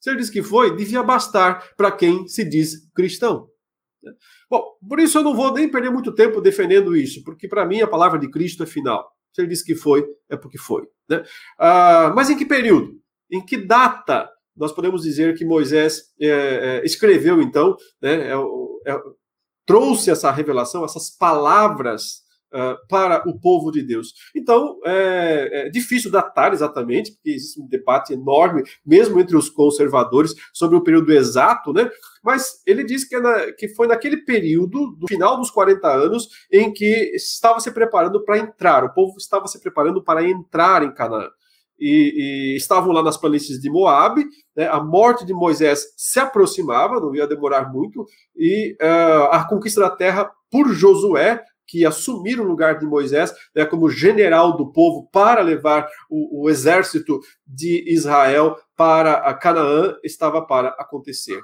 Se 0.00 0.10
ele 0.10 0.18
disse 0.18 0.32
que 0.32 0.42
foi, 0.42 0.74
devia 0.74 1.02
bastar 1.02 1.74
para 1.76 1.92
quem 1.92 2.26
se 2.26 2.44
diz 2.44 2.88
cristão. 2.94 3.48
Bom, 4.52 4.76
por 4.86 5.00
isso 5.00 5.16
eu 5.16 5.22
não 5.22 5.34
vou 5.34 5.50
nem 5.54 5.66
perder 5.66 5.88
muito 5.88 6.14
tempo 6.14 6.38
defendendo 6.38 6.94
isso, 6.94 7.24
porque 7.24 7.48
para 7.48 7.64
mim 7.64 7.80
a 7.80 7.86
palavra 7.86 8.18
de 8.18 8.28
Cristo 8.28 8.62
é 8.62 8.66
final. 8.66 9.10
Se 9.32 9.40
ele 9.40 9.48
disse 9.48 9.64
que 9.64 9.74
foi, 9.74 10.06
é 10.28 10.36
porque 10.36 10.58
foi. 10.58 10.82
Né? 11.08 11.24
Ah, 11.58 12.12
mas 12.14 12.28
em 12.28 12.36
que 12.36 12.44
período? 12.44 13.00
Em 13.30 13.42
que 13.42 13.56
data 13.56 14.28
nós 14.54 14.70
podemos 14.70 15.04
dizer 15.04 15.34
que 15.38 15.46
Moisés 15.46 16.02
é, 16.20 16.26
é, 16.28 16.84
escreveu, 16.84 17.40
então, 17.40 17.74
né, 17.98 18.28
é, 18.28 18.34
é 18.92 19.00
trouxe 19.64 20.10
essa 20.10 20.30
revelação, 20.30 20.84
essas 20.84 21.08
palavras 21.08 22.21
uh, 22.52 22.76
para 22.88 23.28
o 23.28 23.38
povo 23.38 23.70
de 23.70 23.82
Deus. 23.82 24.12
Então, 24.34 24.78
é, 24.84 25.66
é, 25.66 25.70
difícil 25.70 26.10
datar 26.10 26.52
exatamente, 26.52 27.12
porque 27.12 27.30
existe 27.30 27.60
um 27.60 27.66
debate 27.66 28.12
enorme, 28.12 28.62
mesmo 28.84 29.18
entre 29.18 29.36
os 29.36 29.48
conservadores, 29.48 30.34
sobre 30.52 30.76
o 30.76 30.82
período 30.82 31.12
exato, 31.12 31.72
né? 31.72 31.90
Mas 32.22 32.62
ele 32.66 32.84
diz 32.84 33.04
que, 33.04 33.16
é 33.16 33.20
na, 33.20 33.52
que 33.52 33.68
foi 33.68 33.86
naquele 33.86 34.18
período, 34.18 34.94
do 34.98 35.06
final 35.08 35.36
dos 35.36 35.50
40 35.50 35.88
anos, 35.88 36.28
em 36.52 36.72
que 36.72 37.12
estava 37.14 37.58
se 37.60 37.70
preparando 37.72 38.24
para 38.24 38.38
entrar, 38.38 38.84
o 38.84 38.92
povo 38.92 39.16
estava 39.18 39.46
se 39.46 39.60
preparando 39.60 40.02
para 40.02 40.22
entrar 40.22 40.82
em 40.82 40.94
Canaã. 40.94 41.28
E, 41.80 42.52
e, 42.52 42.56
estavam 42.56 42.92
lá 42.92 43.02
nas 43.02 43.16
planícies 43.16 43.60
de 43.60 43.68
Moabe, 43.68 44.24
né, 44.56 44.68
a 44.68 44.78
morte 44.78 45.26
de 45.26 45.32
Moisés 45.32 45.84
se 45.96 46.20
aproximava, 46.20 47.00
não 47.00 47.12
ia 47.12 47.26
demorar 47.26 47.72
muito, 47.72 48.06
e 48.36 48.76
uh, 48.80 49.24
a 49.32 49.48
conquista 49.48 49.80
da 49.80 49.90
terra 49.90 50.30
por 50.48 50.68
Josué 50.68 51.42
que 51.72 51.86
assumir 51.86 52.38
o 52.38 52.44
lugar 52.44 52.78
de 52.78 52.84
Moisés 52.84 53.32
né, 53.56 53.64
como 53.64 53.88
general 53.88 54.58
do 54.58 54.70
povo 54.70 55.08
para 55.10 55.40
levar 55.40 55.88
o, 56.10 56.42
o 56.42 56.50
exército 56.50 57.18
de 57.46 57.90
Israel 57.90 58.58
para 58.76 59.14
a 59.14 59.32
Canaã 59.32 59.96
estava 60.04 60.44
para 60.44 60.68
acontecer. 60.78 61.40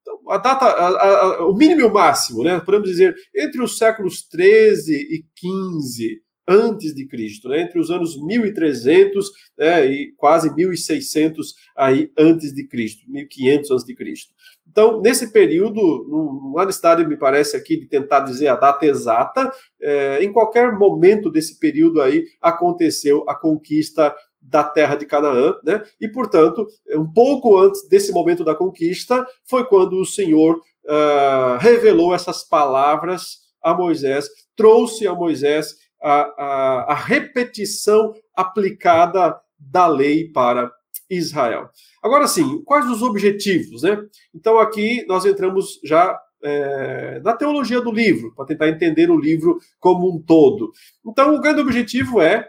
Então, 0.00 0.18
a 0.30 0.38
data, 0.38 0.64
a, 0.64 0.86
a, 0.86 1.46
o 1.46 1.54
mínimo 1.54 1.82
e 1.82 1.84
o 1.84 1.92
máximo, 1.92 2.42
né, 2.42 2.58
podemos 2.60 2.88
dizer, 2.88 3.14
entre 3.36 3.62
os 3.62 3.76
séculos 3.76 4.22
13 4.22 4.94
e 4.94 5.26
15 5.36 6.22
antes 6.48 6.94
de 6.94 7.06
Cristo, 7.06 7.50
né, 7.50 7.60
entre 7.60 7.78
os 7.78 7.90
anos 7.90 8.18
1300 8.18 9.30
né, 9.58 9.84
e 9.84 10.12
quase 10.16 10.54
1600 10.54 11.54
aí 11.76 12.10
antes 12.16 12.54
de 12.54 12.66
Cristo, 12.66 13.04
1500 13.08 13.70
antes 13.72 13.84
de 13.84 13.94
Cristo. 13.94 14.32
Então, 14.70 15.00
nesse 15.00 15.32
período, 15.32 15.80
não 16.08 16.58
há 16.58 16.64
necessidade, 16.64 17.04
me 17.04 17.16
parece 17.16 17.56
aqui, 17.56 17.76
de 17.76 17.86
tentar 17.86 18.20
dizer 18.20 18.48
a 18.48 18.56
data 18.56 18.86
exata, 18.86 19.52
é, 19.80 20.22
em 20.22 20.32
qualquer 20.32 20.72
momento 20.78 21.30
desse 21.30 21.58
período 21.58 22.00
aí 22.00 22.24
aconteceu 22.40 23.24
a 23.28 23.34
conquista 23.34 24.14
da 24.40 24.62
terra 24.62 24.94
de 24.94 25.06
Canaã, 25.06 25.56
né? 25.64 25.82
E, 26.00 26.08
portanto, 26.08 26.66
um 26.94 27.12
pouco 27.12 27.58
antes 27.58 27.86
desse 27.88 28.12
momento 28.12 28.44
da 28.44 28.54
conquista, 28.54 29.26
foi 29.44 29.64
quando 29.64 30.00
o 30.00 30.06
Senhor 30.06 30.56
uh, 30.56 31.58
revelou 31.58 32.14
essas 32.14 32.42
palavras 32.42 33.40
a 33.62 33.74
Moisés, 33.74 34.28
trouxe 34.56 35.06
a 35.06 35.14
Moisés 35.14 35.74
a, 36.00 36.20
a, 36.22 36.92
a 36.92 36.94
repetição 36.94 38.14
aplicada 38.34 39.38
da 39.58 39.86
lei 39.86 40.30
para 40.32 40.72
Israel. 41.10 41.68
Agora 42.02 42.28
sim, 42.28 42.62
quais 42.64 42.88
os 42.88 43.02
objetivos, 43.02 43.82
né? 43.82 43.98
Então 44.34 44.58
aqui 44.58 45.04
nós 45.06 45.26
entramos 45.26 45.80
já 45.84 46.18
é, 46.42 47.20
na 47.20 47.34
teologia 47.34 47.80
do 47.80 47.92
livro, 47.92 48.34
para 48.34 48.46
tentar 48.46 48.68
entender 48.68 49.10
o 49.10 49.20
livro 49.20 49.58
como 49.78 50.10
um 50.10 50.22
todo. 50.22 50.72
Então 51.06 51.34
o 51.34 51.40
grande 51.40 51.60
objetivo 51.60 52.20
é 52.22 52.48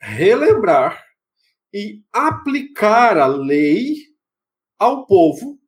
relembrar 0.00 1.04
e 1.72 2.02
aplicar 2.12 3.18
a 3.18 3.26
lei 3.26 3.94
ao 4.78 5.06
povo 5.06 5.58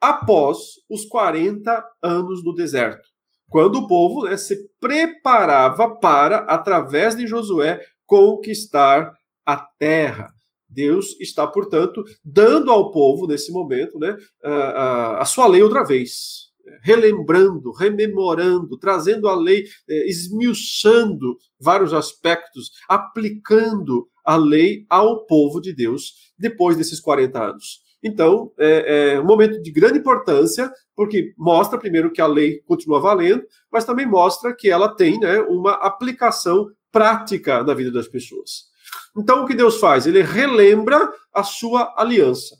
após 0.00 0.58
os 0.88 1.04
40 1.04 1.84
anos 2.02 2.42
do 2.42 2.54
deserto, 2.54 3.08
quando 3.50 3.76
o 3.76 3.88
povo 3.88 4.24
né, 4.24 4.36
se 4.36 4.56
preparava 4.80 5.96
para, 5.96 6.38
através 6.40 7.16
de 7.16 7.26
Josué, 7.26 7.80
conquistar 8.06 9.12
a 9.44 9.56
terra. 9.56 10.32
Deus 10.68 11.18
está, 11.20 11.46
portanto, 11.46 12.04
dando 12.24 12.70
ao 12.70 12.90
povo, 12.90 13.26
nesse 13.26 13.50
momento, 13.50 13.98
né, 13.98 14.16
a, 14.42 15.22
a, 15.22 15.24
sua 15.24 15.46
lei 15.46 15.62
outra 15.62 15.82
vez, 15.84 16.48
relembrando, 16.82 17.72
rememorando, 17.72 18.78
trazendo 18.78 19.28
a 19.28 19.34
lei, 19.34 19.64
é, 19.88 20.08
esmiuçando 20.08 21.36
vários 21.58 21.94
aspectos, 21.94 22.70
aplicando 22.88 24.06
a 24.24 24.36
lei 24.36 24.84
ao 24.90 25.24
povo 25.26 25.60
de 25.60 25.72
Deus 25.72 26.12
depois 26.38 26.76
desses 26.76 27.00
40 27.00 27.42
anos. 27.42 27.88
Então, 28.02 28.52
é, 28.58 29.14
é, 29.14 29.20
um 29.20 29.24
momento 29.24 29.60
de 29.60 29.72
grande 29.72 29.98
importância, 29.98 30.70
porque 30.94 31.32
mostra, 31.36 31.78
primeiro, 31.78 32.12
que 32.12 32.20
a 32.20 32.26
lei 32.26 32.60
continua 32.66 33.00
valendo, 33.00 33.42
mas 33.72 33.84
também 33.84 34.06
mostra 34.06 34.54
que 34.54 34.70
ela 34.70 34.94
tem 34.94 35.18
né, 35.18 35.40
uma 35.40 35.72
aplicação 35.72 36.68
prática 36.92 37.62
na 37.64 37.74
vida 37.74 37.90
das 37.90 38.06
pessoas. 38.06 38.68
Então, 39.16 39.42
o 39.42 39.46
que 39.46 39.54
Deus 39.54 39.78
faz? 39.78 40.06
Ele 40.06 40.22
relembra 40.22 41.12
a 41.34 41.42
sua 41.42 41.94
aliança 41.96 42.56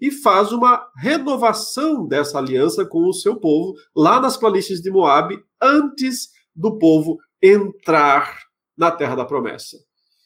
e 0.00 0.10
faz 0.10 0.52
uma 0.52 0.86
renovação 0.96 2.06
dessa 2.06 2.38
aliança 2.38 2.84
com 2.84 3.08
o 3.08 3.12
seu 3.12 3.36
povo 3.36 3.74
lá 3.94 4.20
nas 4.20 4.36
planícies 4.36 4.80
de 4.80 4.90
Moabe, 4.90 5.42
antes 5.60 6.28
do 6.54 6.78
povo 6.78 7.18
entrar 7.42 8.38
na 8.76 8.90
terra 8.90 9.14
da 9.14 9.24
promessa. 9.24 9.76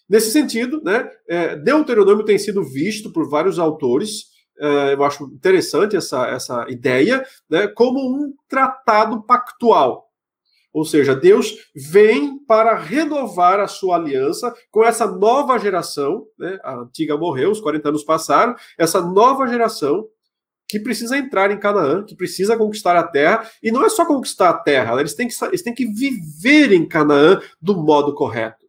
Nesse 0.08 0.30
sentido, 0.30 0.82
né, 0.82 1.08
é, 1.28 1.56
Deuteronômio 1.56 2.24
tem 2.24 2.38
sido 2.38 2.62
visto 2.62 3.12
por 3.12 3.28
vários 3.28 3.58
autores, 3.58 4.34
é, 4.58 4.94
eu 4.94 5.02
acho 5.02 5.24
interessante 5.24 5.96
essa, 5.96 6.26
essa 6.28 6.66
ideia, 6.68 7.24
né, 7.48 7.66
como 7.68 7.98
um 8.00 8.32
tratado 8.48 9.22
pactual. 9.22 10.03
Ou 10.74 10.84
seja, 10.84 11.14
Deus 11.14 11.54
vem 11.72 12.36
para 12.44 12.76
renovar 12.76 13.60
a 13.60 13.68
sua 13.68 13.94
aliança 13.94 14.52
com 14.72 14.84
essa 14.84 15.06
nova 15.06 15.56
geração, 15.56 16.26
né, 16.36 16.58
a 16.64 16.74
antiga 16.80 17.16
morreu, 17.16 17.52
os 17.52 17.60
40 17.60 17.90
anos 17.90 18.02
passaram, 18.02 18.56
essa 18.76 19.00
nova 19.00 19.46
geração 19.46 20.04
que 20.68 20.80
precisa 20.80 21.16
entrar 21.16 21.52
em 21.52 21.60
Canaã, 21.60 22.04
que 22.04 22.16
precisa 22.16 22.56
conquistar 22.56 22.96
a 22.96 23.04
terra, 23.04 23.48
e 23.62 23.70
não 23.70 23.84
é 23.84 23.88
só 23.88 24.04
conquistar 24.04 24.50
a 24.50 24.54
terra, 24.54 24.98
eles 24.98 25.14
têm 25.14 25.28
que, 25.28 25.44
eles 25.44 25.62
têm 25.62 25.72
que 25.74 25.86
viver 25.86 26.72
em 26.72 26.88
Canaã 26.88 27.40
do 27.62 27.76
modo 27.76 28.12
correto. 28.12 28.63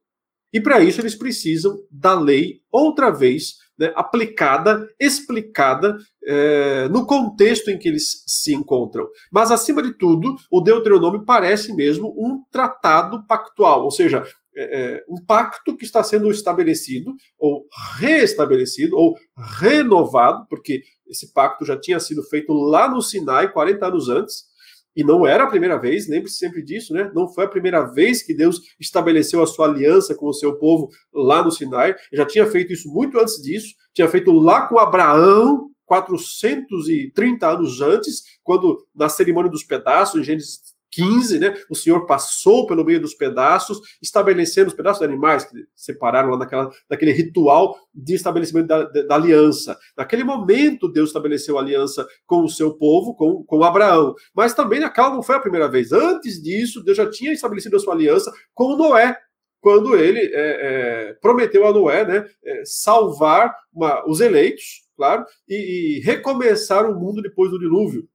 E 0.55 0.61
para 0.61 0.79
isso 0.79 1.01
eles 1.01 1.15
precisam 1.15 1.77
da 1.91 2.17
lei 2.17 2.61
outra 2.71 3.11
vez 3.11 3.55
né, 3.77 3.91
aplicada, 3.93 4.87
explicada 4.97 5.97
é, 6.23 6.87
no 6.87 7.05
contexto 7.05 7.67
em 7.67 7.77
que 7.77 7.89
eles 7.89 8.23
se 8.25 8.53
encontram. 8.53 9.05
Mas, 9.29 9.51
acima 9.51 9.83
de 9.83 9.97
tudo, 9.97 10.33
o 10.49 10.61
Deuteronômio 10.61 11.25
parece 11.25 11.75
mesmo 11.75 12.07
um 12.17 12.41
tratado 12.49 13.27
pactual, 13.27 13.83
ou 13.83 13.91
seja, 13.91 14.25
é, 14.55 15.03
um 15.09 15.21
pacto 15.25 15.75
que 15.75 15.83
está 15.83 16.01
sendo 16.01 16.31
estabelecido, 16.31 17.13
ou 17.37 17.65
reestabelecido, 17.97 18.95
ou 18.95 19.13
renovado, 19.59 20.47
porque 20.49 20.83
esse 21.05 21.33
pacto 21.33 21.65
já 21.65 21.77
tinha 21.77 21.99
sido 21.99 22.23
feito 22.23 22.53
lá 22.53 22.89
no 22.89 23.01
Sinai 23.01 23.51
40 23.51 23.87
anos 23.87 24.07
antes. 24.07 24.45
E 24.95 25.03
não 25.03 25.25
era 25.25 25.43
a 25.43 25.47
primeira 25.47 25.77
vez, 25.77 26.07
lembre-se 26.07 26.37
sempre 26.37 26.63
disso, 26.63 26.93
né? 26.93 27.11
Não 27.13 27.27
foi 27.27 27.45
a 27.45 27.49
primeira 27.49 27.83
vez 27.83 28.23
que 28.23 28.33
Deus 28.33 28.61
estabeleceu 28.79 29.43
a 29.43 29.47
sua 29.47 29.67
aliança 29.67 30.15
com 30.15 30.27
o 30.27 30.33
seu 30.33 30.57
povo 30.57 30.89
lá 31.13 31.43
no 31.43 31.51
Sinai. 31.51 31.95
Já 32.13 32.25
tinha 32.25 32.45
feito 32.45 32.71
isso 32.71 32.89
muito 32.89 33.19
antes 33.19 33.41
disso, 33.41 33.75
tinha 33.93 34.07
feito 34.07 34.31
lá 34.31 34.67
com 34.67 34.79
Abraão, 34.79 35.69
430 35.85 37.47
anos 37.47 37.81
antes, 37.81 38.23
quando 38.43 38.85
na 38.95 39.09
cerimônia 39.09 39.51
dos 39.51 39.63
pedaços, 39.63 40.19
em 40.19 40.23
Gênesis 40.23 40.74
15, 40.95 41.39
né, 41.39 41.53
o 41.69 41.75
Senhor 41.75 42.05
passou 42.05 42.65
pelo 42.65 42.85
meio 42.85 43.01
dos 43.01 43.13
pedaços, 43.13 43.79
estabelecendo 44.01 44.69
os 44.69 44.73
pedaços 44.73 44.99
de 44.99 45.05
animais 45.05 45.43
que 45.43 45.65
separaram 45.75 46.29
lá 46.29 46.47
daquele 46.89 47.11
ritual 47.11 47.77
de 47.93 48.15
estabelecimento 48.15 48.67
da, 48.67 48.83
da, 48.83 49.15
aliança. 49.15 49.77
Naquele 49.97 50.23
momento, 50.23 50.87
Deus 50.87 51.09
estabeleceu 51.09 51.59
aliança 51.59 52.07
com 52.25 52.43
o 52.43 52.49
seu 52.49 52.73
povo, 52.73 53.13
com, 53.13 53.43
com 53.43 53.63
Abraão. 53.63 54.15
Mas 54.33 54.53
também 54.53 54.83
aquela 54.83 55.09
não 55.09 55.21
foi 55.21 55.35
a 55.35 55.41
primeira 55.41 55.67
vez. 55.67 55.91
Antes 55.91 56.41
disso, 56.41 56.81
Deus 56.81 56.95
já 56.95 57.09
tinha 57.09 57.33
estabelecido 57.33 57.75
a 57.75 57.79
sua 57.79 57.93
aliança 57.93 58.31
com 58.53 58.77
Noé, 58.77 59.17
quando 59.59 59.95
ele 59.95 60.19
é, 60.19 60.29
é, 60.33 61.13
prometeu 61.21 61.65
a 61.65 61.73
Noé 61.73 62.05
né, 62.05 62.25
é, 62.45 62.61
salvar 62.63 63.53
uma, 63.73 64.07
os 64.07 64.21
eleitos, 64.21 64.85
claro, 64.95 65.25
e, 65.49 65.97
e 65.97 65.99
recomeçar 66.01 66.89
o 66.89 66.97
mundo 66.97 67.21
depois 67.21 67.51
do 67.51 67.59
dilúvio 67.59 68.07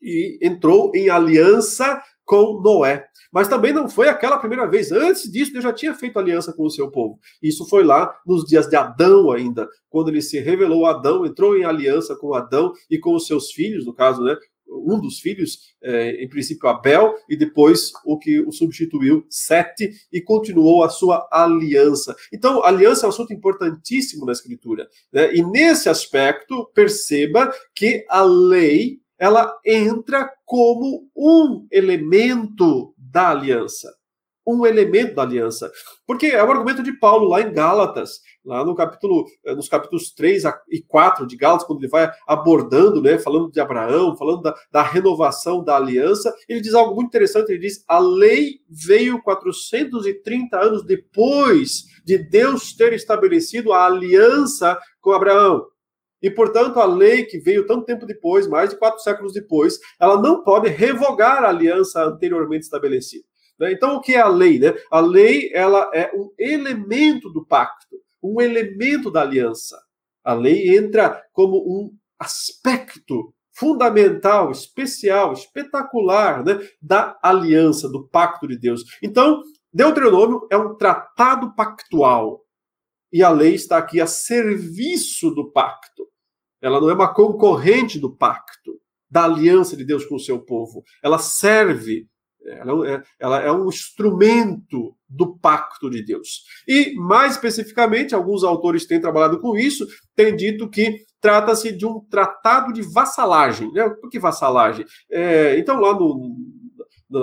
e 0.00 0.38
entrou 0.42 0.92
em 0.94 1.08
aliança 1.08 2.02
com 2.24 2.60
Noé. 2.60 3.06
Mas 3.32 3.48
também 3.48 3.72
não 3.72 3.88
foi 3.88 4.08
aquela 4.08 4.38
primeira 4.38 4.66
vez. 4.66 4.90
Antes 4.90 5.30
disso, 5.30 5.52
Deus 5.52 5.64
já 5.64 5.72
tinha 5.72 5.94
feito 5.94 6.18
aliança 6.18 6.52
com 6.52 6.64
o 6.64 6.70
seu 6.70 6.90
povo. 6.90 7.18
Isso 7.42 7.68
foi 7.68 7.84
lá 7.84 8.14
nos 8.26 8.44
dias 8.44 8.68
de 8.68 8.76
Adão 8.76 9.30
ainda, 9.30 9.68
quando 9.88 10.08
ele 10.08 10.20
se 10.20 10.40
revelou 10.40 10.86
a 10.86 10.90
Adão, 10.90 11.24
entrou 11.24 11.56
em 11.56 11.64
aliança 11.64 12.16
com 12.16 12.34
Adão 12.34 12.72
e 12.90 12.98
com 12.98 13.14
os 13.14 13.26
seus 13.26 13.52
filhos, 13.52 13.86
no 13.86 13.94
caso, 13.94 14.22
né? 14.22 14.36
Um 14.68 15.00
dos 15.00 15.20
filhos, 15.20 15.58
é, 15.80 16.22
em 16.22 16.28
princípio 16.28 16.68
Abel, 16.68 17.14
e 17.28 17.36
depois 17.36 17.92
o 18.04 18.18
que 18.18 18.40
o 18.40 18.50
substituiu, 18.50 19.24
Sete, 19.30 19.92
e 20.12 20.20
continuou 20.20 20.82
a 20.82 20.88
sua 20.88 21.28
aliança. 21.30 22.16
Então, 22.32 22.64
aliança 22.64 23.04
é 23.04 23.06
um 23.06 23.10
assunto 23.10 23.32
importantíssimo 23.32 24.26
na 24.26 24.32
Escritura. 24.32 24.88
Né? 25.12 25.36
E 25.36 25.42
nesse 25.42 25.88
aspecto, 25.88 26.68
perceba 26.74 27.52
que 27.74 28.04
a 28.08 28.22
lei 28.22 28.98
ela 29.18 29.58
entra 29.64 30.30
como 30.44 31.08
um 31.16 31.66
elemento 31.70 32.94
da 32.96 33.30
aliança. 33.30 33.92
Um 34.48 34.64
elemento 34.64 35.14
da 35.16 35.22
aliança. 35.22 35.72
Porque 36.06 36.26
é 36.26 36.42
o 36.42 36.50
argumento 36.50 36.80
de 36.80 36.92
Paulo 36.92 37.28
lá 37.28 37.40
em 37.40 37.52
Gálatas, 37.52 38.20
lá 38.44 38.64
no 38.64 38.76
capítulo, 38.76 39.24
eh, 39.44 39.56
nos 39.56 39.68
capítulos 39.68 40.12
3 40.12 40.44
e 40.70 40.80
4 40.82 41.26
de 41.26 41.36
Gálatas, 41.36 41.66
quando 41.66 41.80
ele 41.80 41.88
vai 41.88 42.08
abordando, 42.28 43.02
né, 43.02 43.18
falando 43.18 43.50
de 43.50 43.58
Abraão, 43.58 44.16
falando 44.16 44.42
da, 44.42 44.54
da 44.70 44.82
renovação 44.82 45.64
da 45.64 45.76
aliança, 45.76 46.32
ele 46.48 46.60
diz 46.60 46.74
algo 46.74 46.94
muito 46.94 47.08
interessante, 47.08 47.50
ele 47.50 47.58
diz, 47.58 47.82
a 47.88 47.98
lei 47.98 48.60
veio 48.68 49.20
430 49.20 50.56
anos 50.56 50.84
depois 50.84 51.86
de 52.04 52.16
Deus 52.18 52.72
ter 52.72 52.92
estabelecido 52.92 53.72
a 53.72 53.86
aliança 53.86 54.78
com 55.00 55.10
Abraão. 55.10 55.66
E, 56.26 56.30
portanto, 56.30 56.80
a 56.80 56.84
lei 56.84 57.24
que 57.24 57.38
veio 57.38 57.68
tanto 57.68 57.84
tempo 57.84 58.04
depois, 58.04 58.48
mais 58.48 58.70
de 58.70 58.76
quatro 58.76 58.98
séculos 58.98 59.32
depois, 59.32 59.78
ela 60.00 60.20
não 60.20 60.42
pode 60.42 60.68
revogar 60.68 61.44
a 61.44 61.50
aliança 61.50 62.02
anteriormente 62.02 62.64
estabelecida. 62.64 63.24
Né? 63.60 63.70
Então, 63.70 63.94
o 63.94 64.00
que 64.00 64.16
é 64.16 64.20
a 64.20 64.26
lei? 64.26 64.58
Né? 64.58 64.74
A 64.90 64.98
lei 64.98 65.52
ela 65.54 65.88
é 65.94 66.10
um 66.12 66.28
elemento 66.36 67.30
do 67.30 67.46
pacto, 67.46 67.94
um 68.20 68.40
elemento 68.40 69.08
da 69.08 69.22
aliança. 69.22 69.80
A 70.24 70.34
lei 70.34 70.76
entra 70.76 71.22
como 71.32 71.58
um 71.58 71.96
aspecto 72.18 73.32
fundamental, 73.52 74.50
especial, 74.50 75.32
espetacular 75.32 76.44
né, 76.44 76.58
da 76.82 77.16
aliança, 77.22 77.88
do 77.88 78.08
pacto 78.08 78.48
de 78.48 78.58
Deus. 78.58 78.82
Então, 79.00 79.44
Deuteronômio 79.72 80.44
é 80.50 80.56
um 80.56 80.74
tratado 80.74 81.54
pactual. 81.54 82.44
E 83.12 83.22
a 83.22 83.30
lei 83.30 83.54
está 83.54 83.78
aqui 83.78 84.00
a 84.00 84.08
serviço 84.08 85.30
do 85.30 85.52
pacto. 85.52 86.04
Ela 86.66 86.80
não 86.80 86.90
é 86.90 86.94
uma 86.94 87.14
concorrente 87.14 87.98
do 87.98 88.10
pacto, 88.10 88.80
da 89.08 89.24
aliança 89.24 89.76
de 89.76 89.84
Deus 89.84 90.04
com 90.04 90.16
o 90.16 90.20
seu 90.20 90.40
povo. 90.40 90.82
Ela 91.00 91.16
serve, 91.16 92.08
ela 92.44 92.90
é, 92.90 93.02
ela 93.20 93.40
é 93.40 93.52
um 93.52 93.68
instrumento 93.68 94.96
do 95.08 95.38
pacto 95.38 95.88
de 95.88 96.02
Deus. 96.02 96.42
E, 96.66 96.92
mais 96.96 97.34
especificamente, 97.34 98.16
alguns 98.16 98.42
autores 98.42 98.84
têm 98.84 99.00
trabalhado 99.00 99.38
com 99.38 99.56
isso, 99.56 99.86
têm 100.16 100.34
dito 100.34 100.68
que 100.68 101.04
trata-se 101.20 101.70
de 101.70 101.86
um 101.86 102.00
tratado 102.00 102.72
de 102.72 102.82
vassalagem. 102.82 103.72
Né? 103.72 103.88
Por 103.88 104.10
que 104.10 104.18
vassalagem? 104.18 104.84
É, 105.08 105.56
então, 105.58 105.78
lá 105.78 105.94
no, 105.94 106.36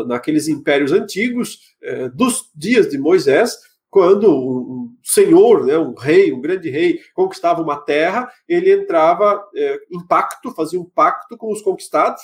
naqueles 0.07 0.47
impérios 0.47 0.93
antigos, 0.93 1.59
é, 1.81 2.07
dos 2.07 2.49
dias 2.55 2.89
de 2.89 2.97
Moisés, 2.97 3.57
quando 3.93 4.27
um 4.35 4.91
senhor, 5.03 5.67
né, 5.67 5.77
um 5.77 5.93
rei, 5.93 6.33
um 6.33 6.41
grande 6.41 6.67
rei, 6.67 6.99
conquistava 7.13 7.61
uma 7.61 7.79
terra, 7.79 8.27
ele 8.49 8.73
entrava 8.73 9.39
é, 9.55 9.77
em 9.91 10.03
pacto, 10.07 10.51
fazia 10.55 10.81
um 10.81 10.89
pacto 10.89 11.37
com 11.37 11.53
os 11.53 11.61
conquistados 11.61 12.23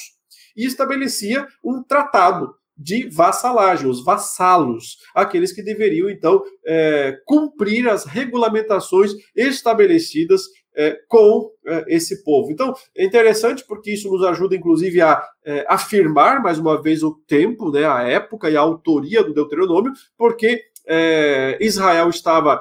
e 0.57 0.65
estabelecia 0.65 1.45
um 1.63 1.83
tratado 1.83 2.55
de 2.75 3.07
vassalagem, 3.07 3.87
os 3.87 4.03
vassalos, 4.03 4.97
aqueles 5.13 5.51
que 5.51 5.61
deveriam, 5.61 6.09
então, 6.09 6.41
é, 6.65 7.15
cumprir 7.23 7.87
as 7.87 8.03
regulamentações 8.03 9.11
estabelecidas 9.35 10.45
é, 10.75 10.97
com 11.07 11.51
é, 11.67 11.85
esse 11.89 12.23
povo. 12.23 12.51
Então, 12.51 12.73
é 12.97 13.05
interessante 13.05 13.63
porque 13.67 13.91
isso 13.91 14.09
nos 14.09 14.23
ajuda, 14.23 14.55
inclusive, 14.55 15.01
a 15.01 15.21
é, 15.45 15.65
afirmar, 15.69 16.41
mais 16.41 16.57
uma 16.57 16.81
vez, 16.81 17.03
o 17.03 17.13
tempo, 17.27 17.69
né, 17.69 17.85
a 17.85 18.01
época 18.01 18.49
e 18.49 18.57
a 18.57 18.61
autoria 18.61 19.23
do 19.23 19.35
Deuteronômio, 19.35 19.91
porque 20.17 20.63
é, 20.89 21.57
Israel 21.61 22.09
estava 22.09 22.59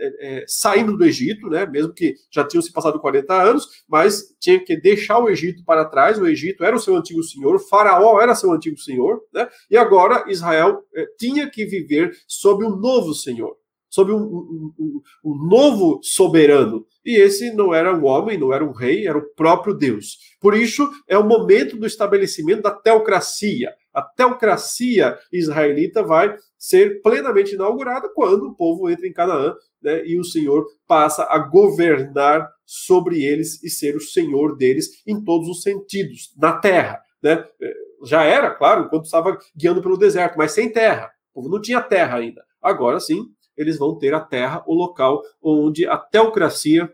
é, 0.00 0.40
é, 0.40 0.44
saindo 0.46 0.96
do 0.96 1.04
Egito, 1.04 1.48
né, 1.48 1.66
mesmo 1.66 1.92
que 1.92 2.14
já 2.30 2.44
tinham 2.44 2.62
se 2.62 2.72
passado 2.72 3.00
40 3.00 3.34
anos, 3.34 3.68
mas 3.88 4.36
tinha 4.40 4.62
que 4.62 4.76
deixar 4.76 5.18
o 5.18 5.28
Egito 5.28 5.64
para 5.64 5.84
trás. 5.84 6.18
O 6.18 6.26
Egito 6.26 6.64
era 6.64 6.76
o 6.76 6.80
seu 6.80 6.96
antigo 6.96 7.22
senhor, 7.22 7.56
o 7.56 7.58
Faraó 7.58 8.20
era 8.20 8.34
seu 8.34 8.52
antigo 8.52 8.78
senhor, 8.78 9.20
né, 9.32 9.48
e 9.70 9.76
agora 9.76 10.24
Israel 10.28 10.82
é, 10.94 11.06
tinha 11.18 11.48
que 11.48 11.64
viver 11.64 12.16
sob 12.26 12.64
um 12.64 12.76
novo 12.76 13.14
senhor, 13.14 13.56
sob 13.90 14.12
um, 14.12 14.18
um, 14.18 14.72
um, 14.78 15.00
um 15.24 15.48
novo 15.48 16.00
soberano. 16.02 16.86
E 17.04 17.16
esse 17.16 17.52
não 17.54 17.74
era 17.74 17.96
um 17.96 18.04
homem, 18.04 18.36
não 18.36 18.52
era 18.52 18.64
um 18.64 18.72
rei, 18.72 19.06
era 19.06 19.16
o 19.16 19.34
próprio 19.34 19.74
Deus. 19.74 20.18
Por 20.40 20.54
isso, 20.54 20.88
é 21.08 21.16
o 21.16 21.26
momento 21.26 21.76
do 21.76 21.86
estabelecimento 21.86 22.62
da 22.62 22.70
teocracia. 22.70 23.72
A 23.98 24.02
teocracia 24.02 25.18
israelita 25.32 26.04
vai 26.04 26.32
ser 26.56 27.02
plenamente 27.02 27.56
inaugurada 27.56 28.08
quando 28.14 28.44
o 28.44 28.54
povo 28.54 28.88
entra 28.88 29.08
em 29.08 29.12
Canaã 29.12 29.56
né, 29.82 30.06
e 30.06 30.16
o 30.20 30.22
Senhor 30.22 30.64
passa 30.86 31.26
a 31.28 31.36
governar 31.36 32.48
sobre 32.64 33.24
eles 33.24 33.60
e 33.64 33.68
ser 33.68 33.96
o 33.96 34.00
Senhor 34.00 34.56
deles 34.56 35.02
em 35.04 35.20
todos 35.24 35.48
os 35.48 35.62
sentidos, 35.62 36.32
na 36.36 36.52
terra. 36.52 37.02
Né? 37.20 37.44
É, 37.60 37.74
já 38.04 38.22
era, 38.22 38.52
claro, 38.52 38.84
enquanto 38.84 39.06
estava 39.06 39.36
guiando 39.56 39.82
pelo 39.82 39.96
deserto, 39.96 40.38
mas 40.38 40.52
sem 40.52 40.70
terra. 40.70 41.10
O 41.34 41.42
povo 41.42 41.48
não 41.48 41.60
tinha 41.60 41.82
terra 41.82 42.18
ainda. 42.18 42.44
Agora 42.62 43.00
sim, 43.00 43.24
eles 43.56 43.76
vão 43.76 43.98
ter 43.98 44.14
a 44.14 44.20
terra, 44.20 44.62
o 44.64 44.74
local 44.74 45.20
onde 45.42 45.88
a 45.88 45.98
teocracia 45.98 46.88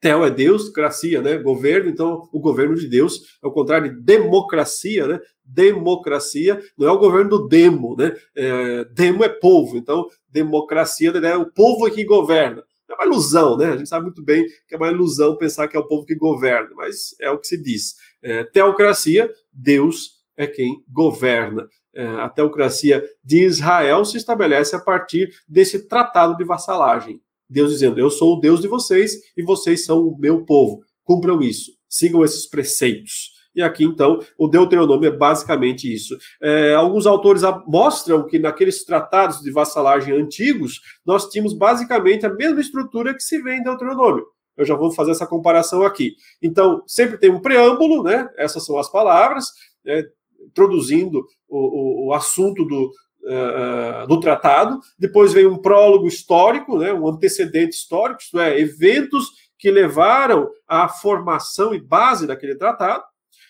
Tel 0.00 0.24
é 0.24 0.30
Deus, 0.30 0.70
cracia, 0.70 1.20
né? 1.20 1.36
Governo, 1.36 1.90
então 1.90 2.28
o 2.32 2.40
governo 2.40 2.74
de 2.74 2.88
Deus 2.88 3.20
é 3.42 3.46
o 3.46 3.52
contrário 3.52 3.94
de 3.94 4.00
democracia, 4.00 5.06
né? 5.06 5.20
Democracia 5.44 6.58
não 6.78 6.88
é 6.88 6.90
o 6.90 6.98
governo 6.98 7.30
do 7.30 7.48
demo, 7.48 7.94
né? 7.96 8.16
É, 8.34 8.84
demo 8.86 9.22
é 9.22 9.28
povo, 9.28 9.76
então 9.76 10.06
democracia 10.28 11.12
né? 11.20 11.32
é 11.32 11.36
o 11.36 11.50
povo 11.50 11.90
que 11.90 12.04
governa. 12.04 12.62
É 12.88 12.94
uma 12.94 13.04
ilusão, 13.04 13.56
né? 13.56 13.66
A 13.66 13.76
gente 13.76 13.88
sabe 13.88 14.06
muito 14.06 14.24
bem 14.24 14.46
que 14.66 14.74
é 14.74 14.76
uma 14.76 14.88
ilusão 14.88 15.36
pensar 15.36 15.68
que 15.68 15.76
é 15.76 15.80
o 15.80 15.86
povo 15.86 16.06
que 16.06 16.14
governa, 16.14 16.70
mas 16.74 17.14
é 17.20 17.30
o 17.30 17.38
que 17.38 17.46
se 17.46 17.60
diz. 17.60 17.94
É, 18.22 18.44
teocracia, 18.44 19.30
Deus 19.52 20.20
é 20.36 20.46
quem 20.46 20.82
governa. 20.88 21.68
É, 21.94 22.06
a 22.06 22.28
teocracia 22.28 23.04
de 23.22 23.44
Israel 23.44 24.04
se 24.04 24.16
estabelece 24.16 24.74
a 24.74 24.80
partir 24.80 25.30
desse 25.46 25.86
tratado 25.86 26.36
de 26.36 26.44
vassalagem. 26.44 27.20
Deus 27.50 27.72
dizendo: 27.72 27.98
Eu 27.98 28.10
sou 28.10 28.36
o 28.36 28.40
Deus 28.40 28.60
de 28.60 28.68
vocês 28.68 29.12
e 29.36 29.42
vocês 29.42 29.84
são 29.84 30.06
o 30.06 30.16
meu 30.18 30.44
povo. 30.44 30.80
Cumpram 31.02 31.42
isso, 31.42 31.72
sigam 31.88 32.24
esses 32.24 32.46
preceitos. 32.46 33.38
E 33.52 33.60
aqui, 33.60 33.84
então, 33.84 34.20
o 34.38 34.46
Deuteronômio 34.46 35.08
é 35.08 35.16
basicamente 35.16 35.92
isso. 35.92 36.16
É, 36.40 36.72
alguns 36.74 37.04
autores 37.04 37.42
mostram 37.66 38.24
que 38.24 38.38
naqueles 38.38 38.84
tratados 38.84 39.40
de 39.40 39.50
vassalagem 39.50 40.14
antigos, 40.14 40.80
nós 41.04 41.28
tínhamos 41.28 41.52
basicamente 41.52 42.24
a 42.24 42.32
mesma 42.32 42.60
estrutura 42.60 43.12
que 43.12 43.22
se 43.22 43.42
vê 43.42 43.56
em 43.56 43.62
Deuteronômio. 43.64 44.24
Eu 44.56 44.64
já 44.64 44.76
vou 44.76 44.92
fazer 44.92 45.10
essa 45.10 45.26
comparação 45.26 45.82
aqui. 45.82 46.14
Então, 46.40 46.82
sempre 46.86 47.18
tem 47.18 47.30
um 47.30 47.40
preâmbulo, 47.40 48.04
né? 48.04 48.28
Essas 48.36 48.64
são 48.64 48.78
as 48.78 48.90
palavras, 48.90 49.46
né? 49.84 50.04
introduzindo 50.46 51.18
o, 51.48 51.58
o, 51.58 52.08
o 52.08 52.12
assunto 52.12 52.64
do, 52.64 52.92
uh, 53.24 54.06
do 54.06 54.20
tratado, 54.20 54.80
depois 54.98 55.32
vem 55.32 55.46
um 55.46 55.58
prólogo 55.58 56.06
histórico, 56.06 56.78
né, 56.78 56.92
um 56.92 57.08
antecedente 57.08 57.76
histórico, 57.76 58.20
isto 58.20 58.38
é, 58.38 58.58
eventos 58.58 59.28
que 59.58 59.70
levaram 59.70 60.48
à 60.66 60.88
formação 60.88 61.74
e 61.74 61.80
base 61.80 62.26
daquele 62.26 62.56
tratado, 62.56 63.04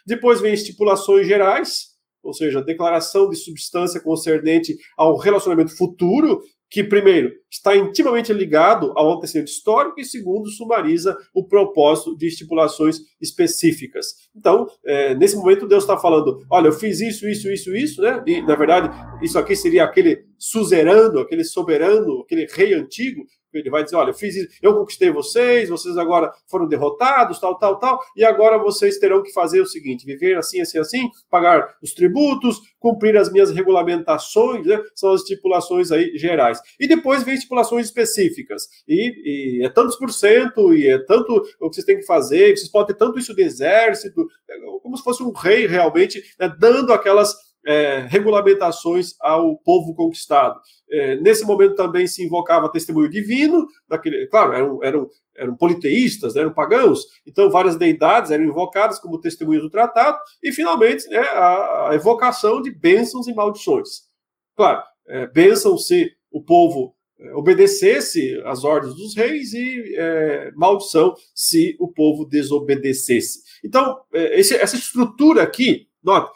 depois 0.07 0.41
vem 0.41 0.53
estipulações 0.53 1.27
gerais, 1.27 1.91
ou 2.23 2.35
seja, 2.35 2.63
declaração 2.63 3.31
de 3.31 3.37
substância 3.37 4.01
concernente 4.01 4.77
ao 4.97 5.17
relacionamento 5.17 5.77
futuro 5.77 6.43
que, 6.71 6.85
primeiro, 6.85 7.33
está 7.51 7.77
intimamente 7.77 8.33
ligado 8.33 8.93
ao 8.97 9.13
antecedente 9.13 9.51
histórico 9.51 10.01
e, 10.01 10.05
segundo, 10.05 10.49
sumariza 10.49 11.19
o 11.35 11.43
propósito 11.43 12.17
de 12.17 12.29
estipulações 12.29 13.01
específicas. 13.21 14.29
Então, 14.35 14.69
é, 14.87 15.15
nesse 15.17 15.35
momento, 15.35 15.67
Deus 15.67 15.83
está 15.83 15.99
falando: 15.99 16.47
olha, 16.49 16.69
eu 16.69 16.73
fiz 16.73 17.01
isso, 17.01 17.29
isso, 17.29 17.51
isso, 17.51 17.75
isso, 17.75 18.01
né? 18.01 18.23
E, 18.25 18.41
na 18.43 18.55
verdade, 18.55 18.89
isso 19.21 19.37
aqui 19.37 19.57
seria 19.57 19.83
aquele 19.83 20.25
suzerano, 20.39 21.19
aquele 21.19 21.43
soberano, 21.43 22.21
aquele 22.21 22.47
rei 22.47 22.73
antigo 22.73 23.25
ele 23.53 23.71
vai 23.71 23.85
dizer: 23.85 23.97
olha, 23.97 24.11
eu 24.11 24.15
fiz 24.15 24.37
isso, 24.37 24.49
eu 24.63 24.75
conquistei 24.75 25.11
vocês, 25.11 25.69
vocês 25.69 25.97
agora 25.97 26.33
foram 26.49 26.67
derrotados, 26.67 27.39
tal, 27.39 27.59
tal, 27.59 27.79
tal, 27.79 28.01
e 28.17 28.25
agora 28.25 28.59
vocês 28.59 28.99
terão 28.99 29.23
que 29.23 29.33
fazer 29.33 29.61
o 29.61 29.67
seguinte: 29.67 30.05
viver 30.05 30.37
assim, 30.37 30.61
assim, 30.61 30.79
assim, 30.79 31.11
pagar 31.31 31.75
os 31.83 31.93
tributos, 31.93 32.61
cumprir 32.79 33.17
as 33.17 33.31
minhas 33.31 33.51
regulamentações, 33.51 34.67
né? 34.67 34.81
São 34.95 35.13
as 35.13 35.21
estipulações 35.21 35.91
aí 35.93 36.17
gerais. 36.17 36.61
E 36.79 36.87
depois 36.89 37.23
vem 37.23 37.35
estipulações 37.35 37.87
específicas. 37.87 38.65
E, 38.89 39.61
e 39.61 39.65
é 39.65 39.69
tantos 39.69 39.97
por 39.97 40.11
cento, 40.13 40.75
e 40.75 40.89
é 40.89 40.99
tanto 40.99 41.35
o 41.61 41.69
que 41.69 41.75
vocês 41.75 41.87
têm 41.87 41.99
que 41.99 42.07
fazer, 42.07 42.57
vocês 42.57 42.71
podem 42.71 42.95
ter 42.95 42.99
tanto 42.99 43.19
isso 43.19 43.35
de 43.35 43.43
exército, 43.43 44.27
é 44.49 44.55
como 44.83 44.97
se 44.97 45.05
fosse 45.05 45.23
um 45.23 45.33
rei 45.33 45.67
realmente, 45.67 46.23
né, 46.39 46.53
dando 46.59 46.93
aquelas 46.93 47.35
é, 47.67 48.07
regulamentações 48.09 49.15
ao 49.21 49.57
povo 49.59 49.95
conquistado. 49.95 50.59
É, 50.91 51.17
nesse 51.17 51.45
momento 51.45 51.75
também 51.75 52.07
se 52.07 52.25
invocava 52.25 52.71
testemunho 52.71 53.09
divino, 53.09 53.67
daquele, 53.89 54.27
claro, 54.27 54.53
eram, 54.53 54.79
eram, 54.83 55.09
eram 55.37 55.57
politeístas, 55.57 56.35
né, 56.35 56.43
eram 56.43 56.53
pagãos, 56.53 57.05
então 57.27 57.51
várias 57.51 57.77
deidades 57.77 58.31
eram 58.31 58.45
invocadas 58.45 58.99
como 58.99 59.21
testemunhas 59.21 59.63
do 59.63 59.71
tratado, 59.71 60.19
e 60.43 60.53
finalmente 60.53 61.09
né, 61.09 61.19
a, 61.19 61.91
a, 61.91 61.95
evocação 61.95 62.61
de 62.61 62.71
bênçãos 62.71 63.29
e 63.29 63.35
maldições. 63.35 64.09
Claro, 64.57 64.83
é, 65.07 65.27
bênção 65.27 65.79
se 65.79 66.11
o 66.31 66.43
povo 66.43 66.95
é, 67.19 67.35
obedecesse 67.35 68.41
às 68.45 68.65
ordens 68.65 68.95
dos 68.95 69.15
reis 69.15 69.53
e 69.53 69.95
é, 69.97 70.51
maldição 70.57 71.15
se 71.35 71.77
o 71.79 71.87
povo 71.87 72.25
desobedecesse. 72.25 73.41
Então, 73.65 74.01
é, 74.13 74.41
esse, 74.41 74.55
essa 74.55 74.77
estrutura 74.77 75.43
aqui, 75.43 75.87
nota, 76.03 76.33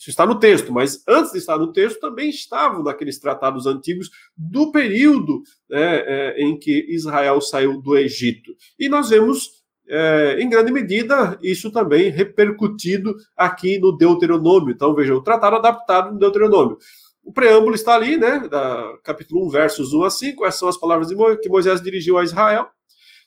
isso 0.00 0.08
está 0.08 0.24
no 0.24 0.38
texto, 0.38 0.72
mas 0.72 1.04
antes 1.06 1.32
de 1.32 1.38
estar 1.38 1.58
no 1.58 1.74
texto 1.74 2.00
também 2.00 2.30
estavam 2.30 2.82
naqueles 2.82 3.18
tratados 3.18 3.66
antigos 3.66 4.08
do 4.34 4.72
período 4.72 5.42
né, 5.68 5.96
é, 6.06 6.42
em 6.42 6.58
que 6.58 6.86
Israel 6.88 7.38
saiu 7.42 7.82
do 7.82 7.98
Egito. 7.98 8.56
E 8.78 8.88
nós 8.88 9.10
vemos, 9.10 9.62
é, 9.86 10.38
em 10.40 10.48
grande 10.48 10.72
medida, 10.72 11.38
isso 11.42 11.70
também 11.70 12.08
repercutido 12.08 13.14
aqui 13.36 13.78
no 13.78 13.94
Deuteronômio. 13.94 14.72
Então, 14.72 14.94
veja, 14.94 15.14
o 15.14 15.22
tratado 15.22 15.56
adaptado 15.56 16.14
no 16.14 16.18
Deuteronômio. 16.18 16.78
O 17.22 17.30
preâmbulo 17.30 17.74
está 17.74 17.94
ali, 17.94 18.16
né, 18.16 18.48
da, 18.48 18.96
capítulo 19.04 19.46
1, 19.48 19.50
versos 19.50 19.92
1 19.92 20.02
a 20.02 20.10
5, 20.10 20.46
essas 20.46 20.60
são 20.60 20.68
as 20.70 20.78
palavras 20.78 21.08
que 21.42 21.48
Moisés 21.50 21.82
dirigiu 21.82 22.16
a 22.16 22.24
Israel. 22.24 22.70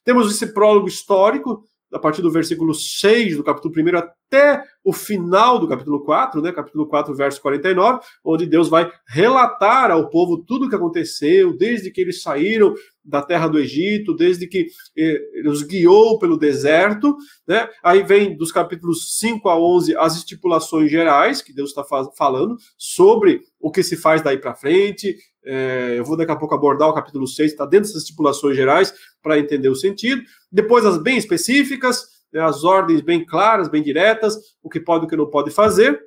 Temos 0.03 0.33
esse 0.33 0.51
prólogo 0.51 0.87
histórico, 0.87 1.63
a 1.93 1.99
partir 1.99 2.21
do 2.21 2.31
versículo 2.31 2.73
6 2.73 3.37
do 3.37 3.43
capítulo 3.43 3.73
1 3.75 3.97
até 3.97 4.63
o 4.83 4.91
final 4.91 5.59
do 5.59 5.67
capítulo 5.67 6.03
4, 6.03 6.41
né, 6.41 6.51
capítulo 6.51 6.87
4, 6.87 7.15
verso 7.15 7.41
49, 7.41 7.99
onde 8.23 8.45
Deus 8.45 8.67
vai 8.67 8.91
relatar 9.07 9.91
ao 9.91 10.09
povo 10.09 10.43
tudo 10.43 10.65
o 10.65 10.69
que 10.69 10.75
aconteceu, 10.75 11.55
desde 11.55 11.91
que 11.91 12.01
eles 12.01 12.21
saíram 12.21 12.73
da 13.03 13.21
terra 13.21 13.47
do 13.47 13.59
Egito, 13.59 14.13
desde 14.13 14.47
que 14.47 14.67
eh, 14.97 15.19
os 15.45 15.61
guiou 15.61 16.17
pelo 16.17 16.37
deserto, 16.37 17.15
né? 17.47 17.67
Aí 17.83 18.01
vem 18.01 18.35
dos 18.35 18.51
capítulos 18.51 19.17
5 19.19 19.49
a 19.49 19.59
11 19.59 19.97
as 19.97 20.15
estipulações 20.15 20.89
gerais 20.89 21.41
que 21.41 21.53
Deus 21.53 21.69
está 21.69 21.83
falando 22.17 22.55
sobre 22.77 23.41
o 23.59 23.71
que 23.71 23.83
se 23.83 23.97
faz 23.97 24.21
daí 24.21 24.37
para 24.37 24.55
frente. 24.55 25.15
É, 25.45 25.95
eu 25.97 26.05
vou 26.05 26.15
daqui 26.15 26.31
a 26.31 26.35
pouco 26.35 26.55
abordar 26.55 26.89
o 26.89 26.93
capítulo 26.93 27.27
6, 27.27 27.51
está 27.51 27.65
dentro 27.65 27.87
dessas 27.87 28.03
estipulações 28.03 28.55
gerais 28.55 28.93
para 29.21 29.37
entender 29.37 29.69
o 29.69 29.75
sentido. 29.75 30.21
Depois 30.51 30.85
as 30.85 30.97
bem 30.97 31.17
específicas, 31.17 32.07
né, 32.31 32.41
as 32.41 32.63
ordens 32.63 33.01
bem 33.01 33.25
claras, 33.25 33.67
bem 33.67 33.83
diretas, 33.83 34.37
o 34.61 34.69
que 34.69 34.79
pode 34.79 35.03
e 35.03 35.07
o 35.07 35.09
que 35.09 35.15
não 35.15 35.29
pode 35.29 35.51
fazer. 35.51 35.99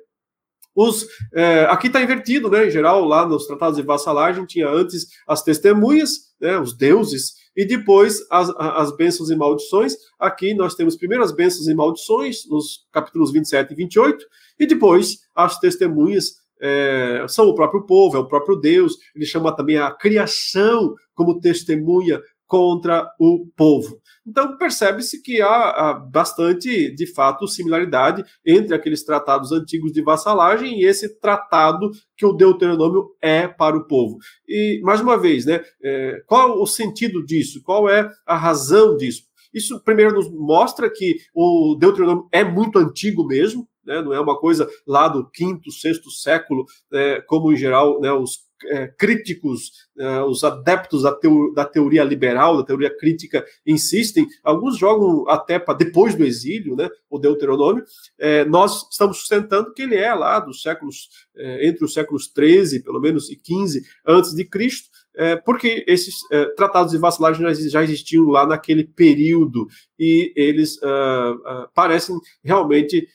Os, 0.75 1.07
é, 1.33 1.65
aqui 1.71 1.87
está 1.87 2.03
invertido, 2.03 2.51
né? 2.51 2.67
Em 2.67 2.69
geral, 2.69 3.03
lá 3.03 3.25
nos 3.25 3.47
tratados 3.47 3.77
de 3.77 3.81
vassalagem, 3.81 4.45
tinha 4.45 4.69
antes 4.69 5.07
as 5.27 5.41
testemunhas, 5.41 6.27
né, 6.39 6.59
os 6.59 6.77
deuses, 6.77 7.33
e 7.55 7.65
depois 7.65 8.19
as, 8.29 8.51
as 8.55 8.95
bênçãos 8.95 9.31
e 9.31 9.35
maldições. 9.35 9.95
Aqui 10.19 10.53
nós 10.53 10.75
temos 10.75 10.95
primeiro 10.95 11.23
as 11.23 11.31
bênçãos 11.31 11.67
e 11.67 11.73
maldições, 11.73 12.47
nos 12.47 12.85
capítulos 12.91 13.31
27 13.31 13.73
e 13.73 13.75
28, 13.75 14.23
e 14.59 14.67
depois 14.67 15.17
as 15.33 15.59
testemunhas. 15.59 16.45
É, 16.61 17.25
são 17.27 17.47
o 17.47 17.55
próprio 17.55 17.85
povo, 17.85 18.17
é 18.17 18.19
o 18.19 18.27
próprio 18.27 18.55
Deus. 18.55 18.97
Ele 19.15 19.25
chama 19.25 19.55
também 19.55 19.77
a 19.77 19.91
criação 19.91 20.95
como 21.13 21.39
testemunha 21.39 22.21
contra 22.47 23.11
o 23.19 23.45
povo. 23.55 23.99
Então, 24.25 24.57
percebe-se 24.57 25.21
que 25.21 25.41
há, 25.41 25.69
há, 25.69 25.93
bastante, 25.93 26.93
de 26.95 27.13
fato, 27.13 27.47
similaridade 27.47 28.23
entre 28.45 28.73
aqueles 28.73 29.03
tratados 29.03 29.51
antigos 29.51 29.91
de 29.91 30.01
vassalagem 30.01 30.79
e 30.79 30.85
esse 30.85 31.19
tratado 31.19 31.91
que 32.15 32.25
o 32.25 32.33
Deuteronômio 32.33 33.09
é 33.21 33.47
para 33.47 33.77
o 33.77 33.85
povo. 33.85 34.17
E, 34.47 34.79
mais 34.83 35.01
uma 35.01 35.17
vez, 35.17 35.45
né, 35.45 35.61
é, 35.83 36.21
qual 36.25 36.59
o 36.61 36.65
sentido 36.65 37.23
disso? 37.25 37.61
Qual 37.63 37.89
é 37.89 38.09
a 38.25 38.35
razão 38.35 38.95
disso? 38.95 39.23
Isso, 39.53 39.81
primeiro, 39.83 40.13
nos 40.13 40.29
mostra 40.31 40.89
que 40.89 41.17
o 41.33 41.75
Deuteronômio 41.79 42.27
é 42.31 42.43
muito 42.43 42.79
antigo 42.79 43.25
mesmo, 43.25 43.67
né, 43.87 44.01
não 44.01 44.13
é 44.13 44.19
uma 44.19 44.37
coisa 44.37 44.69
lá 44.85 45.07
do 45.07 45.27
quinto, 45.29 45.71
sexto 45.71 46.11
século, 46.11 46.65
é, 46.93 47.21
como 47.21 47.51
em 47.51 47.55
geral 47.55 47.99
né, 48.01 48.11
os 48.11 48.45
é, 48.65 48.87
críticos, 48.87 49.71
é, 49.97 50.21
os 50.23 50.43
adeptos 50.43 51.03
da, 51.03 51.13
teo, 51.13 51.53
da, 51.53 51.65
teoria 51.65 52.03
liberal, 52.03 52.57
da 52.57 52.63
teoria 52.63 52.95
crítica, 52.95 53.45
insistem. 53.65 54.27
Alguns 54.43 54.77
jogam 54.77 55.27
até 55.29 55.59
para 55.59 55.75
depois 55.77 56.15
do 56.15 56.25
exílio, 56.25 56.75
né, 56.75 56.89
o 57.09 57.19
Deuteronômio. 57.19 57.83
É, 58.17 58.45
nós 58.45 58.87
estamos 58.91 59.19
sustentando 59.19 59.73
que 59.73 59.83
ele 59.83 59.95
é 59.95 60.13
lá 60.13 60.39
dos 60.39 60.61
séculos, 60.61 61.09
é, 61.35 61.67
entre 61.67 61.85
os 61.85 61.93
séculos 61.93 62.27
13, 62.27 62.83
pelo 62.83 62.99
menos, 62.99 63.29
e 63.29 63.35
15 63.35 63.81
antes 64.05 64.33
de 64.33 64.43
Cristo. 64.45 64.89
É, 65.19 65.35
porque 65.35 65.83
esses 65.87 66.15
é, 66.31 66.45
tratados 66.55 66.91
de 66.91 66.99
vassalagem 66.99 67.43
já, 67.69 67.83
existiam 67.83 68.25
lá 68.25 68.45
naquele 68.45 68.83
período 68.83 69.67
e 69.97 70.31
eles 70.35 70.77
uh, 70.77 71.33
uh, 71.63 71.67
parecem 71.73 72.15
realmente 72.43 73.07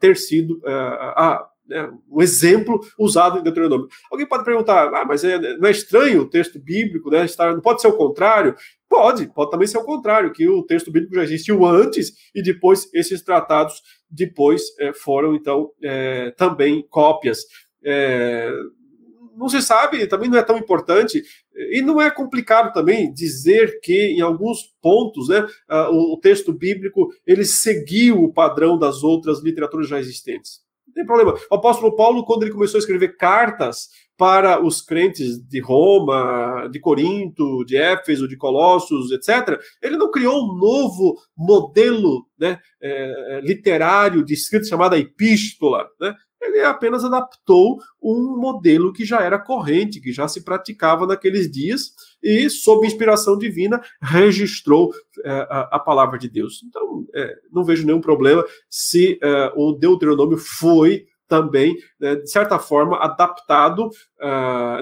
ter 0.00 0.16
sido 0.16 0.58
uh, 0.58 0.98
a, 1.16 1.48
né, 1.68 1.92
um 2.10 2.22
exemplo 2.22 2.80
usado 2.98 3.38
em 3.38 3.42
Deuteronômio. 3.42 3.88
Alguém 4.10 4.26
pode 4.26 4.44
perguntar, 4.44 4.88
ah, 4.94 5.04
mas 5.04 5.22
é, 5.22 5.38
não 5.58 5.68
é 5.68 5.70
estranho 5.70 6.22
o 6.22 6.28
texto 6.28 6.58
bíblico, 6.58 7.10
né? 7.10 7.24
Estar, 7.24 7.52
não 7.52 7.60
pode 7.60 7.82
ser 7.82 7.88
o 7.88 7.96
contrário? 7.96 8.54
Pode, 8.88 9.26
pode 9.28 9.50
também 9.50 9.68
ser 9.68 9.78
o 9.78 9.84
contrário, 9.84 10.32
que 10.32 10.48
o 10.48 10.62
texto 10.62 10.90
bíblico 10.90 11.14
já 11.14 11.22
existiu 11.22 11.66
antes 11.66 12.12
e 12.34 12.42
depois 12.42 12.88
esses 12.94 13.22
tratados 13.22 13.82
depois 14.10 14.62
é, 14.80 14.94
foram 14.94 15.34
então 15.34 15.70
é, 15.82 16.30
também 16.32 16.84
cópias. 16.88 17.40
É, 19.38 19.40
não 19.40 19.48
se 19.48 19.62
sabe, 19.62 20.06
também 20.06 20.28
não 20.28 20.38
é 20.38 20.42
tão 20.42 20.58
importante, 20.58 21.22
e 21.54 21.80
não 21.80 22.00
é 22.00 22.10
complicado 22.10 22.72
também 22.72 23.12
dizer 23.12 23.80
que 23.80 24.12
em 24.12 24.20
alguns 24.20 24.74
pontos, 24.82 25.28
né, 25.28 25.46
o 25.90 26.18
texto 26.20 26.52
bíblico 26.52 27.08
ele 27.26 27.44
seguiu 27.44 28.22
o 28.22 28.32
padrão 28.32 28.78
das 28.78 29.02
outras 29.02 29.42
literaturas 29.42 29.88
já 29.88 29.98
existentes 29.98 30.68
tem 30.98 31.06
problema. 31.06 31.34
O 31.50 31.54
apóstolo 31.54 31.94
Paulo, 31.94 32.24
quando 32.24 32.42
ele 32.42 32.52
começou 32.52 32.78
a 32.78 32.80
escrever 32.80 33.16
cartas 33.16 33.88
para 34.16 34.60
os 34.60 34.82
crentes 34.82 35.38
de 35.38 35.60
Roma, 35.60 36.68
de 36.72 36.80
Corinto, 36.80 37.64
de 37.64 37.76
Éfeso, 37.76 38.26
de 38.26 38.36
Colossos, 38.36 39.12
etc., 39.12 39.60
ele 39.80 39.96
não 39.96 40.10
criou 40.10 40.44
um 40.44 40.56
novo 40.56 41.16
modelo 41.36 42.26
né, 42.38 42.58
é, 42.82 43.40
literário 43.44 44.24
de 44.24 44.34
escrita 44.34 44.66
chamada 44.66 44.98
epístola. 44.98 45.86
Né? 46.00 46.14
Ele 46.48 46.64
apenas 46.64 47.04
adaptou 47.04 47.78
um 48.02 48.36
modelo 48.36 48.92
que 48.92 49.04
já 49.04 49.20
era 49.20 49.38
corrente, 49.38 50.00
que 50.00 50.12
já 50.12 50.26
se 50.26 50.42
praticava 50.42 51.06
naqueles 51.06 51.50
dias, 51.50 51.92
e, 52.22 52.48
sob 52.48 52.86
inspiração 52.86 53.36
divina, 53.36 53.80
registrou 54.00 54.92
é, 55.24 55.30
a, 55.30 55.68
a, 55.72 55.78
palavra 55.78 56.18
de 56.18 56.28
Deus. 56.28 56.62
Então, 56.66 57.06
é, 57.14 57.36
não 57.52 57.64
vejo 57.64 57.86
nenhum 57.86 58.00
problema 58.00 58.44
se 58.68 59.18
é, 59.22 59.52
o 59.56 59.72
Deuteronômio 59.72 60.38
foi 60.38 61.06
também, 61.26 61.76
né, 62.00 62.16
de 62.16 62.30
certa 62.30 62.58
forma, 62.58 62.96
adaptado 62.98 63.90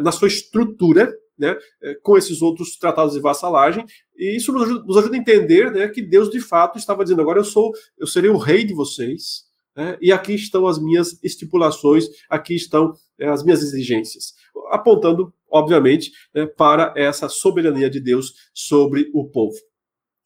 na 0.00 0.12
sua 0.12 0.28
estrutura, 0.28 1.12
né, 1.36 1.56
com 2.04 2.16
esses 2.16 2.40
outros 2.40 2.78
tratados 2.78 3.14
de 3.14 3.20
vassalagem, 3.20 3.84
e 4.16 4.36
isso 4.36 4.52
nos 4.52 4.62
ajuda, 4.62 4.84
nos 4.84 4.96
ajuda 4.96 5.16
a 5.16 5.18
entender 5.18 5.72
né, 5.72 5.88
que 5.88 6.00
Deus 6.00 6.30
de 6.30 6.40
fato 6.40 6.78
estava 6.78 7.02
dizendo: 7.02 7.20
agora 7.20 7.40
eu 7.40 7.44
sou, 7.44 7.72
eu 7.98 8.06
serei 8.06 8.30
o 8.30 8.36
rei 8.36 8.64
de 8.64 8.72
vocês, 8.72 9.46
né? 9.76 9.98
E 10.00 10.10
aqui 10.10 10.34
estão 10.34 10.66
as 10.66 10.78
minhas 10.82 11.22
estipulações, 11.22 12.06
aqui 12.30 12.54
estão 12.54 12.94
é, 13.18 13.28
as 13.28 13.44
minhas 13.44 13.62
exigências, 13.62 14.32
apontando, 14.70 15.32
obviamente, 15.50 16.10
né, 16.34 16.46
para 16.46 16.94
essa 16.96 17.28
soberania 17.28 17.90
de 17.90 18.00
Deus 18.00 18.32
sobre 18.54 19.10
o 19.12 19.28
povo. 19.28 19.56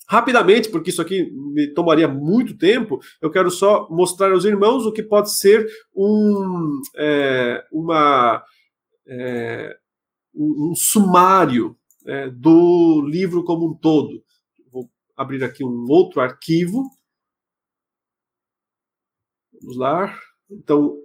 Rapidamente, 0.08 0.68
porque 0.68 0.90
isso 0.90 1.02
aqui 1.02 1.30
me 1.32 1.72
tomaria 1.72 2.08
muito 2.08 2.56
tempo, 2.56 3.00
eu 3.20 3.30
quero 3.30 3.50
só 3.50 3.88
mostrar 3.90 4.32
aos 4.32 4.44
irmãos 4.44 4.86
o 4.86 4.92
que 4.92 5.02
pode 5.02 5.36
ser 5.36 5.68
um, 5.94 6.80
é, 6.96 7.64
uma, 7.72 8.42
é, 9.06 9.76
um, 10.34 10.70
um 10.70 10.74
sumário 10.74 11.76
do 12.34 13.02
livro 13.06 13.44
como 13.44 13.68
um 13.68 13.74
todo. 13.74 14.24
Vou 14.72 14.90
abrir 15.14 15.44
aqui 15.44 15.62
um 15.62 15.84
outro 15.86 16.20
arquivo 16.20 16.82
Vamos 19.60 19.76
lá. 19.76 20.14
Então, 20.50 20.96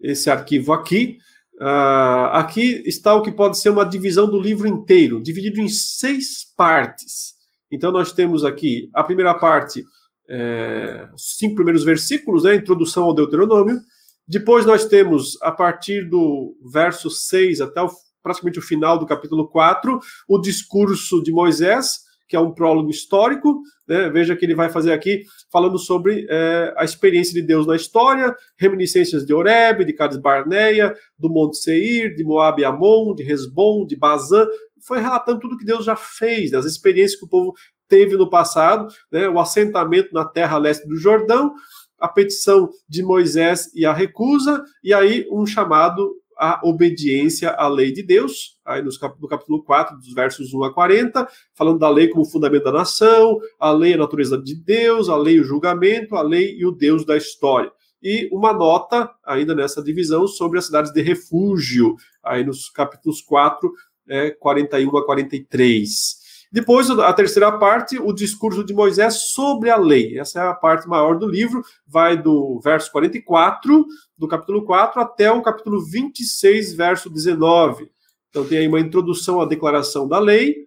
esse 0.00 0.30
arquivo 0.30 0.72
aqui. 0.72 1.18
Uh, 1.54 2.32
aqui 2.32 2.82
está 2.86 3.14
o 3.14 3.22
que 3.22 3.30
pode 3.30 3.58
ser 3.58 3.70
uma 3.70 3.84
divisão 3.84 4.28
do 4.28 4.40
livro 4.40 4.66
inteiro, 4.66 5.22
dividido 5.22 5.60
em 5.60 5.68
seis 5.68 6.44
partes. 6.56 7.34
Então, 7.70 7.92
nós 7.92 8.12
temos 8.12 8.44
aqui 8.44 8.90
a 8.92 9.04
primeira 9.04 9.32
parte, 9.34 9.84
é, 10.28 11.08
os 11.14 11.36
cinco 11.38 11.54
primeiros 11.54 11.84
versículos, 11.84 12.44
né, 12.44 12.56
introdução 12.56 13.04
ao 13.04 13.14
Deuteronômio. 13.14 13.78
Depois, 14.26 14.66
nós 14.66 14.84
temos, 14.86 15.38
a 15.40 15.52
partir 15.52 16.08
do 16.08 16.54
verso 16.70 17.08
6 17.08 17.60
até 17.60 17.80
o, 17.80 17.88
praticamente 18.22 18.58
o 18.58 18.62
final 18.62 18.98
do 18.98 19.06
capítulo 19.06 19.48
4, 19.48 20.00
o 20.28 20.38
discurso 20.38 21.22
de 21.22 21.32
Moisés 21.32 22.00
que 22.32 22.36
é 22.36 22.40
um 22.40 22.50
prólogo 22.50 22.88
histórico. 22.88 23.60
Né? 23.86 24.08
Veja 24.08 24.34
que 24.34 24.42
ele 24.42 24.54
vai 24.54 24.70
fazer 24.70 24.90
aqui 24.90 25.22
falando 25.50 25.76
sobre 25.78 26.26
é, 26.30 26.72
a 26.78 26.82
experiência 26.82 27.34
de 27.34 27.42
Deus 27.42 27.66
na 27.66 27.76
história, 27.76 28.34
reminiscências 28.56 29.26
de 29.26 29.34
Oreb, 29.34 29.84
de 29.84 29.92
Cades 29.92 30.16
Barneia, 30.16 30.96
do 31.18 31.28
Monte 31.28 31.58
Seir, 31.58 32.14
de 32.14 32.24
Moab 32.24 32.58
e 32.58 32.64
Amon, 32.64 33.14
de 33.14 33.22
Resbom, 33.22 33.84
de 33.84 33.96
Bazã. 33.96 34.46
Foi 34.80 34.98
relatando 34.98 35.40
tudo 35.40 35.58
que 35.58 35.64
Deus 35.66 35.84
já 35.84 35.94
fez, 35.94 36.52
né? 36.52 36.58
as 36.58 36.64
experiências 36.64 37.20
que 37.20 37.26
o 37.26 37.28
povo 37.28 37.52
teve 37.86 38.16
no 38.16 38.30
passado, 38.30 38.88
né? 39.12 39.28
o 39.28 39.38
assentamento 39.38 40.14
na 40.14 40.24
terra 40.24 40.56
leste 40.56 40.88
do 40.88 40.96
Jordão, 40.96 41.52
a 42.00 42.08
petição 42.08 42.70
de 42.88 43.02
Moisés 43.02 43.70
e 43.74 43.84
a 43.84 43.92
recusa, 43.92 44.64
e 44.82 44.94
aí 44.94 45.28
um 45.30 45.44
chamado 45.44 46.14
a 46.42 46.60
obediência 46.64 47.50
à 47.50 47.68
lei 47.68 47.92
de 47.92 48.02
Deus, 48.02 48.58
aí 48.64 48.82
no 48.82 48.90
capítulo 49.28 49.62
4, 49.62 49.96
dos 49.96 50.12
versos 50.12 50.52
1 50.52 50.64
a 50.64 50.74
40, 50.74 51.28
falando 51.54 51.78
da 51.78 51.88
lei 51.88 52.08
como 52.08 52.24
fundamento 52.24 52.64
da 52.64 52.72
nação, 52.72 53.38
a 53.60 53.70
lei 53.70 53.94
a 53.94 53.98
natureza 53.98 54.36
de 54.36 54.56
Deus, 54.56 55.08
a 55.08 55.16
lei 55.16 55.38
o 55.38 55.44
julgamento, 55.44 56.16
a 56.16 56.22
lei 56.22 56.56
e 56.56 56.66
o 56.66 56.72
Deus 56.72 57.06
da 57.06 57.16
história. 57.16 57.70
E 58.02 58.28
uma 58.32 58.52
nota, 58.52 59.08
ainda 59.24 59.54
nessa 59.54 59.80
divisão, 59.80 60.26
sobre 60.26 60.58
as 60.58 60.66
cidades 60.66 60.92
de 60.92 61.00
refúgio, 61.00 61.94
aí 62.24 62.44
nos 62.44 62.68
capítulos 62.68 63.22
4, 63.22 63.72
é, 64.08 64.32
41 64.32 64.96
a 64.96 65.06
43. 65.06 66.21
Depois, 66.52 66.90
a 66.90 67.12
terceira 67.14 67.50
parte, 67.50 67.98
o 67.98 68.12
discurso 68.12 68.62
de 68.62 68.74
Moisés 68.74 69.30
sobre 69.32 69.70
a 69.70 69.76
lei. 69.76 70.18
Essa 70.18 70.40
é 70.40 70.46
a 70.46 70.52
parte 70.52 70.86
maior 70.86 71.18
do 71.18 71.26
livro, 71.26 71.62
vai 71.86 72.20
do 72.20 72.60
verso 72.62 72.92
44 72.92 73.86
do 74.18 74.28
capítulo 74.28 74.62
4 74.62 75.00
até 75.00 75.32
o 75.32 75.40
capítulo 75.40 75.82
26, 75.82 76.74
verso 76.74 77.08
19. 77.08 77.90
Então 78.28 78.44
tem 78.44 78.58
aí 78.58 78.68
uma 78.68 78.80
introdução 78.80 79.40
à 79.40 79.46
declaração 79.46 80.06
da 80.06 80.18
lei, 80.18 80.66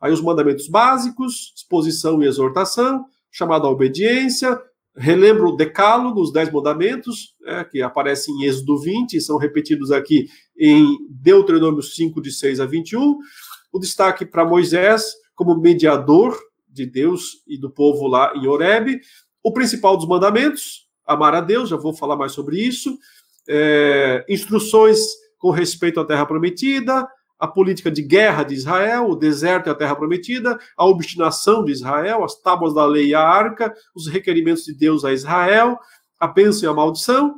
aí 0.00 0.10
os 0.10 0.22
mandamentos 0.22 0.66
básicos, 0.66 1.52
exposição 1.54 2.22
e 2.22 2.26
exortação, 2.26 3.04
chamada 3.30 3.66
à 3.66 3.70
obediência, 3.70 4.58
relembra 4.96 5.46
o 5.46 5.56
decálogo, 5.56 6.22
os 6.22 6.32
dez 6.32 6.50
mandamentos, 6.50 7.34
né, 7.42 7.64
que 7.64 7.82
aparecem 7.82 8.34
em 8.34 8.44
Êxodo 8.44 8.78
20 8.80 9.14
e 9.14 9.20
são 9.20 9.36
repetidos 9.36 9.92
aqui 9.92 10.26
em 10.58 10.98
Deuteronômio 11.10 11.82
5, 11.82 12.20
de 12.20 12.32
6 12.32 12.60
a 12.60 12.66
21, 12.66 13.18
o 13.72 13.78
destaque 13.78 14.24
para 14.24 14.44
Moisés 14.44 15.04
como 15.34 15.56
mediador 15.56 16.38
de 16.68 16.86
Deus 16.86 17.42
e 17.46 17.58
do 17.58 17.70
povo 17.70 18.06
lá 18.06 18.32
em 18.34 18.46
Horebe. 18.46 19.00
O 19.42 19.52
principal 19.52 19.96
dos 19.96 20.06
mandamentos, 20.06 20.88
amar 21.06 21.34
a 21.34 21.40
Deus, 21.40 21.68
já 21.68 21.76
vou 21.76 21.92
falar 21.92 22.16
mais 22.16 22.32
sobre 22.32 22.60
isso. 22.60 22.98
É, 23.48 24.24
instruções 24.28 24.98
com 25.38 25.50
respeito 25.50 26.00
à 26.00 26.04
terra 26.04 26.26
prometida, 26.26 27.08
a 27.38 27.46
política 27.46 27.90
de 27.90 28.02
guerra 28.02 28.42
de 28.42 28.54
Israel, 28.54 29.08
o 29.08 29.16
deserto 29.16 29.68
e 29.68 29.70
a 29.70 29.74
terra 29.74 29.94
prometida, 29.94 30.58
a 30.76 30.84
obstinação 30.84 31.64
de 31.64 31.70
Israel, 31.70 32.24
as 32.24 32.40
tábuas 32.40 32.74
da 32.74 32.84
lei 32.84 33.08
e 33.08 33.14
a 33.14 33.22
arca, 33.22 33.72
os 33.94 34.08
requerimentos 34.08 34.64
de 34.64 34.74
Deus 34.74 35.04
a 35.04 35.12
Israel, 35.12 35.78
a 36.18 36.26
bênção 36.26 36.68
e 36.68 36.70
a 36.70 36.74
maldição, 36.74 37.36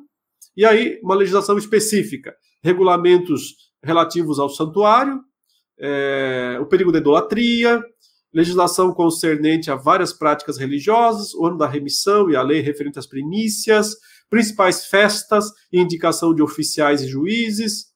e 0.56 0.64
aí 0.64 0.98
uma 1.02 1.14
legislação 1.14 1.58
específica, 1.58 2.34
regulamentos 2.62 3.70
relativos 3.82 4.38
ao 4.38 4.48
santuário, 4.48 5.20
é, 5.80 6.58
o 6.60 6.66
perigo 6.66 6.92
da 6.92 6.98
idolatria, 6.98 7.82
legislação 8.32 8.92
concernente 8.92 9.70
a 9.70 9.74
várias 9.74 10.12
práticas 10.12 10.58
religiosas, 10.58 11.34
o 11.34 11.46
ano 11.46 11.58
da 11.58 11.66
remissão 11.66 12.30
e 12.30 12.36
a 12.36 12.42
lei 12.42 12.60
referente 12.60 12.98
às 12.98 13.06
primícias, 13.06 13.96
principais 14.28 14.86
festas 14.86 15.46
e 15.72 15.80
indicação 15.80 16.34
de 16.34 16.42
oficiais 16.42 17.02
e 17.02 17.08
juízes, 17.08 17.90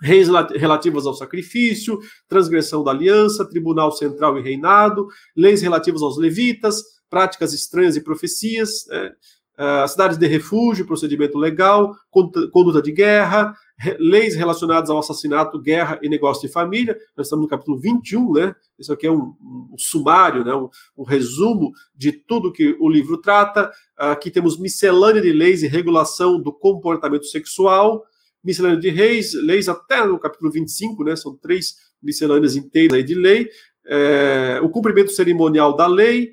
reis 0.00 0.28
relativas 0.56 1.06
ao 1.06 1.14
sacrifício, 1.14 1.98
transgressão 2.28 2.84
da 2.84 2.92
aliança, 2.92 3.48
tribunal 3.48 3.92
central 3.92 4.38
e 4.38 4.42
reinado, 4.42 5.06
leis 5.36 5.60
relativas 5.60 6.02
aos 6.02 6.16
levitas, 6.16 6.82
práticas 7.10 7.52
estranhas 7.52 7.96
e 7.96 8.02
profecias, 8.02 8.88
é, 8.90 9.10
uh, 9.58 9.88
cidades 9.88 10.16
de 10.16 10.26
refúgio, 10.26 10.86
procedimento 10.86 11.36
legal, 11.36 11.94
conduta 12.10 12.80
de 12.80 12.92
guerra, 12.92 13.54
leis 13.98 14.34
relacionadas 14.34 14.90
ao 14.90 14.98
assassinato, 14.98 15.60
guerra 15.60 15.98
e 16.02 16.08
negócio 16.08 16.46
de 16.46 16.52
família. 16.52 16.96
Nós 17.16 17.26
estamos 17.26 17.44
no 17.44 17.48
capítulo 17.48 17.78
21, 17.78 18.32
né? 18.32 18.54
Isso 18.78 18.92
aqui 18.92 19.06
é 19.06 19.10
um, 19.10 19.34
um 19.72 19.74
sumário, 19.76 20.44
né? 20.44 20.54
Um, 20.54 20.68
um, 20.96 21.04
resumo 21.04 21.72
de 21.94 22.12
tudo 22.12 22.52
que 22.52 22.76
o 22.80 22.88
livro 22.88 23.18
trata. 23.18 23.70
Aqui 23.96 24.30
temos 24.30 24.58
miscelânea 24.58 25.20
de 25.20 25.32
leis 25.32 25.62
e 25.62 25.68
regulação 25.68 26.40
do 26.40 26.52
comportamento 26.52 27.26
sexual, 27.26 28.04
miscelânea 28.42 28.78
de 28.78 28.90
reis, 28.90 29.34
leis 29.34 29.68
até 29.68 30.04
no 30.04 30.18
capítulo 30.18 30.50
25, 30.50 31.04
né? 31.04 31.16
São 31.16 31.36
três 31.36 31.74
miscelâneas 32.02 32.56
inteiras 32.56 33.04
de 33.04 33.14
lei. 33.14 33.48
É, 33.86 34.60
o 34.62 34.68
cumprimento 34.68 35.12
cerimonial 35.12 35.74
da 35.74 35.86
lei, 35.86 36.32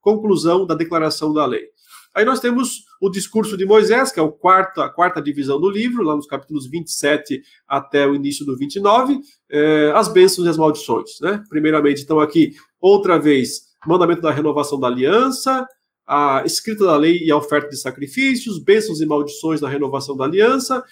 conclusão 0.00 0.66
da 0.66 0.74
declaração 0.74 1.32
da 1.32 1.44
lei. 1.44 1.75
Aí 2.16 2.24
nós 2.24 2.40
temos 2.40 2.86
o 2.98 3.10
discurso 3.10 3.58
de 3.58 3.66
Moisés, 3.66 4.10
que 4.10 4.18
é 4.18 4.22
o 4.22 4.32
quarto, 4.32 4.80
a 4.80 4.88
quarta 4.88 5.20
divisão 5.20 5.60
do 5.60 5.68
livro, 5.68 6.02
lá 6.02 6.16
nos 6.16 6.26
capítulos 6.26 6.66
27 6.66 7.42
até 7.68 8.06
o 8.06 8.14
início 8.14 8.46
do 8.46 8.56
29, 8.56 9.20
é, 9.50 9.92
as 9.94 10.08
bênçãos 10.08 10.46
e 10.46 10.50
as 10.50 10.56
maldições. 10.56 11.20
Né? 11.20 11.44
Primeiramente, 11.50 12.00
então, 12.02 12.18
aqui, 12.18 12.54
outra 12.80 13.18
vez, 13.18 13.66
mandamento 13.86 14.22
da 14.22 14.30
renovação 14.30 14.80
da 14.80 14.86
aliança, 14.86 15.68
a 16.06 16.42
escrita 16.46 16.86
da 16.86 16.96
lei 16.96 17.18
e 17.22 17.30
a 17.30 17.36
oferta 17.36 17.68
de 17.68 17.76
sacrifícios, 17.76 18.58
bênçãos 18.58 19.02
e 19.02 19.06
maldições 19.06 19.60
na 19.60 19.68
renovação 19.68 20.16
da 20.16 20.24
aliança, 20.24 20.82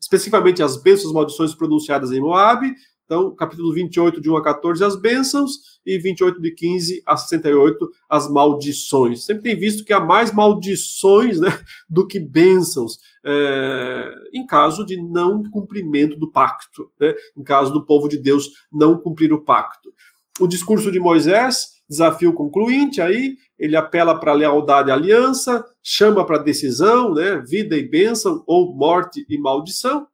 especificamente 0.00 0.64
as 0.64 0.76
bênçãos 0.76 1.12
e 1.12 1.14
maldições 1.14 1.54
pronunciadas 1.54 2.10
em 2.10 2.18
Moabe, 2.18 2.74
então, 3.10 3.34
capítulo 3.34 3.74
28, 3.74 4.20
de 4.20 4.30
1 4.30 4.36
a 4.36 4.44
14, 4.44 4.84
as 4.84 4.94
bênçãos, 4.94 5.80
e 5.84 5.98
28, 5.98 6.40
de 6.40 6.52
15 6.52 7.02
a 7.04 7.16
68, 7.16 7.90
as 8.08 8.30
maldições. 8.30 9.24
Sempre 9.24 9.42
tem 9.42 9.56
visto 9.58 9.84
que 9.84 9.92
há 9.92 9.98
mais 9.98 10.32
maldições 10.32 11.40
né, 11.40 11.48
do 11.90 12.06
que 12.06 12.20
bênçãos, 12.20 13.00
é, 13.26 14.14
em 14.32 14.46
caso 14.46 14.86
de 14.86 14.96
não 14.96 15.42
cumprimento 15.42 16.16
do 16.16 16.30
pacto, 16.30 16.88
né, 17.00 17.12
em 17.36 17.42
caso 17.42 17.72
do 17.72 17.84
povo 17.84 18.08
de 18.08 18.16
Deus 18.16 18.48
não 18.72 18.96
cumprir 18.96 19.32
o 19.32 19.42
pacto. 19.42 19.92
O 20.38 20.46
discurso 20.46 20.92
de 20.92 21.00
Moisés, 21.00 21.80
desafio 21.88 22.32
concluinte, 22.32 23.00
aí 23.00 23.34
ele 23.58 23.74
apela 23.74 24.20
para 24.20 24.32
lealdade 24.34 24.88
e 24.88 24.92
aliança, 24.92 25.64
chama 25.82 26.24
para 26.24 26.38
decisão, 26.38 27.12
né, 27.12 27.42
vida 27.44 27.76
e 27.76 27.82
bênção, 27.82 28.44
ou 28.46 28.72
morte 28.72 29.26
e 29.28 29.36
maldição. 29.36 30.06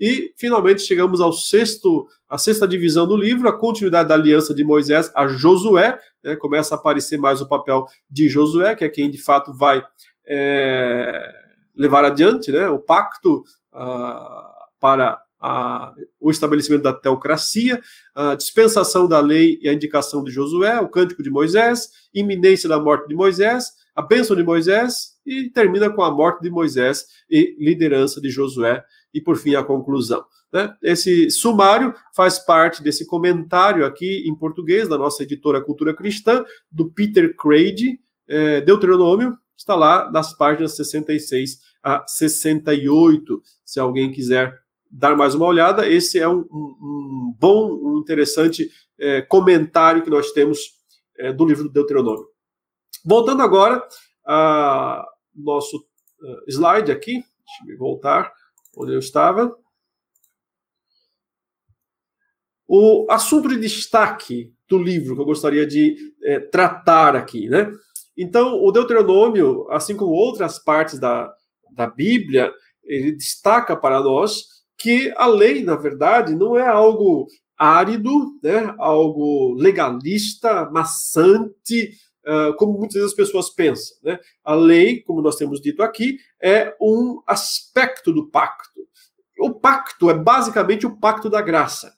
E 0.00 0.32
finalmente 0.36 0.80
chegamos 0.80 1.20
ao 1.20 1.30
sexto, 1.30 2.08
a 2.26 2.38
sexta 2.38 2.66
divisão 2.66 3.06
do 3.06 3.16
livro, 3.16 3.48
a 3.48 3.58
continuidade 3.58 4.08
da 4.08 4.14
aliança 4.14 4.54
de 4.54 4.64
Moisés 4.64 5.12
a 5.14 5.28
Josué. 5.28 5.98
Né, 6.24 6.34
começa 6.36 6.74
a 6.74 6.78
aparecer 6.78 7.18
mais 7.18 7.42
o 7.42 7.48
papel 7.48 7.86
de 8.10 8.28
Josué, 8.28 8.74
que 8.74 8.84
é 8.84 8.88
quem 8.88 9.10
de 9.10 9.18
fato 9.18 9.52
vai 9.52 9.84
é, 10.26 11.32
levar 11.76 12.04
adiante 12.04 12.50
né, 12.50 12.68
o 12.68 12.78
pacto 12.78 13.44
uh, 13.74 14.70
para 14.80 15.20
a, 15.38 15.92
o 16.18 16.30
estabelecimento 16.30 16.82
da 16.82 16.92
teocracia, 16.92 17.80
a 18.14 18.34
dispensação 18.34 19.08
da 19.08 19.20
lei 19.20 19.58
e 19.60 19.68
a 19.68 19.72
indicação 19.72 20.22
de 20.22 20.30
Josué, 20.30 20.80
o 20.80 20.88
cântico 20.88 21.22
de 21.22 21.30
Moisés, 21.30 21.90
iminência 22.14 22.68
da 22.68 22.78
morte 22.78 23.08
de 23.08 23.14
Moisés, 23.14 23.72
a 23.94 24.02
bênção 24.02 24.36
de 24.36 24.42
Moisés 24.42 25.18
e 25.30 25.48
termina 25.48 25.88
com 25.88 26.02
a 26.02 26.10
morte 26.10 26.42
de 26.42 26.50
Moisés 26.50 27.06
e 27.30 27.56
liderança 27.56 28.20
de 28.20 28.28
Josué 28.28 28.82
e, 29.14 29.20
por 29.20 29.36
fim, 29.36 29.54
a 29.54 29.62
conclusão. 29.62 30.24
Né? 30.52 30.74
Esse 30.82 31.30
sumário 31.30 31.94
faz 32.16 32.40
parte 32.40 32.82
desse 32.82 33.06
comentário 33.06 33.86
aqui 33.86 34.24
em 34.26 34.34
português 34.34 34.88
da 34.88 34.98
nossa 34.98 35.22
editora 35.22 35.60
Cultura 35.60 35.94
Cristã, 35.94 36.44
do 36.68 36.90
Peter 36.90 37.36
Craig, 37.36 38.00
é, 38.28 38.60
Deuteronômio, 38.60 39.38
está 39.56 39.76
lá 39.76 40.10
das 40.10 40.36
páginas 40.36 40.74
66 40.74 41.58
a 41.80 42.04
68. 42.08 43.40
Se 43.64 43.78
alguém 43.78 44.10
quiser 44.10 44.52
dar 44.90 45.16
mais 45.16 45.36
uma 45.36 45.46
olhada, 45.46 45.88
esse 45.88 46.18
é 46.18 46.28
um, 46.28 46.40
um, 46.40 47.36
bom, 47.38 47.72
um 47.72 47.98
interessante 48.00 48.68
é, 48.98 49.22
comentário 49.22 50.02
que 50.02 50.10
nós 50.10 50.32
temos 50.32 50.58
é, 51.16 51.32
do 51.32 51.44
livro 51.44 51.64
do 51.64 51.70
Deuteronômio. 51.70 52.26
Voltando 53.04 53.42
agora 53.42 53.86
ao 54.24 55.09
nosso 55.34 55.76
uh, 55.76 56.50
slide 56.50 56.90
aqui, 56.92 57.12
deixa 57.14 57.72
eu 57.72 57.78
voltar 57.78 58.32
onde 58.76 58.92
eu 58.92 58.98
estava. 58.98 59.56
O 62.66 63.06
assunto 63.10 63.48
de 63.48 63.58
destaque 63.58 64.54
do 64.68 64.78
livro 64.78 65.16
que 65.16 65.20
eu 65.20 65.26
gostaria 65.26 65.66
de 65.66 65.96
é, 66.22 66.38
tratar 66.38 67.16
aqui, 67.16 67.48
né? 67.48 67.72
Então, 68.16 68.62
o 68.62 68.70
Deuteronômio, 68.70 69.68
assim 69.70 69.96
como 69.96 70.12
outras 70.12 70.58
partes 70.58 70.98
da, 70.98 71.34
da 71.72 71.88
Bíblia, 71.88 72.52
ele 72.84 73.12
destaca 73.12 73.76
para 73.76 74.00
nós 74.00 74.44
que 74.78 75.12
a 75.16 75.26
lei, 75.26 75.64
na 75.64 75.74
verdade, 75.76 76.34
não 76.34 76.56
é 76.56 76.66
algo 76.66 77.26
árido, 77.56 78.10
né? 78.42 78.74
algo 78.78 79.54
legalista, 79.54 80.70
maçante, 80.70 81.92
uh, 82.26 82.54
como 82.56 82.78
muitas 82.78 82.94
vezes 82.94 83.10
as 83.10 83.16
pessoas 83.16 83.50
pensam. 83.50 83.96
Né? 84.02 84.18
A 84.44 84.54
lei, 84.54 85.02
como 85.02 85.22
nós 85.22 85.36
temos 85.36 85.60
dito 85.60 85.82
aqui, 85.82 86.18
é 86.42 86.74
um 86.80 87.22
aspecto 87.26 88.12
do 88.12 88.30
pacto. 88.30 88.80
O 89.38 89.54
pacto 89.54 90.10
é 90.10 90.14
basicamente 90.14 90.86
o 90.86 90.96
pacto 90.98 91.30
da 91.30 91.40
graça. 91.40 91.94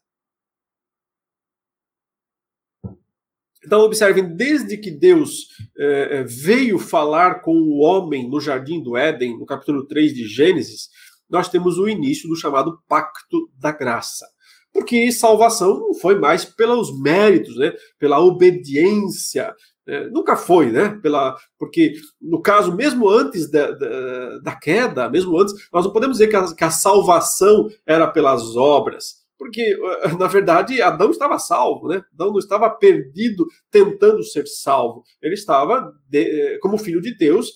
Então, 3.65 3.81
observem, 3.81 4.35
desde 4.35 4.77
que 4.77 4.91
Deus 4.91 5.47
eh, 5.79 6.25
veio 6.25 6.81
falar 6.81 7.43
com 7.43 7.55
o 7.55 7.79
homem 7.79 8.29
no 8.29 8.41
jardim 8.41 8.83
do 8.83 8.97
Éden, 8.97 9.39
no 9.39 9.47
capítulo 9.47 9.87
3 9.87 10.13
de 10.13 10.27
Gênesis, 10.27 10.89
nós 11.31 11.49
temos 11.49 11.79
o 11.79 11.89
início 11.89 12.29
do 12.29 12.37
chamado 12.37 12.79
pacto 12.89 13.49
da 13.57 13.71
graça. 13.71 14.27
Porque 14.73 15.13
salvação 15.13 15.79
não 15.79 15.95
foi 15.95 16.19
mais 16.19 16.45
pelos 16.45 16.99
méritos, 17.01 17.57
né? 17.57 17.73
pela 17.99 18.21
obediência, 18.21 19.55
é, 19.87 20.09
nunca 20.09 20.37
foi, 20.37 20.71
né? 20.71 20.99
Pela, 21.03 21.37
porque, 21.59 21.95
no 22.21 22.41
caso, 22.41 22.75
mesmo 22.75 23.09
antes 23.09 23.51
da, 23.51 23.73
da, 23.73 24.39
da, 24.39 24.57
queda, 24.57 25.11
mesmo 25.11 25.39
antes, 25.39 25.55
nós 25.73 25.85
não 25.85 25.93
podemos 25.93 26.19
dizer 26.19 26.29
que 26.29 26.37
a, 26.37 26.55
que 26.55 26.65
a 26.65 26.71
salvação 26.71 27.69
era 27.87 28.07
pelas 28.07 28.57
obras. 28.57 29.23
Porque, 29.37 29.77
na 30.19 30.29
verdade, 30.29 30.81
Adão 30.81 31.11
estava 31.11 31.37
salvo, 31.39 31.89
né? 31.89 32.05
Adão 32.15 32.31
não 32.31 32.39
estava 32.39 32.71
perdido 32.71 33.45
tentando 33.71 34.23
ser 34.23 34.47
salvo. 34.47 35.03
Ele 35.21 35.35
estava, 35.35 35.93
de, 36.09 36.59
como 36.61 36.79
filho 36.79 37.01
de 37.01 37.17
Deus, 37.17 37.53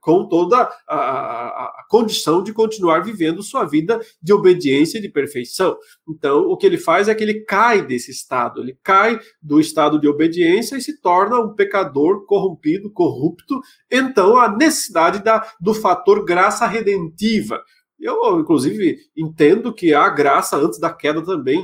com 0.00 0.28
toda 0.28 0.56
a, 0.86 0.96
a, 0.96 1.64
a, 1.64 1.84
condição 1.88 2.42
de 2.42 2.52
continuar 2.52 3.00
vivendo 3.00 3.42
sua 3.42 3.64
vida 3.64 4.00
de 4.22 4.32
obediência 4.32 4.98
e 4.98 5.00
de 5.00 5.08
perfeição. 5.08 5.76
Então, 6.08 6.46
o 6.46 6.56
que 6.56 6.66
ele 6.66 6.78
faz 6.78 7.08
é 7.08 7.14
que 7.14 7.22
ele 7.22 7.44
cai 7.44 7.84
desse 7.84 8.10
estado, 8.10 8.60
ele 8.60 8.78
cai 8.82 9.18
do 9.42 9.58
estado 9.58 10.00
de 10.00 10.08
obediência 10.08 10.76
e 10.76 10.80
se 10.80 11.00
torna 11.00 11.40
um 11.40 11.54
pecador 11.54 12.24
corrompido, 12.26 12.90
corrupto. 12.90 13.60
Então, 13.90 14.36
a 14.36 14.48
necessidade 14.48 15.22
da, 15.22 15.46
do 15.60 15.74
fator 15.74 16.24
graça 16.24 16.66
redentiva. 16.66 17.62
Eu, 17.98 18.38
inclusive, 18.38 18.96
entendo 19.16 19.72
que 19.72 19.92
há 19.92 20.08
graça 20.08 20.56
antes 20.56 20.78
da 20.78 20.92
queda 20.92 21.24
também. 21.24 21.62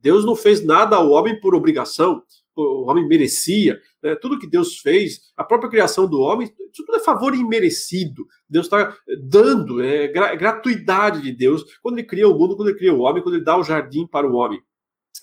Deus 0.00 0.24
não 0.24 0.36
fez 0.36 0.64
nada 0.64 0.94
ao 0.96 1.10
homem 1.10 1.40
por 1.40 1.54
obrigação 1.54 2.22
o 2.56 2.90
homem 2.90 3.06
merecia, 3.06 3.80
né? 4.02 4.14
tudo 4.16 4.38
que 4.38 4.46
Deus 4.46 4.78
fez, 4.78 5.20
a 5.36 5.44
própria 5.44 5.70
criação 5.70 6.08
do 6.08 6.20
homem, 6.20 6.50
tudo 6.74 6.96
é 6.96 7.00
favor 7.00 7.34
imerecido. 7.34 8.26
Deus 8.48 8.66
está 8.66 8.96
dando, 9.22 9.82
é 9.82 10.08
gratuidade 10.08 11.22
de 11.22 11.32
Deus 11.32 11.64
quando 11.82 11.98
ele 11.98 12.06
cria 12.06 12.28
o 12.28 12.38
mundo, 12.38 12.56
quando 12.56 12.68
ele 12.68 12.78
cria 12.78 12.94
o 12.94 13.00
homem, 13.00 13.22
quando 13.22 13.36
ele 13.36 13.44
dá 13.44 13.56
o 13.56 13.64
jardim 13.64 14.06
para 14.06 14.26
o 14.26 14.34
homem. 14.34 14.60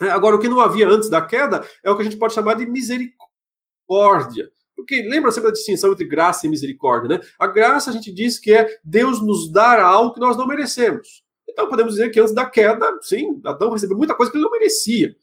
É, 0.02 0.10
agora, 0.10 0.36
o 0.36 0.40
que 0.40 0.50
não 0.50 0.60
havia 0.60 0.88
antes 0.88 1.10
da 1.10 1.22
queda 1.22 1.66
é 1.84 1.90
o 1.90 1.96
que 1.96 2.02
a 2.02 2.06
gente 2.06 2.18
pode 2.18 2.34
chamar 2.34 2.56
de 2.56 2.66
misericórdia. 2.66 4.50
Porque 4.76 5.04
lembra 5.04 5.32
sempre 5.32 5.50
a 5.50 5.54
distinção 5.54 5.92
entre 5.92 6.06
graça 6.06 6.46
e 6.46 6.50
misericórdia, 6.50 7.18
né? 7.18 7.24
A 7.38 7.46
graça 7.46 7.92
a 7.92 7.94
gente 7.94 8.12
diz 8.12 8.40
que 8.40 8.52
é 8.52 8.68
Deus 8.84 9.22
nos 9.22 9.52
dar 9.52 9.80
algo 9.80 10.14
que 10.14 10.20
nós 10.20 10.36
não 10.36 10.48
merecemos. 10.48 11.24
Então 11.48 11.70
podemos 11.70 11.94
dizer 11.94 12.10
que 12.10 12.20
antes 12.20 12.34
da 12.34 12.46
queda, 12.46 12.86
sim, 13.02 13.40
Adão 13.46 13.72
recebeu 13.72 13.96
muita 13.96 14.16
coisa 14.16 14.32
que 14.32 14.38
ele 14.38 14.44
não 14.44 14.52
merecia. 14.52 15.16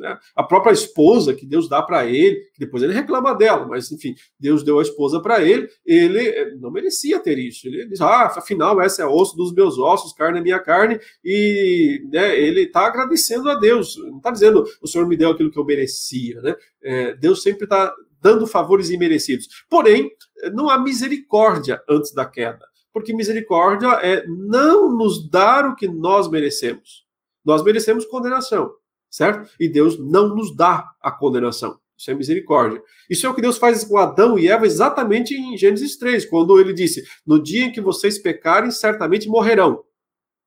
Né? 0.00 0.18
A 0.34 0.42
própria 0.42 0.72
esposa 0.72 1.34
que 1.34 1.44
Deus 1.44 1.68
dá 1.68 1.82
para 1.82 2.06
ele, 2.06 2.36
que 2.54 2.60
depois 2.60 2.82
ele 2.82 2.94
reclama 2.94 3.34
dela, 3.34 3.66
mas 3.66 3.92
enfim, 3.92 4.14
Deus 4.38 4.62
deu 4.62 4.78
a 4.78 4.82
esposa 4.82 5.20
para 5.20 5.42
ele, 5.42 5.68
ele 5.84 6.26
eh, 6.26 6.54
não 6.56 6.70
merecia 6.70 7.20
ter 7.20 7.38
isso. 7.38 7.68
Ele 7.68 7.86
diz: 7.86 8.00
Ah, 8.00 8.32
afinal, 8.34 8.80
essa 8.80 9.02
é 9.02 9.06
osso 9.06 9.36
dos 9.36 9.52
meus 9.52 9.78
ossos, 9.78 10.14
carne 10.14 10.38
é 10.38 10.42
minha 10.42 10.58
carne, 10.58 10.98
e 11.22 12.02
né, 12.10 12.38
ele 12.38 12.62
está 12.62 12.86
agradecendo 12.86 13.50
a 13.50 13.54
Deus, 13.56 13.96
não 13.98 14.16
está 14.16 14.30
dizendo 14.30 14.64
o 14.80 14.86
Senhor 14.86 15.06
me 15.06 15.16
deu 15.16 15.30
aquilo 15.30 15.50
que 15.50 15.58
eu 15.58 15.64
merecia. 15.64 16.40
Né? 16.40 16.56
É, 16.82 17.14
Deus 17.14 17.42
sempre 17.42 17.64
está 17.64 17.94
dando 18.22 18.46
favores 18.46 18.88
imerecidos. 18.88 19.46
Porém, 19.68 20.10
não 20.54 20.70
há 20.70 20.78
misericórdia 20.78 21.82
antes 21.88 22.12
da 22.12 22.24
queda, 22.24 22.66
porque 22.92 23.14
misericórdia 23.14 23.88
é 24.02 24.26
não 24.26 24.90
nos 24.96 25.28
dar 25.28 25.66
o 25.66 25.76
que 25.76 25.86
nós 25.86 26.28
merecemos. 26.30 27.06
Nós 27.44 27.62
merecemos 27.62 28.04
condenação, 28.04 28.70
certo? 29.10 29.50
E 29.58 29.68
Deus 29.68 29.98
não 29.98 30.34
nos 30.34 30.54
dá 30.54 30.88
a 31.02 31.10
condenação. 31.10 31.78
Isso 31.98 32.10
é 32.10 32.14
misericórdia. 32.14 32.82
Isso 33.10 33.26
é 33.26 33.28
o 33.28 33.34
que 33.34 33.42
Deus 33.42 33.58
faz 33.58 33.84
com 33.84 33.98
Adão 33.98 34.38
e 34.38 34.48
Eva 34.48 34.64
exatamente 34.64 35.34
em 35.34 35.56
Gênesis 35.58 35.98
3, 35.98 36.24
quando 36.24 36.58
ele 36.58 36.72
disse: 36.72 37.04
No 37.26 37.42
dia 37.42 37.66
em 37.66 37.72
que 37.72 37.80
vocês 37.80 38.18
pecarem, 38.18 38.70
certamente 38.70 39.28
morrerão. 39.28 39.84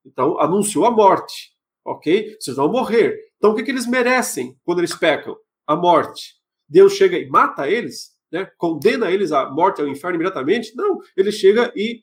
Então, 0.04 0.40
anunciou 0.40 0.86
a 0.86 0.92
morte. 0.92 1.52
Ok? 1.86 2.36
Vocês 2.40 2.58
vão 2.58 2.72
morrer. 2.72 3.20
Então, 3.38 3.52
o 3.52 3.56
que, 3.56 3.64
que 3.64 3.70
eles 3.70 3.86
merecem 3.86 4.58
quando 4.64 4.80
eles 4.80 4.96
pecam? 4.96 5.36
A 5.68 5.76
morte. 5.76 6.34
Deus 6.68 6.94
chega 6.94 7.18
e 7.18 7.28
mata 7.30 7.70
eles? 7.70 8.14
Né? 8.32 8.50
Condena 8.58 9.12
eles 9.12 9.32
à 9.32 9.50
morte, 9.52 9.82
ao 9.82 9.88
inferno 9.88 10.16
imediatamente? 10.16 10.76
Não. 10.76 11.00
Ele 11.16 11.32
chega 11.32 11.72
e 11.76 12.02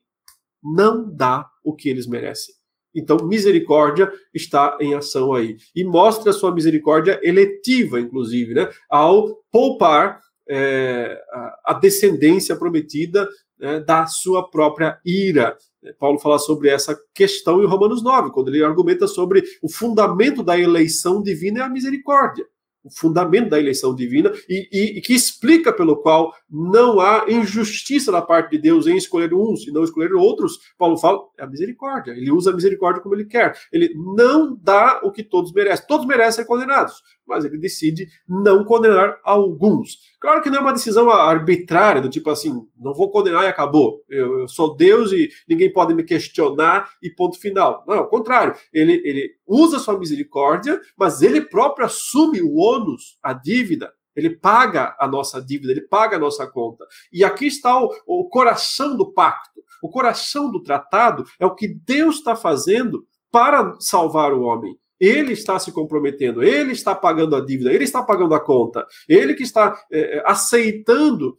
não 0.63 1.13
dá 1.13 1.49
o 1.65 1.75
que 1.75 1.89
eles 1.89 2.07
merecem. 2.07 2.55
Então, 2.95 3.19
misericórdia 3.27 4.13
está 4.35 4.77
em 4.81 4.95
ação 4.95 5.33
aí. 5.33 5.57
E 5.75 5.85
mostra 5.85 6.33
sua 6.33 6.53
misericórdia 6.55 7.21
eletiva, 7.23 8.01
inclusive, 8.01 8.55
né? 8.55 8.69
ao 8.89 9.37
poupar 9.51 10.21
é, 10.49 11.21
a 11.65 11.75
descendência 11.75 12.57
prometida 12.57 13.29
né, 13.59 13.81
da 13.81 14.07
sua 14.07 14.51
própria 14.51 14.99
ira. 15.05 15.57
Paulo 15.99 16.19
fala 16.19 16.39
sobre 16.39 16.69
essa 16.69 16.99
questão 17.15 17.63
em 17.63 17.67
Romanos 17.67 18.03
9, 18.03 18.31
quando 18.31 18.49
ele 18.49 18.63
argumenta 18.63 19.07
sobre 19.07 19.43
o 19.63 19.71
fundamento 19.71 20.43
da 20.43 20.59
eleição 20.59 21.23
divina 21.23 21.61
é 21.61 21.63
a 21.63 21.69
misericórdia 21.69 22.45
o 22.83 22.91
fundamento 22.91 23.51
da 23.51 23.59
eleição 23.59 23.95
divina 23.95 24.33
e, 24.49 24.69
e, 24.73 24.99
e, 24.99 25.01
que 25.01 25.15
explica 25.15 25.73
pelo 25.73 25.97
qual 25.97 26.33
não 26.51 26.99
há 27.01 27.27
injustiça 27.29 28.11
da 28.11 28.23
parte 28.23 28.53
de 28.53 28.59
Deus 28.59 28.87
em 28.87 28.97
escolher 28.97 29.35
uns 29.35 29.67
e 29.67 29.71
não 29.71 29.85
escolher 29.85 30.13
outros. 30.15 30.59
Paulo 30.79 30.97
fala, 30.97 31.21
é 31.39 31.45
a 31.45 31.47
misericórdia. 31.47 32.13
Ele 32.13 32.31
usa 32.31 32.51
a 32.51 32.55
misericórdia 32.55 33.03
como 33.03 33.15
ele 33.15 33.27
quer. 33.27 33.55
Ele 33.73 33.93
não 34.17 34.57
dá 34.61 35.01
o 35.03 35.13
que 35.13 35.23
todos 35.23 35.53
merecem. 35.53 35.87
Todos 35.87 36.07
merecem 36.07 36.43
ser 36.43 36.45
condenados, 36.47 37.03
mas 37.31 37.45
ele 37.45 37.57
decide 37.57 38.09
não 38.29 38.65
condenar 38.65 39.19
alguns. 39.25 39.99
Claro 40.21 40.43
que 40.43 40.51
não 40.51 40.59
é 40.59 40.61
uma 40.61 40.73
decisão 40.73 41.09
arbitrária, 41.09 42.03
do 42.03 42.11
tipo 42.11 42.29
assim, 42.29 42.67
não 42.77 42.93
vou 42.93 43.11
condenar 43.11 43.45
e 43.45 43.47
acabou. 43.47 44.03
Eu, 44.09 44.41
eu 44.41 44.49
sou 44.49 44.77
Deus 44.77 45.13
e 45.13 45.31
ninguém 45.49 45.73
pode 45.73 45.95
me 45.95 46.03
questionar 46.03 46.91
e 47.03 47.09
ponto 47.09 47.39
final. 47.41 47.85
Não, 47.87 47.99
ao 47.99 48.09
contrário. 48.09 48.55
Ele, 48.73 49.01
ele 49.05 49.31
usa 49.47 49.79
sua 49.79 49.99
misericórdia, 49.99 50.81
mas 50.99 51.23
ele 51.23 51.41
próprio 51.41 51.87
assume 51.87 52.43
o 52.43 52.57
ônus, 52.57 53.17
a 53.23 53.33
dívida. 53.33 53.93
Ele 54.15 54.31
paga 54.31 54.97
a 54.99 55.07
nossa 55.07 55.41
dívida, 55.41 55.73
ele 55.73 55.83
paga 55.83 56.17
a 56.17 56.21
nossa 56.21 56.47
conta. 56.47 56.85
E 57.13 57.25
aqui 57.25 57.47
está 57.47 57.81
o, 57.81 57.89
o 58.07 58.29
coração 58.29 58.97
do 58.97 59.13
pacto. 59.13 59.61
O 59.83 59.89
coração 59.89 60.51
do 60.51 60.63
tratado 60.63 61.25
é 61.39 61.47
o 61.47 61.55
que 61.55 61.69
Deus 61.69 62.17
está 62.17 62.35
fazendo 62.35 63.07
para 63.31 63.77
salvar 63.79 64.33
o 64.33 64.43
homem. 64.43 64.77
Ele 65.01 65.33
está 65.33 65.59
se 65.59 65.73
comprometendo, 65.73 66.43
ele 66.43 66.73
está 66.73 66.95
pagando 66.95 67.35
a 67.35 67.41
dívida, 67.41 67.73
ele 67.73 67.85
está 67.85 68.03
pagando 68.03 68.35
a 68.35 68.41
conta, 68.41 68.87
ele 69.09 69.35
que 69.35 69.43
está 69.43 69.83
é, 69.91 70.23
aceitando 70.27 71.39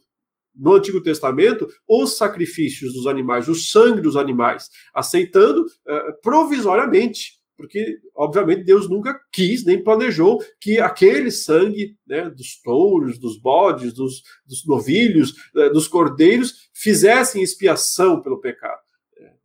no 0.54 0.74
Antigo 0.74 1.00
Testamento 1.00 1.68
os 1.88 2.16
sacrifícios 2.16 2.92
dos 2.92 3.06
animais, 3.06 3.48
o 3.48 3.54
sangue 3.54 4.00
dos 4.00 4.16
animais, 4.16 4.68
aceitando 4.92 5.64
é, 5.86 6.12
provisoriamente, 6.22 7.40
porque 7.56 7.98
obviamente 8.16 8.64
Deus 8.64 8.88
nunca 8.88 9.18
quis 9.32 9.64
nem 9.64 9.82
planejou 9.82 10.42
que 10.60 10.80
aquele 10.80 11.30
sangue 11.30 11.96
né, 12.06 12.28
dos 12.28 12.60
touros, 12.60 13.18
dos 13.18 13.40
bodes, 13.40 13.92
dos, 13.92 14.22
dos 14.44 14.66
novilhos, 14.66 15.34
dos 15.72 15.86
cordeiros 15.86 16.68
fizessem 16.74 17.42
expiação 17.42 18.20
pelo 18.20 18.40
pecado. 18.40 18.81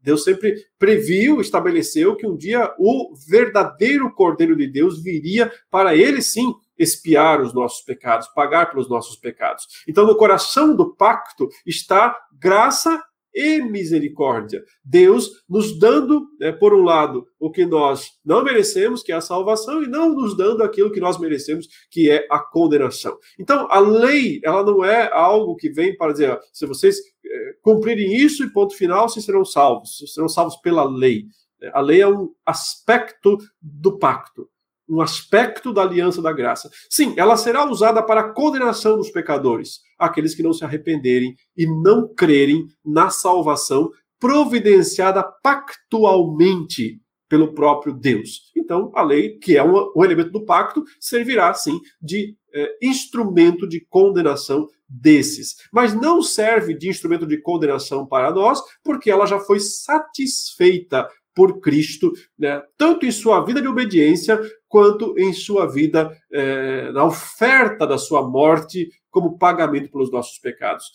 Deus 0.07 0.23
sempre 0.23 0.65
previu, 0.79 1.41
estabeleceu 1.41 2.15
que 2.15 2.25
um 2.25 2.37
dia 2.37 2.73
o 2.79 3.13
verdadeiro 3.27 4.09
Cordeiro 4.13 4.55
de 4.55 4.65
Deus 4.65 5.03
viria 5.03 5.51
para 5.69 5.97
ele 5.97 6.21
sim 6.21 6.55
expiar 6.79 7.41
os 7.41 7.53
nossos 7.53 7.81
pecados, 7.81 8.29
pagar 8.29 8.69
pelos 8.69 8.89
nossos 8.89 9.17
pecados. 9.17 9.67
Então, 9.85 10.07
no 10.07 10.15
coração 10.15 10.73
do 10.73 10.95
pacto 10.95 11.49
está 11.65 12.17
graça 12.39 13.03
e 13.37 13.61
misericórdia. 13.61 14.63
Deus 14.83 15.43
nos 15.47 15.77
dando, 15.77 16.25
né, 16.39 16.51
por 16.51 16.73
um 16.73 16.83
lado, 16.83 17.27
o 17.39 17.51
que 17.51 17.65
nós 17.65 18.09
não 18.25 18.43
merecemos, 18.43 19.03
que 19.03 19.11
é 19.11 19.15
a 19.15 19.21
salvação, 19.21 19.83
e 19.83 19.87
não 19.87 20.13
nos 20.13 20.35
dando 20.35 20.63
aquilo 20.63 20.91
que 20.91 20.99
nós 20.99 21.19
merecemos, 21.19 21.67
que 21.91 22.09
é 22.09 22.25
a 22.31 22.39
condenação. 22.39 23.15
Então, 23.39 23.67
a 23.69 23.79
lei, 23.79 24.41
ela 24.43 24.63
não 24.63 24.83
é 24.83 25.11
algo 25.13 25.55
que 25.55 25.69
vem 25.69 25.95
para 25.95 26.13
dizer, 26.13 26.39
se 26.51 26.65
vocês 26.65 26.97
é, 27.23 27.53
cumprirem 27.61 28.15
isso 28.15 28.43
e 28.43 28.51
ponto 28.51 28.73
final, 28.73 29.07
vocês 29.07 29.23
serão 29.23 29.45
salvos. 29.45 29.97
Vocês 29.97 30.13
serão 30.13 30.27
salvos 30.27 30.55
pela 30.57 30.83
lei. 30.83 31.25
A 31.73 31.81
lei 31.81 32.01
é 32.01 32.07
um 32.07 32.31
aspecto 32.45 33.37
do 33.61 33.99
pacto 33.99 34.49
um 34.89 35.01
aspecto 35.01 35.73
da 35.73 35.81
aliança 35.81 36.21
da 36.21 36.31
graça. 36.31 36.69
Sim, 36.89 37.13
ela 37.17 37.35
será 37.35 37.69
usada 37.69 38.01
para 38.01 38.21
a 38.21 38.33
condenação 38.33 38.97
dos 38.97 39.09
pecadores, 39.09 39.81
aqueles 39.97 40.33
que 40.33 40.43
não 40.43 40.53
se 40.53 40.63
arrependerem 40.63 41.35
e 41.55 41.65
não 41.65 42.07
crerem 42.13 42.65
na 42.85 43.09
salvação 43.09 43.89
providenciada 44.19 45.23
pactualmente 45.43 46.99
pelo 47.29 47.53
próprio 47.53 47.93
Deus. 47.93 48.51
Então, 48.55 48.91
a 48.95 49.03
lei, 49.03 49.37
que 49.37 49.57
é 49.57 49.63
um, 49.63 49.91
um 49.95 50.03
elemento 50.03 50.31
do 50.31 50.45
pacto, 50.45 50.83
servirá, 50.99 51.53
sim, 51.53 51.79
de 52.01 52.35
é, 52.53 52.77
instrumento 52.81 53.67
de 53.67 53.85
condenação 53.89 54.67
desses. 54.87 55.55
Mas 55.71 55.93
não 55.93 56.21
serve 56.21 56.73
de 56.73 56.89
instrumento 56.89 57.27
de 57.27 57.37
condenação 57.41 58.05
para 58.05 58.31
nós, 58.31 58.61
porque 58.83 59.11
ela 59.11 59.25
já 59.25 59.39
foi 59.39 59.59
satisfeita 59.59 61.07
por 61.37 61.59
Cristo, 61.59 62.11
né, 62.35 62.63
tanto 62.75 63.05
em 63.05 63.11
sua 63.11 63.45
vida 63.45 63.61
de 63.61 63.67
obediência, 63.67 64.41
quanto 64.67 65.13
em 65.19 65.31
sua 65.31 65.67
vida, 65.67 66.11
é, 66.31 66.91
na 66.91 67.05
oferta 67.05 67.85
da 67.85 67.95
sua 67.95 68.27
morte, 68.27 68.89
como 69.11 69.37
pagamento 69.37 69.91
pelos 69.91 70.11
nossos 70.11 70.39
pecados. 70.39 70.85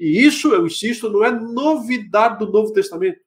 E 0.00 0.24
isso, 0.24 0.48
eu 0.54 0.64
insisto, 0.64 1.10
não 1.10 1.22
é 1.22 1.30
novidade 1.30 2.38
do 2.38 2.50
Novo 2.50 2.72
Testamento, 2.72 3.20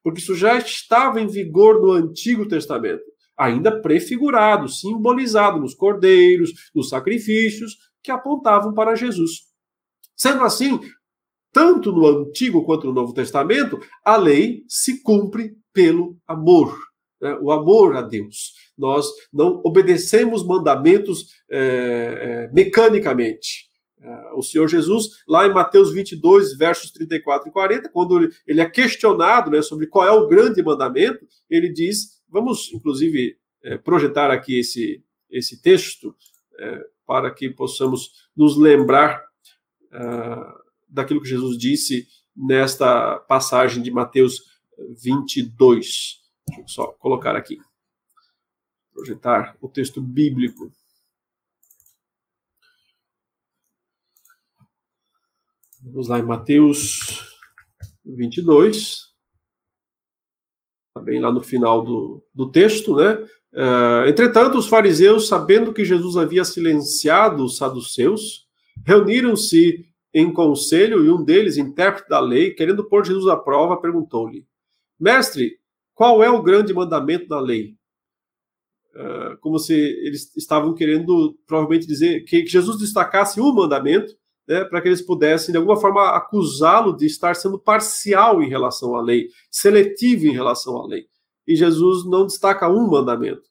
porque 0.00 0.20
isso 0.20 0.36
já 0.36 0.56
estava 0.56 1.20
em 1.20 1.26
vigor 1.26 1.82
no 1.82 1.90
Antigo 1.90 2.46
Testamento, 2.46 3.02
ainda 3.36 3.82
prefigurado, 3.82 4.68
simbolizado 4.68 5.58
nos 5.58 5.74
cordeiros, 5.74 6.70
nos 6.72 6.90
sacrifícios 6.90 7.76
que 8.04 8.12
apontavam 8.12 8.72
para 8.72 8.94
Jesus. 8.94 9.48
Sendo 10.16 10.44
assim, 10.44 10.78
tanto 11.52 11.90
no 11.90 12.06
Antigo 12.06 12.64
quanto 12.64 12.86
no 12.86 12.92
Novo 12.92 13.12
Testamento, 13.12 13.80
a 14.04 14.16
lei 14.16 14.62
se 14.68 15.02
cumpre 15.02 15.56
pelo 15.72 16.16
amor. 16.26 16.76
Né? 17.20 17.36
O 17.40 17.50
amor 17.50 17.96
a 17.96 18.02
Deus. 18.02 18.54
Nós 18.76 19.06
não 19.32 19.60
obedecemos 19.64 20.44
mandamentos 20.44 21.34
é, 21.50 22.48
mecanicamente. 22.52 23.68
É, 24.00 24.32
o 24.34 24.42
Senhor 24.42 24.68
Jesus, 24.68 25.22
lá 25.26 25.46
em 25.46 25.52
Mateus 25.52 25.92
22, 25.92 26.56
versos 26.56 26.90
34 26.92 27.48
e 27.48 27.52
40, 27.52 27.88
quando 27.88 28.30
ele 28.46 28.60
é 28.60 28.70
questionado 28.70 29.50
né, 29.50 29.62
sobre 29.62 29.86
qual 29.86 30.06
é 30.06 30.12
o 30.12 30.28
grande 30.28 30.62
mandamento, 30.62 31.26
ele 31.50 31.68
diz: 31.68 32.20
vamos, 32.28 32.72
inclusive, 32.72 33.36
projetar 33.82 34.30
aqui 34.30 34.60
esse, 34.60 35.02
esse 35.28 35.60
texto 35.60 36.14
é, 36.58 36.84
para 37.06 37.30
que 37.30 37.48
possamos 37.48 38.28
nos 38.36 38.56
lembrar 38.56 39.24
uh, 39.92 40.52
daquilo 40.88 41.22
que 41.22 41.28
Jesus 41.28 41.56
disse 41.56 42.06
nesta 42.36 43.18
passagem 43.20 43.82
de 43.82 43.90
Mateus 43.90 44.42
22. 45.02 46.20
Deixa 46.46 46.62
eu 46.62 46.68
só 46.68 46.86
colocar 46.92 47.36
aqui. 47.36 47.58
Projetar 48.92 49.56
o 49.60 49.68
texto 49.68 50.00
bíblico. 50.00 50.72
Vamos 55.82 56.08
lá 56.08 56.18
em 56.18 56.24
Mateus 56.24 57.22
22. 58.04 59.08
Está 60.88 61.00
bem 61.04 61.20
lá 61.20 61.30
no 61.30 61.40
final 61.40 61.84
do, 61.84 62.24
do 62.34 62.50
texto, 62.50 62.96
né? 62.96 63.14
Uh, 63.52 64.08
entretanto, 64.08 64.58
os 64.58 64.66
fariseus, 64.66 65.28
sabendo 65.28 65.72
que 65.72 65.84
Jesus 65.84 66.16
havia 66.16 66.44
silenciado 66.44 67.44
os 67.44 67.56
saduceus, 67.56 68.46
reuniram-se 68.84 69.86
em 70.12 70.32
conselho 70.32 71.04
e 71.04 71.10
um 71.10 71.24
deles, 71.24 71.56
intérprete 71.56 72.08
da 72.08 72.20
lei, 72.20 72.52
querendo 72.52 72.88
pôr 72.88 73.06
Jesus 73.06 73.26
à 73.28 73.36
prova, 73.36 73.80
perguntou-lhe: 73.80 74.46
Mestre, 74.98 75.58
qual 75.94 76.22
é 76.22 76.30
o 76.30 76.42
grande 76.42 76.72
mandamento 76.72 77.28
da 77.28 77.40
lei? 77.40 77.76
Uh, 78.94 79.36
como 79.40 79.58
se 79.58 79.74
eles 79.74 80.34
estavam 80.36 80.74
querendo, 80.74 81.38
provavelmente, 81.46 81.86
dizer 81.86 82.24
que 82.24 82.46
Jesus 82.46 82.78
destacasse 82.78 83.40
um 83.40 83.52
mandamento, 83.52 84.16
né, 84.46 84.64
para 84.64 84.80
que 84.80 84.88
eles 84.88 85.02
pudessem, 85.02 85.52
de 85.52 85.58
alguma 85.58 85.78
forma, 85.78 86.16
acusá-lo 86.16 86.96
de 86.96 87.06
estar 87.06 87.36
sendo 87.36 87.58
parcial 87.58 88.42
em 88.42 88.48
relação 88.48 88.96
à 88.96 89.02
lei, 89.02 89.28
seletivo 89.50 90.26
em 90.26 90.32
relação 90.32 90.76
à 90.78 90.86
lei. 90.86 91.06
E 91.46 91.54
Jesus 91.54 92.04
não 92.06 92.26
destaca 92.26 92.68
um 92.68 92.88
mandamento, 92.88 93.42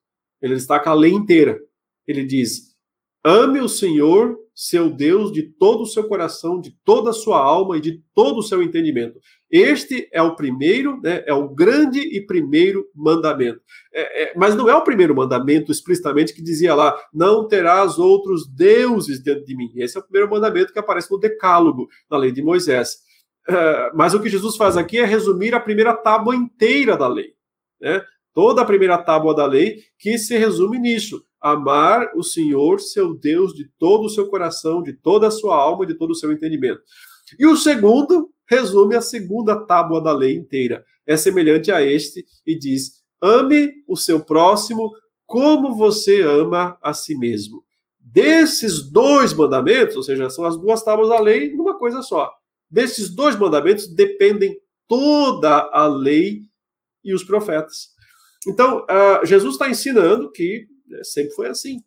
ele 0.41 0.55
destaca 0.55 0.89
a 0.89 0.93
lei 0.93 1.11
inteira. 1.11 1.59
Ele 2.05 2.23
diz: 2.23 2.75
ame 3.23 3.59
o 3.59 3.69
Senhor, 3.69 4.37
seu 4.59 4.89
Deus 4.89 5.31
de 5.31 5.43
todo 5.43 5.83
o 5.83 5.85
seu 5.85 6.07
coração, 6.07 6.59
de 6.59 6.75
toda 6.83 7.11
a 7.11 7.13
sua 7.13 7.37
alma 7.37 7.77
e 7.77 7.79
de 7.81 8.01
todo 8.15 8.39
o 8.39 8.41
seu 8.41 8.63
entendimento. 8.63 9.19
Este 9.51 10.09
é 10.11 10.19
o 10.19 10.35
primeiro, 10.35 10.99
né, 10.99 11.23
é 11.27 11.33
o 11.33 11.47
grande 11.47 11.99
e 11.99 12.25
primeiro 12.25 12.83
mandamento. 12.95 13.61
É, 13.93 14.23
é, 14.23 14.33
mas 14.35 14.55
não 14.55 14.67
é 14.67 14.73
o 14.73 14.83
primeiro 14.83 15.15
mandamento 15.15 15.71
explicitamente 15.71 16.33
que 16.33 16.41
dizia 16.41 16.73
lá: 16.73 16.99
não 17.13 17.47
terás 17.47 17.99
outros 17.99 18.51
deuses 18.51 19.21
dentro 19.21 19.45
de 19.45 19.55
mim. 19.55 19.69
Esse 19.75 19.95
é 19.95 19.99
o 19.99 20.03
primeiro 20.03 20.27
mandamento 20.27 20.73
que 20.73 20.79
aparece 20.79 21.11
no 21.11 21.19
Decálogo, 21.19 21.87
na 22.09 22.17
lei 22.17 22.31
de 22.31 22.41
Moisés. 22.41 22.95
Uh, 23.47 23.95
mas 23.95 24.15
o 24.15 24.19
que 24.19 24.27
Jesus 24.27 24.57
faz 24.57 24.75
aqui 24.75 24.97
é 24.97 25.05
resumir 25.05 25.53
a 25.53 25.59
primeira 25.59 25.93
tábua 25.93 26.35
inteira 26.35 26.97
da 26.97 27.07
lei. 27.07 27.33
Né? 27.79 28.03
Toda 28.33 28.63
a 28.63 28.65
primeira 28.65 28.97
tábua 28.97 29.35
da 29.35 29.45
lei 29.45 29.83
que 29.99 30.17
se 30.17 30.35
resume 30.35 30.79
nisso: 30.79 31.23
amar 31.41 32.11
o 32.15 32.23
Senhor, 32.23 32.79
seu 32.79 33.13
Deus, 33.13 33.53
de 33.53 33.69
todo 33.77 34.05
o 34.05 34.09
seu 34.09 34.27
coração, 34.27 34.81
de 34.81 34.93
toda 34.93 35.27
a 35.27 35.31
sua 35.31 35.55
alma 35.55 35.85
de 35.85 35.95
todo 35.95 36.11
o 36.11 36.15
seu 36.15 36.31
entendimento. 36.31 36.81
E 37.37 37.45
o 37.45 37.55
segundo 37.55 38.29
resume 38.49 38.95
a 38.95 39.01
segunda 39.01 39.65
tábua 39.65 40.01
da 40.01 40.13
lei 40.13 40.35
inteira. 40.35 40.83
É 41.05 41.15
semelhante 41.17 41.71
a 41.71 41.81
este 41.81 42.25
e 42.45 42.57
diz: 42.57 43.03
ame 43.21 43.73
o 43.87 43.95
seu 43.95 44.23
próximo 44.23 44.91
como 45.25 45.75
você 45.75 46.21
ama 46.21 46.77
a 46.81 46.93
si 46.93 47.17
mesmo. 47.17 47.63
Desses 47.99 48.89
dois 48.89 49.33
mandamentos, 49.33 49.97
ou 49.97 50.03
seja, 50.03 50.29
são 50.29 50.45
as 50.45 50.57
duas 50.57 50.81
tábuas 50.81 51.09
da 51.09 51.19
lei 51.19 51.53
numa 51.53 51.77
coisa 51.77 52.01
só. 52.01 52.31
Desses 52.69 53.09
dois 53.09 53.35
mandamentos 53.37 53.87
dependem 53.87 54.57
toda 54.87 55.69
a 55.73 55.85
lei 55.87 56.41
e 57.03 57.13
os 57.13 57.23
profetas. 57.23 57.89
Então, 58.47 58.83
uh, 58.83 59.25
Jesus 59.25 59.53
está 59.55 59.69
ensinando 59.69 60.31
que 60.31 60.67
sempre 61.03 61.33
foi 61.33 61.47
assim, 61.47 61.79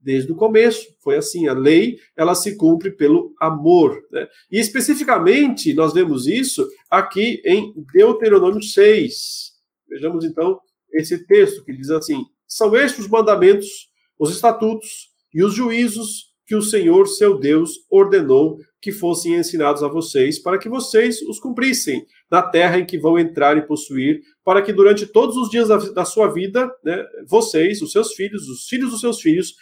desde 0.00 0.30
o 0.30 0.36
começo 0.36 0.86
foi 1.02 1.16
assim. 1.16 1.48
A 1.48 1.52
lei 1.52 1.98
ela 2.16 2.34
se 2.34 2.56
cumpre 2.56 2.90
pelo 2.90 3.34
amor. 3.40 4.00
Né? 4.10 4.28
E 4.50 4.60
especificamente 4.60 5.74
nós 5.74 5.92
vemos 5.92 6.26
isso 6.26 6.66
aqui 6.90 7.42
em 7.44 7.74
Deuteronômio 7.92 8.62
6. 8.62 9.52
Vejamos 9.88 10.24
então 10.24 10.60
esse 10.92 11.26
texto 11.26 11.64
que 11.64 11.76
diz 11.76 11.90
assim: 11.90 12.24
são 12.46 12.76
estes 12.76 13.04
os 13.04 13.10
mandamentos, 13.10 13.90
os 14.18 14.30
estatutos 14.30 15.10
e 15.34 15.42
os 15.42 15.54
juízos 15.54 16.34
que 16.46 16.54
o 16.54 16.62
Senhor, 16.62 17.06
seu 17.08 17.38
Deus, 17.38 17.70
ordenou 17.90 18.58
que 18.86 18.92
fossem 18.92 19.34
ensinados 19.34 19.82
a 19.82 19.88
vocês, 19.88 20.38
para 20.38 20.58
que 20.58 20.68
vocês 20.68 21.20
os 21.22 21.40
cumprissem 21.40 22.06
na 22.30 22.40
terra 22.40 22.78
em 22.78 22.86
que 22.86 22.96
vão 22.96 23.18
entrar 23.18 23.58
e 23.58 23.66
possuir, 23.66 24.20
para 24.44 24.62
que 24.62 24.72
durante 24.72 25.04
todos 25.04 25.36
os 25.36 25.50
dias 25.50 25.66
da, 25.66 25.76
da 25.76 26.04
sua 26.04 26.28
vida, 26.28 26.72
né, 26.84 27.04
vocês, 27.26 27.82
os 27.82 27.90
seus 27.90 28.12
filhos, 28.12 28.48
os 28.48 28.68
filhos 28.68 28.92
dos 28.92 29.00
seus 29.00 29.20
filhos, 29.20 29.56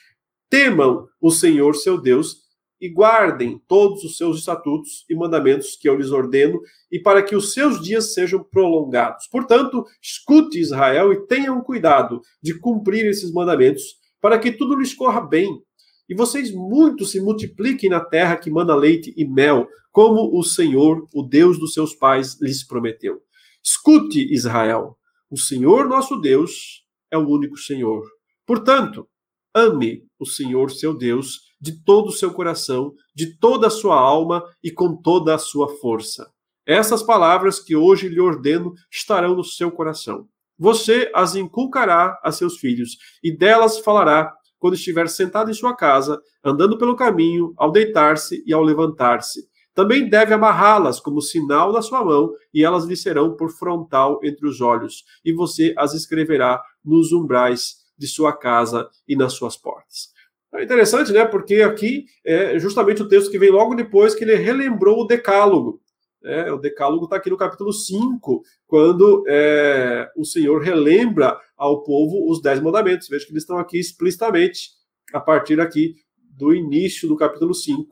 temam 0.51 1.09
o 1.19 1.31
Senhor, 1.31 1.75
seu 1.75 1.99
Deus, 1.99 2.37
e 2.79 2.87
guardem 2.87 3.59
todos 3.67 4.05
os 4.05 4.19
seus 4.19 4.41
estatutos 4.41 5.07
e 5.09 5.15
mandamentos 5.15 5.75
que 5.75 5.89
eu 5.89 5.97
lhes 5.97 6.11
ordeno, 6.11 6.61
e 6.93 6.99
para 7.01 7.23
que 7.23 7.35
os 7.35 7.55
seus 7.55 7.81
dias 7.81 8.13
sejam 8.13 8.45
prolongados. 8.45 9.27
Portanto, 9.29 9.87
escute 10.03 10.61
Israel 10.61 11.15
e 11.15 11.27
tenham 11.27 11.63
cuidado 11.63 12.21
de 12.43 12.59
cumprir 12.59 13.07
esses 13.07 13.33
mandamentos, 13.33 13.85
para 14.21 14.39
que 14.39 14.53
tudo 14.53 14.77
lhes 14.77 14.93
corra 14.93 15.23
bem 15.23 15.63
e 16.09 16.15
vocês 16.15 16.53
muito 16.53 17.05
se 17.05 17.21
multipliquem 17.21 17.91
na 17.91 18.01
terra 18.01 18.37
que 18.37 18.51
manda 18.51 18.75
leite 18.75 19.13
e 19.17 19.25
mel, 19.25 19.67
como 19.91 20.39
o 20.39 20.43
Senhor, 20.43 21.07
o 21.15 21.23
Deus 21.23 21.59
dos 21.59 21.73
seus 21.73 21.95
pais, 21.95 22.39
lhes 22.41 22.67
prometeu. 22.67 23.21
Escute, 23.63 24.33
Israel, 24.33 24.99
o 25.31 25.39
Senhor 25.39 25.89
nosso 25.89 26.17
Deus 26.17 26.85
é 27.11 27.17
o 27.17 27.27
único 27.29 27.57
Senhor. 27.57 28.03
Portanto, 28.47 29.09
ame 29.55 30.05
o 30.19 30.27
Senhor 30.27 30.71
seu 30.71 30.93
Deus 30.95 31.41
de 31.61 31.83
todo 31.83 32.09
o 32.09 32.13
seu 32.13 32.33
coração, 32.35 32.93
de 33.15 33.39
toda 33.39 33.69
a 33.69 33.71
sua 33.71 33.99
alma 33.99 34.45
e 34.63 34.71
com 34.71 34.97
toda 34.97 35.35
a 35.35 35.39
sua 35.39 35.69
força. 35.79 36.31
Essas 36.67 37.03
palavras 37.03 37.59
que 37.61 37.77
hoje 37.77 38.09
lhe 38.09 38.21
ordeno 38.21 38.75
estarão 38.91 39.35
no 39.35 39.45
seu 39.45 39.71
coração. 39.71 40.29
Você 40.59 41.11
as 41.15 41.35
inculcará 41.35 42.19
a 42.23 42.31
seus 42.31 42.59
filhos, 42.59 42.97
e 43.23 43.37
delas 43.37 43.79
falará 43.79 44.33
quando 44.65 44.77
estiver 44.77 45.07
sentado 45.11 45.51
em 45.51 45.53
sua 45.53 45.77
casa, 45.77 46.19
andando 46.43 46.79
pelo 46.79 46.97
caminho, 46.97 47.53
ao 47.59 47.71
deitar-se 47.71 48.43
e 48.47 48.55
ao 48.55 48.63
levantar-se. 48.63 49.47
Também 49.75 50.09
deve 50.09 50.33
amarrá-las 50.33 50.99
como 50.99 51.21
sinal 51.21 51.71
na 51.71 51.83
sua 51.83 52.03
mão, 52.03 52.31
e 52.55 52.65
elas 52.65 52.87
lhe 52.87 52.97
serão 52.97 53.37
por 53.37 53.51
frontal 53.51 54.19
entre 54.25 54.49
os 54.49 54.63
olhos, 54.63 55.05
e 55.23 55.35
você 55.35 55.75
as 55.77 55.93
escreverá 55.93 56.63
nos 56.83 57.13
umbrais 57.13 57.75
de 57.99 58.07
sua 58.07 58.33
casa 58.33 58.89
e 59.07 59.15
nas 59.15 59.35
suas 59.35 59.55
portas. 59.55 60.09
É 60.55 60.65
interessante, 60.65 61.13
né? 61.13 61.27
Porque 61.27 61.57
aqui 61.57 62.07
é 62.25 62.59
justamente 62.59 63.03
o 63.03 63.09
texto 63.09 63.31
que 63.31 63.39
vem 63.39 63.51
logo 63.51 63.75
depois 63.75 64.15
que 64.15 64.25
ele 64.25 64.35
relembrou 64.35 65.01
o 65.01 65.07
Decálogo. 65.07 65.79
É, 66.25 66.51
o 66.51 66.59
Decálogo 66.59 67.05
está 67.05 67.17
aqui 67.17 67.29
no 67.29 67.37
capítulo 67.37 67.73
5, 67.73 68.43
quando 68.67 69.25
é, 69.29 70.11
o 70.17 70.25
Senhor 70.25 70.63
relembra 70.63 71.39
ao 71.57 71.83
povo 71.83 72.31
os 72.31 72.41
dez 72.41 72.61
mandamentos. 72.61 73.09
Veja 73.09 73.27
que 73.27 73.33
eles 73.33 73.43
estão 73.43 73.59
aqui 73.59 73.79
explicitamente, 73.79 74.71
a 75.13 75.21
partir 75.21 75.61
aqui 75.61 75.95
do 76.17 76.55
início 76.55 77.07
do 77.07 77.17
capítulo 77.17 77.55
5. 77.55 77.87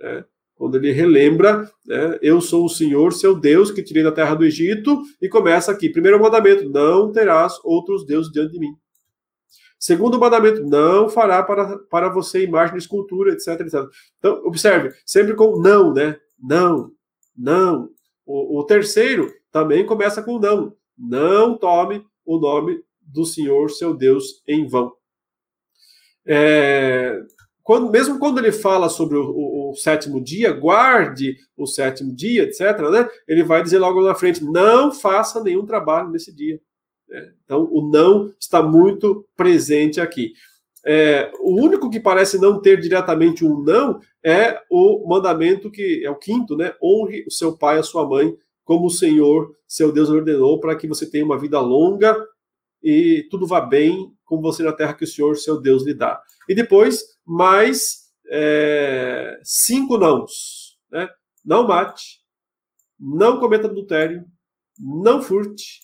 Né? 0.00 0.24
Quando 0.56 0.76
ele 0.76 0.92
relembra, 0.92 1.70
né, 1.86 2.18
eu 2.20 2.40
sou 2.40 2.64
o 2.64 2.68
Senhor, 2.68 3.12
seu 3.12 3.38
Deus, 3.38 3.70
que 3.70 3.82
tirei 3.82 4.02
da 4.02 4.12
terra 4.12 4.34
do 4.34 4.44
Egito, 4.44 5.02
e 5.20 5.28
começa 5.28 5.70
aqui. 5.70 5.88
Primeiro 5.88 6.20
mandamento: 6.20 6.68
não 6.68 7.12
terás 7.12 7.54
outros 7.64 8.04
deuses 8.04 8.30
diante 8.32 8.52
de 8.52 8.58
mim. 8.58 8.74
Segundo 9.78 10.20
mandamento, 10.20 10.62
não 10.62 11.08
fará 11.08 11.42
para, 11.42 11.78
para 11.90 12.08
você 12.08 12.44
imagem 12.44 12.76
de 12.76 12.82
escultura, 12.82 13.32
etc, 13.32 13.60
etc. 13.60 13.82
Então, 14.18 14.40
observe, 14.44 14.94
sempre 15.04 15.34
com 15.34 15.60
não, 15.60 15.92
né? 15.92 16.16
Não, 16.40 16.92
não. 17.36 17.90
O, 18.24 18.60
o 18.60 18.64
terceiro 18.64 19.32
também 19.50 19.84
começa 19.84 20.22
com 20.22 20.38
não. 20.38 20.76
Não 20.96 21.56
tome 21.56 22.04
o 22.24 22.38
nome 22.38 22.82
do 23.00 23.24
Senhor, 23.24 23.70
seu 23.70 23.94
Deus, 23.94 24.42
em 24.46 24.66
vão. 24.66 24.92
É, 26.24 27.20
quando, 27.62 27.90
mesmo 27.90 28.18
quando 28.18 28.38
ele 28.38 28.52
fala 28.52 28.88
sobre 28.88 29.16
o, 29.16 29.24
o, 29.24 29.70
o, 29.70 29.74
sétimo 29.74 30.22
dia, 30.22 30.52
guarde 30.52 31.36
o 31.56 31.66
sétimo 31.66 32.14
dia, 32.14 32.44
etc., 32.44 32.60
né, 32.90 33.08
ele 33.26 33.42
vai 33.42 33.62
dizer 33.62 33.78
logo 33.78 34.02
na 34.02 34.14
frente: 34.14 34.44
não 34.44 34.92
faça 34.92 35.42
nenhum 35.42 35.66
trabalho 35.66 36.10
nesse 36.10 36.34
dia. 36.34 36.60
É, 37.10 37.32
então, 37.44 37.68
o 37.70 37.90
não 37.90 38.32
está 38.40 38.62
muito 38.62 39.26
presente 39.36 40.00
aqui. 40.00 40.32
É, 40.84 41.30
o 41.40 41.60
único 41.60 41.88
que 41.88 42.00
parece 42.00 42.40
não 42.40 42.60
ter 42.60 42.80
diretamente 42.80 43.44
um 43.44 43.62
não 43.62 44.00
é 44.24 44.60
o 44.70 45.06
mandamento 45.08 45.70
que 45.70 46.04
é 46.04 46.10
o 46.10 46.18
quinto, 46.18 46.56
né? 46.56 46.74
Honre 46.82 47.24
o 47.26 47.30
seu 47.30 47.56
pai 47.56 47.76
e 47.76 47.80
a 47.80 47.84
sua 47.84 48.06
mãe, 48.08 48.36
como 48.64 48.86
o 48.86 48.90
Senhor, 48.90 49.54
seu 49.66 49.92
Deus, 49.92 50.08
ordenou, 50.08 50.58
para 50.60 50.76
que 50.76 50.88
você 50.88 51.08
tenha 51.08 51.24
uma 51.24 51.38
vida 51.38 51.60
longa 51.60 52.16
e 52.82 53.26
tudo 53.30 53.46
vá 53.46 53.60
bem 53.60 54.12
com 54.24 54.40
você 54.40 54.62
na 54.62 54.72
terra 54.72 54.94
que 54.94 55.04
o 55.04 55.06
Senhor, 55.06 55.36
seu 55.36 55.60
Deus, 55.60 55.84
lhe 55.84 55.94
dá. 55.94 56.20
E 56.48 56.54
depois, 56.54 57.02
mais 57.24 58.08
é, 58.28 59.38
cinco 59.44 59.96
nãos. 59.96 60.78
Né? 60.90 61.08
Não 61.44 61.66
mate, 61.66 62.20
não 62.98 63.38
cometa 63.38 63.68
adultério, 63.68 64.24
não 64.78 65.22
furte, 65.22 65.80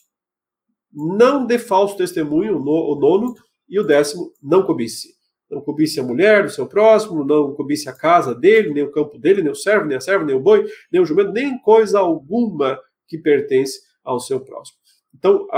não 0.92 1.46
dê 1.46 1.58
falso 1.58 1.96
testemunho, 1.96 2.58
o 2.58 2.96
nono, 2.96 3.34
e 3.68 3.78
o 3.78 3.84
décimo, 3.84 4.32
não 4.42 4.62
cobice. 4.62 5.16
Não 5.50 5.60
cobice 5.60 5.98
a 5.98 6.02
mulher 6.02 6.44
do 6.44 6.50
seu 6.50 6.66
próximo, 6.66 7.24
não 7.24 7.54
cobice 7.54 7.88
a 7.88 7.92
casa 7.92 8.34
dele, 8.34 8.72
nem 8.72 8.82
o 8.82 8.90
campo 8.90 9.18
dele, 9.18 9.42
nem 9.42 9.50
o 9.50 9.54
servo, 9.54 9.86
nem 9.86 9.96
a 9.96 10.00
serva, 10.00 10.24
nem 10.24 10.36
o 10.36 10.40
boi, 10.40 10.66
nem 10.92 11.00
o 11.00 11.06
jumento, 11.06 11.32
nem 11.32 11.58
coisa 11.58 11.98
alguma 11.98 12.78
que 13.06 13.16
pertence 13.16 13.80
ao 14.04 14.20
seu 14.20 14.40
próximo. 14.40 14.78
Então, 15.14 15.48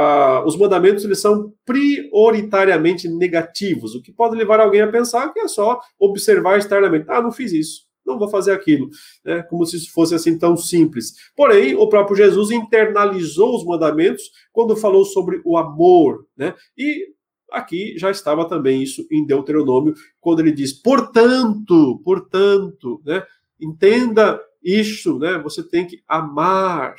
os 0.47 0.57
mandamentos 0.57 1.05
eles 1.05 1.21
são 1.21 1.53
prioritariamente 1.67 3.09
negativos, 3.09 3.95
o 3.95 4.03
que 4.03 4.13
pode 4.13 4.37
levar 4.37 4.61
alguém 4.61 4.81
a 4.81 4.91
pensar 4.91 5.33
que 5.33 5.41
é 5.41 5.49
só 5.49 5.81
observar 5.99 6.59
externamente. 6.59 7.07
Ah, 7.09 7.21
não 7.21 7.33
fiz 7.33 7.53
isso, 7.53 7.83
não 8.07 8.19
vou 8.19 8.29
fazer 8.29 8.53
aquilo, 8.53 8.89
né? 9.25 9.43
como 9.43 9.67
se 9.67 9.77
isso 9.77 9.93
fosse 9.93 10.15
assim 10.15 10.39
tão 10.39 10.57
simples. 10.57 11.13
Porém, 11.37 11.75
o 11.75 11.89
próprio 11.89 12.17
Jesus 12.17 12.51
internalizou 12.51 13.57
os 13.57 13.65
mandamentos 13.65 14.31
quando 14.53 14.77
falou 14.77 15.05
sobre 15.05 15.43
o 15.45 15.59
amor, 15.59 16.25
né? 16.37 16.55
E 16.79 17.09
Aqui 17.53 17.99
já 17.99 18.11
estava 18.11 18.49
também 18.49 18.83
isso 18.83 19.07
em 19.11 19.25
Deuteronômio, 19.27 19.95
quando 20.21 20.41
ele 20.41 20.53
diz, 20.53 20.73
portanto, 20.73 22.01
portanto, 22.05 23.01
né, 23.05 23.25
entenda 23.61 24.41
isso, 24.63 25.19
né, 25.19 25.39
você 25.39 25.63
tem 25.63 25.87
que 25.87 26.03
amar, 26.07 26.95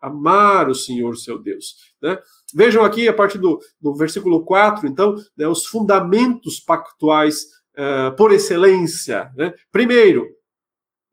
amar 0.00 0.68
o 0.68 0.74
Senhor 0.74 1.16
seu 1.16 1.38
Deus. 1.38 1.74
Né? 2.00 2.18
Vejam 2.54 2.84
aqui, 2.84 3.08
a 3.08 3.12
partir 3.12 3.38
do, 3.38 3.58
do 3.80 3.94
versículo 3.94 4.44
4, 4.44 4.86
então, 4.86 5.14
né, 5.36 5.46
os 5.48 5.66
fundamentos 5.66 6.60
pactuais 6.60 7.44
uh, 7.74 8.14
por 8.16 8.32
excelência. 8.32 9.32
Né? 9.36 9.52
Primeiro, 9.72 10.26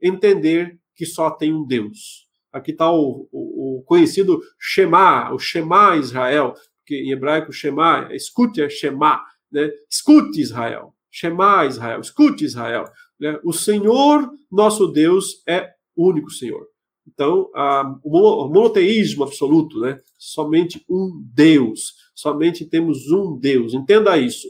entender 0.01 0.79
que 0.95 1.05
só 1.05 1.29
tem 1.29 1.53
um 1.53 1.65
Deus. 1.65 2.25
Aqui 2.51 2.71
está 2.71 2.89
o, 2.89 3.27
o, 3.31 3.79
o, 3.79 3.83
conhecido 3.83 4.41
Shema, 4.57 5.33
o 5.33 5.39
Shema 5.39 5.97
Israel, 5.97 6.53
que 6.85 6.95
em 6.95 7.11
hebraico 7.11 7.51
Shema, 7.51 8.09
escute 8.13 8.61
é 8.61 8.69
Shema, 8.69 9.23
né? 9.51 9.71
Escute 9.89 10.39
Israel. 10.39 10.93
Shema 11.11 11.65
Israel, 11.65 12.01
escute 12.01 12.43
Israel. 12.43 12.85
Né? 13.19 13.39
O 13.43 13.53
Senhor, 13.53 14.29
nosso 14.51 14.87
Deus, 14.87 15.41
é 15.47 15.73
único 15.95 16.29
Senhor. 16.29 16.67
Então, 17.07 17.49
a, 17.55 17.97
o 18.03 18.47
monoteísmo 18.49 19.23
absoluto, 19.23 19.79
né? 19.79 19.97
somente 20.17 20.83
um 20.89 21.23
Deus, 21.33 21.93
somente 22.13 22.65
temos 22.65 23.11
um 23.11 23.37
Deus, 23.37 23.73
entenda 23.73 24.17
isso. 24.17 24.49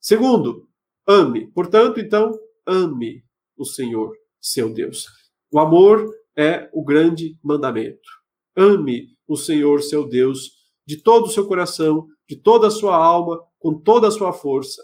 Segundo, 0.00 0.66
ame. 1.06 1.46
Portanto, 1.52 2.00
então, 2.00 2.32
ame 2.66 3.22
o 3.56 3.64
Senhor, 3.64 4.12
seu 4.40 4.72
Deus. 4.72 5.06
O 5.52 5.58
amor 5.58 6.08
é 6.36 6.70
o 6.72 6.82
grande 6.82 7.38
mandamento. 7.42 8.08
Ame 8.56 9.08
o 9.28 9.36
Senhor, 9.36 9.82
seu 9.82 10.08
Deus, 10.08 10.59
de 10.90 10.96
todo 10.96 11.26
o 11.26 11.30
seu 11.30 11.46
coração, 11.46 12.08
de 12.28 12.34
toda 12.34 12.66
a 12.66 12.70
sua 12.70 12.96
alma, 12.96 13.40
com 13.60 13.78
toda 13.78 14.08
a 14.08 14.10
sua 14.10 14.32
força. 14.32 14.82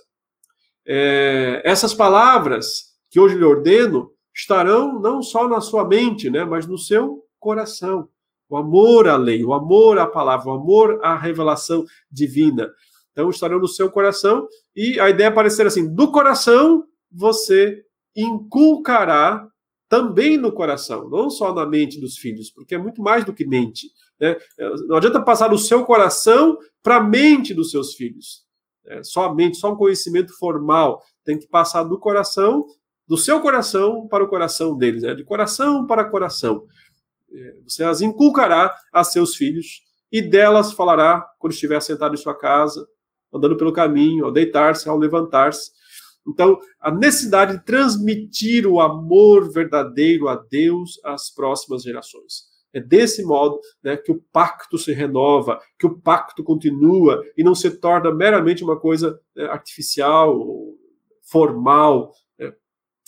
É, 0.86 1.60
essas 1.64 1.92
palavras 1.92 2.94
que 3.10 3.18
hoje 3.18 3.34
lhe 3.34 3.44
ordeno 3.44 4.12
estarão 4.32 5.00
não 5.00 5.20
só 5.20 5.48
na 5.48 5.60
sua 5.60 5.84
mente, 5.84 6.30
né, 6.30 6.44
mas 6.44 6.64
no 6.64 6.78
seu 6.78 7.24
coração. 7.40 8.08
O 8.48 8.56
amor 8.56 9.08
à 9.08 9.16
lei, 9.16 9.44
o 9.44 9.52
amor 9.52 9.98
à 9.98 10.06
palavra, 10.06 10.48
o 10.48 10.52
amor 10.52 11.00
à 11.02 11.16
revelação 11.16 11.84
divina. 12.08 12.70
Então 13.10 13.28
estarão 13.28 13.58
no 13.58 13.66
seu 13.66 13.90
coração 13.90 14.46
e 14.76 15.00
a 15.00 15.10
ideia 15.10 15.26
é 15.26 15.30
parecer 15.32 15.66
assim: 15.66 15.92
do 15.92 16.12
coração 16.12 16.84
você 17.10 17.82
inculcará 18.14 19.44
também 19.88 20.38
no 20.38 20.52
coração, 20.52 21.10
não 21.10 21.28
só 21.28 21.52
na 21.52 21.66
mente 21.66 21.98
dos 21.98 22.16
filhos, 22.16 22.48
porque 22.48 22.76
é 22.76 22.78
muito 22.78 23.02
mais 23.02 23.24
do 23.24 23.34
que 23.34 23.44
mente. 23.44 23.88
Né? 24.20 24.36
Não 24.86 24.96
adianta 24.96 25.20
passar 25.22 25.48
do 25.48 25.58
seu 25.58 25.84
coração 25.84 26.58
para 26.82 26.96
a 26.96 27.02
mente 27.02 27.54
dos 27.54 27.70
seus 27.70 27.94
filhos. 27.94 28.44
É, 28.86 29.02
só 29.02 29.24
a 29.24 29.34
mente, 29.34 29.56
só 29.56 29.72
um 29.72 29.76
conhecimento 29.76 30.36
formal. 30.38 31.02
Tem 31.24 31.38
que 31.38 31.48
passar 31.48 31.82
do 31.84 31.98
coração, 31.98 32.64
do 33.06 33.16
seu 33.16 33.40
coração 33.40 34.06
para 34.08 34.24
o 34.24 34.28
coração 34.28 34.76
deles, 34.76 35.02
né? 35.02 35.14
de 35.14 35.24
coração 35.24 35.86
para 35.86 36.04
coração. 36.04 36.64
É, 37.32 37.54
você 37.64 37.84
as 37.84 38.00
inculcará 38.00 38.74
a 38.92 39.02
seus 39.02 39.34
filhos 39.34 39.82
e 40.10 40.22
delas 40.22 40.72
falará 40.72 41.26
quando 41.38 41.52
estiver 41.52 41.80
sentado 41.82 42.14
em 42.14 42.18
sua 42.18 42.36
casa, 42.36 42.86
andando 43.32 43.56
pelo 43.56 43.72
caminho, 43.72 44.24
ao 44.24 44.32
deitar-se, 44.32 44.88
ao 44.88 44.96
levantar-se. 44.96 45.70
Então, 46.26 46.58
a 46.80 46.90
necessidade 46.90 47.58
de 47.58 47.64
transmitir 47.64 48.66
o 48.66 48.80
amor 48.80 49.52
verdadeiro 49.52 50.28
a 50.28 50.36
Deus 50.36 50.98
às 51.04 51.30
próximas 51.30 51.82
gerações. 51.82 52.55
É 52.76 52.80
desse 52.80 53.24
modo 53.24 53.58
né, 53.82 53.96
que 53.96 54.12
o 54.12 54.22
pacto 54.30 54.76
se 54.76 54.92
renova, 54.92 55.58
que 55.78 55.86
o 55.86 55.98
pacto 55.98 56.44
continua 56.44 57.22
e 57.34 57.42
não 57.42 57.54
se 57.54 57.70
torna 57.70 58.12
meramente 58.12 58.62
uma 58.62 58.78
coisa 58.78 59.18
né, 59.34 59.46
artificial, 59.46 60.38
formal. 61.22 62.12
Né. 62.38 62.52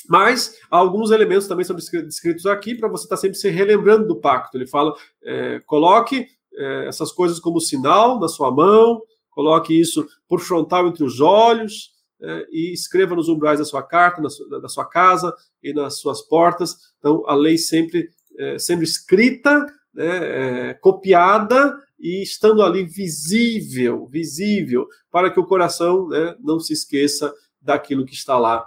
Mas 0.09 0.57
alguns 0.71 1.11
elementos 1.11 1.47
também 1.47 1.67
são 1.67 1.77
descritos 1.77 2.47
aqui 2.47 2.77
para 2.77 2.89
você 2.89 3.05
estar 3.05 3.17
tá 3.17 3.21
sempre 3.21 3.37
se 3.37 3.51
relembrando 3.51 4.09
do 4.09 4.19
pacto. 4.19 4.57
Ele 4.57 4.67
fala: 4.67 4.95
é, 5.23 5.61
coloque 5.67 6.27
é, 6.55 6.87
essas 6.87 7.13
coisas 7.13 7.39
como 7.39 7.61
sinal 7.61 8.19
na 8.19 8.27
sua 8.27 8.51
mão, 8.51 9.03
coloque 9.29 9.79
isso 9.79 10.07
por 10.27 10.41
frontal 10.41 10.89
entre 10.89 11.05
os 11.05 11.21
olhos 11.21 11.91
é, 12.23 12.47
e 12.51 12.73
escreva 12.73 13.15
nos 13.15 13.29
umbrais 13.29 13.59
da 13.59 13.67
sua 13.67 13.83
carta, 13.83 14.23
na 14.23 14.31
sua, 14.31 14.61
da 14.63 14.69
sua 14.71 14.87
casa 14.87 15.31
e 15.63 15.75
nas 15.75 16.01
suas 16.01 16.23
portas. 16.23 16.75
Então, 16.99 17.23
a 17.27 17.35
lei 17.35 17.59
sempre 17.59 18.09
é, 18.39 18.59
sendo 18.59 18.83
escrita, 18.83 19.67
né, 19.93 20.71
é, 20.71 20.75
copiada 20.75 21.77
e 21.99 22.23
estando 22.23 22.63
ali 22.63 22.85
visível, 22.85 24.07
visível, 24.07 24.87
para 25.11 25.31
que 25.31 25.41
o 25.41 25.47
coração 25.47 26.09
né, 26.09 26.37
não 26.41 26.61
se 26.61 26.73
esqueça 26.73 27.33
daquilo 27.61 28.07
que 28.07 28.15
está 28.15 28.39
lá 28.39 28.67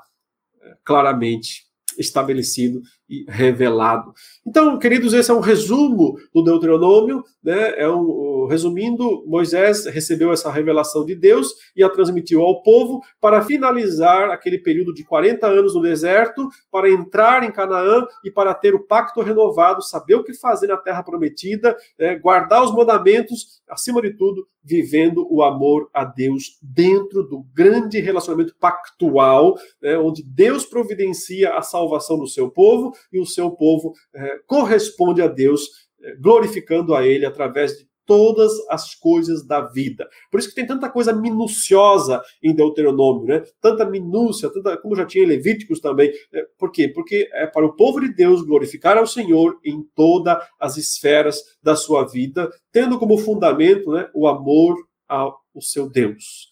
é, 0.62 0.78
claramente 0.84 1.66
estabelecido 1.98 2.82
revelado. 3.28 4.14
Então, 4.46 4.78
queridos, 4.80 5.14
esse 5.14 5.30
é 5.30 5.34
um 5.34 5.40
resumo 5.40 6.18
do 6.34 6.44
Deuteronômio, 6.44 7.24
né? 7.44 7.74
É 7.78 7.90
um, 7.90 8.46
resumindo, 8.50 9.24
Moisés 9.26 9.86
recebeu 9.86 10.32
essa 10.32 10.52
revelação 10.52 11.06
de 11.06 11.16
Deus 11.16 11.54
e 11.76 11.84
a 11.84 11.90
transmitiu 11.90 12.42
ao 12.42 12.62
povo 12.62 13.02
para 13.20 13.42
finalizar 13.42 14.30
aquele 14.30 14.58
período 14.58 14.94
de 14.94 15.04
40 15.04 15.48
anos 15.48 15.76
no 15.76 15.82
deserto, 15.82 16.50
para 16.72 16.90
entrar 16.90 17.44
em 17.44 17.52
Canaã 17.52 18.06
e 18.24 18.32
para 18.32 18.54
ter 18.54 18.76
o 18.76 18.86
pacto 18.86 19.22
renovado, 19.22 19.82
saber 19.82 20.16
o 20.16 20.24
que 20.24 20.34
fazer 20.34 20.68
na 20.68 20.78
terra 20.78 21.04
prometida, 21.04 21.76
né? 21.98 22.16
guardar 22.18 22.64
os 22.64 22.74
mandamentos, 22.74 23.62
acima 23.68 24.02
de 24.02 24.16
tudo, 24.16 24.48
vivendo 24.64 25.26
o 25.30 25.42
amor 25.42 25.90
a 25.94 26.06
Deus 26.06 26.60
dentro 26.62 27.24
do 27.24 27.44
grande 27.54 28.00
relacionamento 28.00 28.56
pactual, 28.60 29.58
né? 29.82 29.98
onde 29.98 30.24
Deus 30.24 30.66
providencia 30.66 31.56
a 31.56 31.62
salvação 31.62 32.18
do 32.18 32.28
seu 32.28 32.50
povo 32.50 32.94
e 33.12 33.20
o 33.20 33.26
seu 33.26 33.52
povo 33.52 33.94
é, 34.14 34.40
corresponde 34.46 35.22
a 35.22 35.28
Deus, 35.28 35.68
é, 36.02 36.16
glorificando 36.16 36.96
a 36.96 37.06
Ele 37.06 37.26
através 37.26 37.78
de 37.78 37.92
todas 38.06 38.52
as 38.70 38.94
coisas 38.96 39.46
da 39.46 39.62
vida. 39.62 40.06
Por 40.30 40.40
isso 40.40 40.50
que 40.50 40.56
tem 40.56 40.66
tanta 40.66 40.90
coisa 40.90 41.14
minuciosa 41.14 42.22
em 42.44 42.54
Deuteronômio, 42.54 43.26
né? 43.26 43.44
Tanta 43.62 43.86
minúcia, 43.86 44.50
tanta, 44.50 44.76
como 44.78 44.96
já 44.96 45.06
tinha 45.06 45.24
em 45.24 45.28
Levíticos 45.28 45.80
também. 45.80 46.12
Né? 46.32 46.44
Por 46.58 46.72
quê? 46.72 46.90
Porque 46.90 47.30
é 47.32 47.48
para 47.48 47.66
o 47.66 47.74
povo 47.74 48.02
de 48.02 48.14
Deus 48.14 48.42
glorificar 48.42 48.98
ao 48.98 49.08
Senhor 49.08 49.58
em 49.64 49.82
todas 49.96 50.38
as 50.60 50.76
esferas 50.76 51.42
da 51.64 51.76
sua 51.76 52.06
vida, 52.06 52.50
tendo 52.72 53.00
como 53.00 53.18
fundamento 53.18 53.92
né, 53.92 54.10
o 54.14 54.28
amor 54.28 54.76
ao 55.08 55.40
seu 55.62 55.90
Deus. 55.90 56.50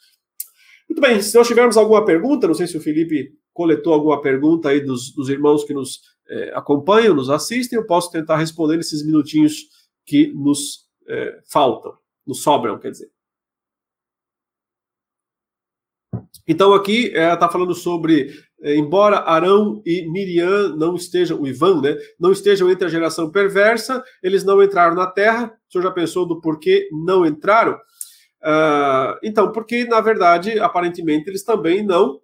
Muito 0.89 1.01
bem, 1.01 1.21
se 1.21 1.35
nós 1.35 1.47
tivermos 1.47 1.77
alguma 1.77 2.03
pergunta, 2.05 2.47
não 2.47 2.55
sei 2.55 2.67
se 2.67 2.77
o 2.77 2.81
Felipe 2.81 3.33
coletou 3.53 3.93
alguma 3.93 4.21
pergunta 4.21 4.69
aí 4.69 4.79
dos, 4.79 5.13
dos 5.13 5.29
irmãos 5.29 5.63
que 5.65 5.73
nos 5.73 5.99
é, 6.30 6.51
acompanham, 6.55 7.15
nos 7.15 7.30
assistem, 7.30 7.77
eu 7.77 7.86
posso 7.86 8.11
tentar 8.11 8.38
responder 8.38 8.77
nesses 8.77 9.05
minutinhos 9.05 9.65
que 10.05 10.27
nos 10.34 10.88
é, 11.07 11.39
faltam, 11.51 11.97
nos 12.25 12.41
sobram, 12.43 12.80
quer 12.80 12.91
dizer. 12.91 13.09
Então 16.47 16.73
aqui 16.73 17.07
está 17.07 17.45
é, 17.45 17.51
falando 17.51 17.75
sobre, 17.75 18.32
é, 18.61 18.75
embora 18.75 19.19
Arão 19.19 19.82
e 19.86 20.09
Miriam 20.09 20.75
não 20.75 20.95
estejam, 20.95 21.39
o 21.39 21.47
Ivan, 21.47 21.82
né, 21.82 21.95
não 22.19 22.32
estejam 22.32 22.69
entre 22.69 22.86
a 22.86 22.89
geração 22.89 23.32
perversa, 23.32 24.03
eles 24.23 24.43
não 24.43 24.61
entraram 24.61 24.95
na 24.95 25.05
terra. 25.05 25.55
O 25.67 25.71
senhor 25.71 25.84
já 25.84 25.91
pensou 25.91 26.25
do 26.25 26.41
porquê 26.41 26.88
não 26.91 27.25
entraram? 27.25 27.73
Uh, 28.41 29.19
então, 29.21 29.51
porque 29.51 29.86
na 29.86 30.01
verdade, 30.01 30.59
aparentemente, 30.59 31.30
eles 31.30 31.43
também 31.43 31.84
não 31.84 32.19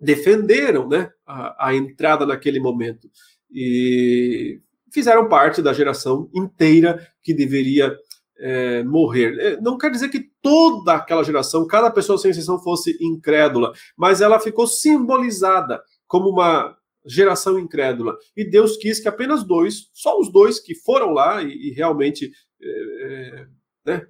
defenderam 0.00 0.88
né, 0.88 1.10
a, 1.26 1.68
a 1.68 1.74
entrada 1.74 2.24
naquele 2.24 2.60
momento 2.60 3.10
e 3.50 4.60
fizeram 4.92 5.28
parte 5.28 5.60
da 5.60 5.72
geração 5.72 6.30
inteira 6.34 7.06
que 7.22 7.34
deveria 7.34 7.96
é, 8.38 8.82
morrer. 8.84 9.38
É, 9.38 9.60
não 9.60 9.76
quer 9.76 9.90
dizer 9.90 10.08
que 10.08 10.30
toda 10.40 10.94
aquela 10.94 11.24
geração, 11.24 11.66
cada 11.66 11.90
pessoa 11.90 12.18
sem 12.18 12.30
exceção, 12.30 12.62
fosse 12.62 12.96
incrédula, 13.00 13.72
mas 13.96 14.20
ela 14.20 14.38
ficou 14.38 14.66
simbolizada 14.66 15.82
como 16.06 16.28
uma 16.28 16.76
geração 17.04 17.58
incrédula. 17.58 18.16
E 18.36 18.44
Deus 18.44 18.76
quis 18.76 19.00
que 19.00 19.08
apenas 19.08 19.44
dois, 19.44 19.88
só 19.92 20.18
os 20.18 20.30
dois 20.30 20.60
que 20.60 20.74
foram 20.74 21.10
lá 21.10 21.42
e, 21.42 21.68
e 21.68 21.70
realmente 21.72 22.30
é, 22.62 22.68
é 22.68 23.46
né, 23.84 24.06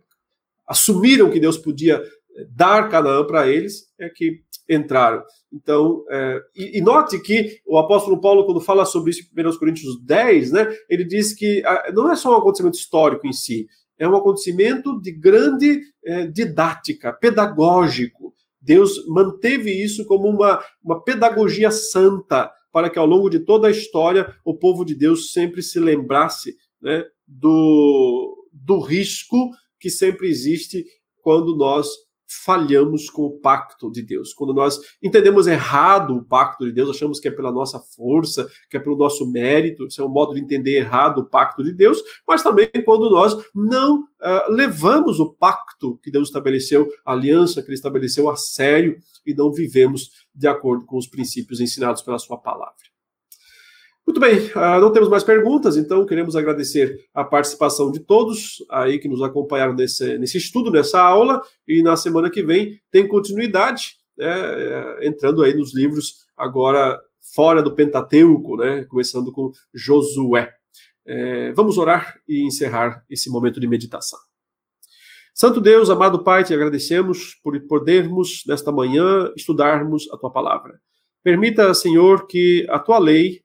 assumiram 0.66 1.30
que 1.30 1.40
Deus 1.40 1.56
podia 1.56 2.02
dar 2.50 2.88
Canaã 2.88 3.24
para 3.24 3.48
eles, 3.48 3.86
é 3.98 4.08
que 4.08 4.40
entraram. 4.68 5.22
Então, 5.52 6.04
é, 6.10 6.40
e, 6.54 6.78
e, 6.78 6.80
note 6.80 7.18
que 7.20 7.58
o 7.66 7.78
apóstolo 7.78 8.20
Paulo, 8.20 8.44
quando 8.44 8.60
fala 8.60 8.84
sobre 8.84 9.10
isso 9.10 9.22
em 9.22 9.46
1 9.46 9.58
Coríntios 9.58 10.04
10, 10.04 10.52
né, 10.52 10.68
ele 10.90 11.04
diz 11.04 11.34
que 11.34 11.64
a, 11.64 11.90
não 11.92 12.10
é 12.10 12.16
só 12.16 12.34
um 12.34 12.38
acontecimento 12.38 12.76
histórico 12.76 13.26
em 13.26 13.32
si, 13.32 13.66
é 13.98 14.06
um 14.06 14.14
acontecimento 14.14 15.00
de 15.00 15.10
grande 15.10 15.80
é, 16.04 16.26
didática, 16.26 17.12
pedagógico. 17.12 18.34
Deus 18.60 19.06
manteve 19.06 19.70
isso 19.72 20.04
como 20.06 20.28
uma, 20.28 20.62
uma 20.84 21.02
pedagogia 21.02 21.70
santa, 21.70 22.50
para 22.70 22.90
que 22.90 22.98
ao 22.98 23.06
longo 23.06 23.30
de 23.30 23.40
toda 23.40 23.68
a 23.68 23.70
história 23.70 24.32
o 24.44 24.56
povo 24.56 24.84
de 24.84 24.94
Deus 24.94 25.32
sempre 25.32 25.62
se 25.62 25.80
lembrasse 25.80 26.54
né, 26.80 27.04
do, 27.26 28.46
do 28.52 28.78
risco 28.80 29.50
que 29.80 29.90
sempre 29.90 30.28
existe 30.28 30.84
quando 31.22 31.56
nós 31.56 31.88
falhamos 32.28 33.08
com 33.08 33.22
o 33.22 33.40
pacto 33.40 33.90
de 33.90 34.02
Deus. 34.02 34.34
Quando 34.34 34.52
nós 34.52 34.78
entendemos 35.02 35.46
errado 35.46 36.16
o 36.16 36.24
pacto 36.24 36.64
de 36.64 36.72
Deus, 36.72 36.90
achamos 36.90 37.18
que 37.18 37.28
é 37.28 37.30
pela 37.30 37.50
nossa 37.50 37.80
força, 37.80 38.48
que 38.70 38.76
é 38.76 38.80
pelo 38.80 38.96
nosso 38.96 39.30
mérito, 39.30 39.86
isso 39.86 40.02
é 40.02 40.04
um 40.04 40.10
modo 40.10 40.34
de 40.34 40.40
entender 40.40 40.76
errado 40.76 41.18
o 41.18 41.24
pacto 41.24 41.62
de 41.62 41.72
Deus, 41.72 42.02
mas 42.26 42.42
também 42.42 42.68
quando 42.84 43.08
nós 43.10 43.34
não 43.54 44.00
uh, 44.00 44.50
levamos 44.50 45.18
o 45.20 45.32
pacto 45.32 45.98
que 46.02 46.10
Deus 46.10 46.28
estabeleceu, 46.28 46.88
a 47.04 47.12
aliança 47.12 47.62
que 47.62 47.68
ele 47.68 47.74
estabeleceu 47.74 48.28
a 48.28 48.36
sério 48.36 48.98
e 49.26 49.34
não 49.34 49.52
vivemos 49.52 50.10
de 50.34 50.46
acordo 50.46 50.84
com 50.84 50.96
os 50.96 51.06
princípios 51.06 51.60
ensinados 51.60 52.02
pela 52.02 52.18
sua 52.18 52.38
palavra. 52.38 52.87
Muito 54.08 54.20
bem, 54.20 54.38
uh, 54.38 54.80
não 54.80 54.90
temos 54.90 55.10
mais 55.10 55.22
perguntas, 55.22 55.76
então 55.76 56.06
queremos 56.06 56.34
agradecer 56.34 56.98
a 57.12 57.22
participação 57.22 57.92
de 57.92 58.00
todos 58.00 58.64
aí 58.70 58.98
que 58.98 59.06
nos 59.06 59.20
acompanharam 59.20 59.74
nesse, 59.74 60.16
nesse 60.16 60.38
estudo, 60.38 60.70
nessa 60.70 60.98
aula, 60.98 61.42
e 61.68 61.82
na 61.82 61.94
semana 61.94 62.30
que 62.30 62.42
vem 62.42 62.80
tem 62.90 63.06
continuidade. 63.06 63.98
né, 64.16 65.06
entrando 65.06 65.42
aí 65.42 65.52
nos 65.52 65.74
livros 65.74 66.24
agora 66.38 66.98
fora 67.34 67.62
do 67.62 67.74
Pentateuco, 67.74 68.56
né, 68.56 68.86
começando 68.86 69.30
com 69.30 69.52
Josué. 69.74 70.54
É, 71.06 71.52
vamos 71.52 71.76
orar 71.76 72.18
e 72.26 72.46
encerrar 72.46 73.04
esse 73.10 73.28
momento 73.28 73.60
de 73.60 73.68
meditação. 73.68 74.18
Santo 75.34 75.60
Deus, 75.60 75.90
amado 75.90 76.24
Pai, 76.24 76.44
te 76.44 76.54
agradecemos 76.54 77.34
por 77.44 77.60
podermos, 77.68 78.42
nesta 78.46 78.72
manhã, 78.72 79.30
estudarmos 79.36 80.10
a 80.10 80.16
tua 80.16 80.32
palavra. 80.32 80.80
Permita, 81.22 81.74
Senhor, 81.74 82.26
que 82.26 82.66
a 82.70 82.78
tua 82.78 82.98
lei, 82.98 83.42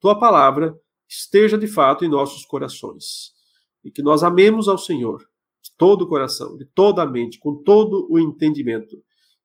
tua 0.00 0.18
palavra, 0.18 0.74
esteja 1.08 1.58
de 1.58 1.66
fato 1.66 2.04
em 2.04 2.08
nossos 2.08 2.44
corações. 2.44 3.32
E 3.84 3.90
que 3.90 4.02
nós 4.02 4.22
amemos 4.22 4.68
ao 4.68 4.78
Senhor 4.78 5.18
de 5.62 5.70
todo 5.76 6.02
o 6.02 6.08
coração, 6.08 6.56
de 6.56 6.64
toda 6.64 7.02
a 7.02 7.06
mente, 7.06 7.38
com 7.38 7.62
todo 7.62 8.06
o 8.10 8.18
entendimento. 8.18 8.96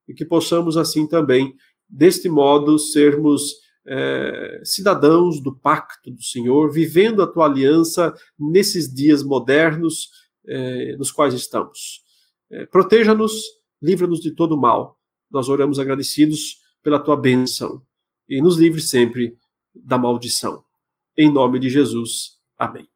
E 0.07 0.13
que 0.13 0.25
possamos, 0.25 0.77
assim 0.77 1.07
também, 1.07 1.55
deste 1.89 2.29
modo, 2.29 2.77
sermos 2.77 3.55
é, 3.87 4.61
cidadãos 4.63 5.41
do 5.41 5.55
pacto 5.55 6.11
do 6.11 6.23
Senhor, 6.23 6.71
vivendo 6.71 7.21
a 7.21 7.27
tua 7.27 7.45
aliança 7.45 8.13
nesses 8.37 8.91
dias 8.93 9.23
modernos 9.23 10.09
é, 10.47 10.95
nos 10.97 11.11
quais 11.11 11.33
estamos. 11.33 12.03
É, 12.49 12.65
Proteja-nos, 12.65 13.33
livra-nos 13.81 14.19
de 14.19 14.31
todo 14.31 14.57
mal. 14.57 14.97
Nós 15.29 15.49
oramos 15.49 15.79
agradecidos 15.79 16.57
pela 16.83 16.99
tua 16.99 17.17
bênção 17.17 17.81
e 18.29 18.41
nos 18.41 18.57
livre 18.57 18.81
sempre 18.81 19.35
da 19.83 19.97
maldição. 19.97 20.63
Em 21.17 21.31
nome 21.31 21.59
de 21.59 21.69
Jesus. 21.69 22.39
Amém. 22.57 22.87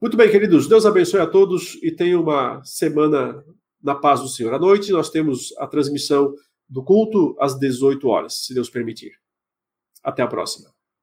Muito 0.00 0.16
bem, 0.16 0.30
queridos. 0.30 0.66
Deus 0.66 0.84
abençoe 0.84 1.20
a 1.20 1.26
todos 1.26 1.74
e 1.82 1.90
tenha 1.92 2.18
uma 2.18 2.62
semana 2.64 3.44
na 3.82 3.94
paz 3.94 4.20
do 4.20 4.28
Senhor. 4.28 4.52
À 4.54 4.58
noite 4.58 4.90
nós 4.92 5.10
temos 5.10 5.54
a 5.58 5.66
transmissão 5.66 6.34
do 6.68 6.82
culto 6.82 7.36
às 7.38 7.58
18 7.58 8.08
horas, 8.08 8.46
se 8.46 8.54
Deus 8.54 8.70
permitir. 8.70 9.12
Até 10.02 10.22
a 10.22 10.26
próxima. 10.26 10.71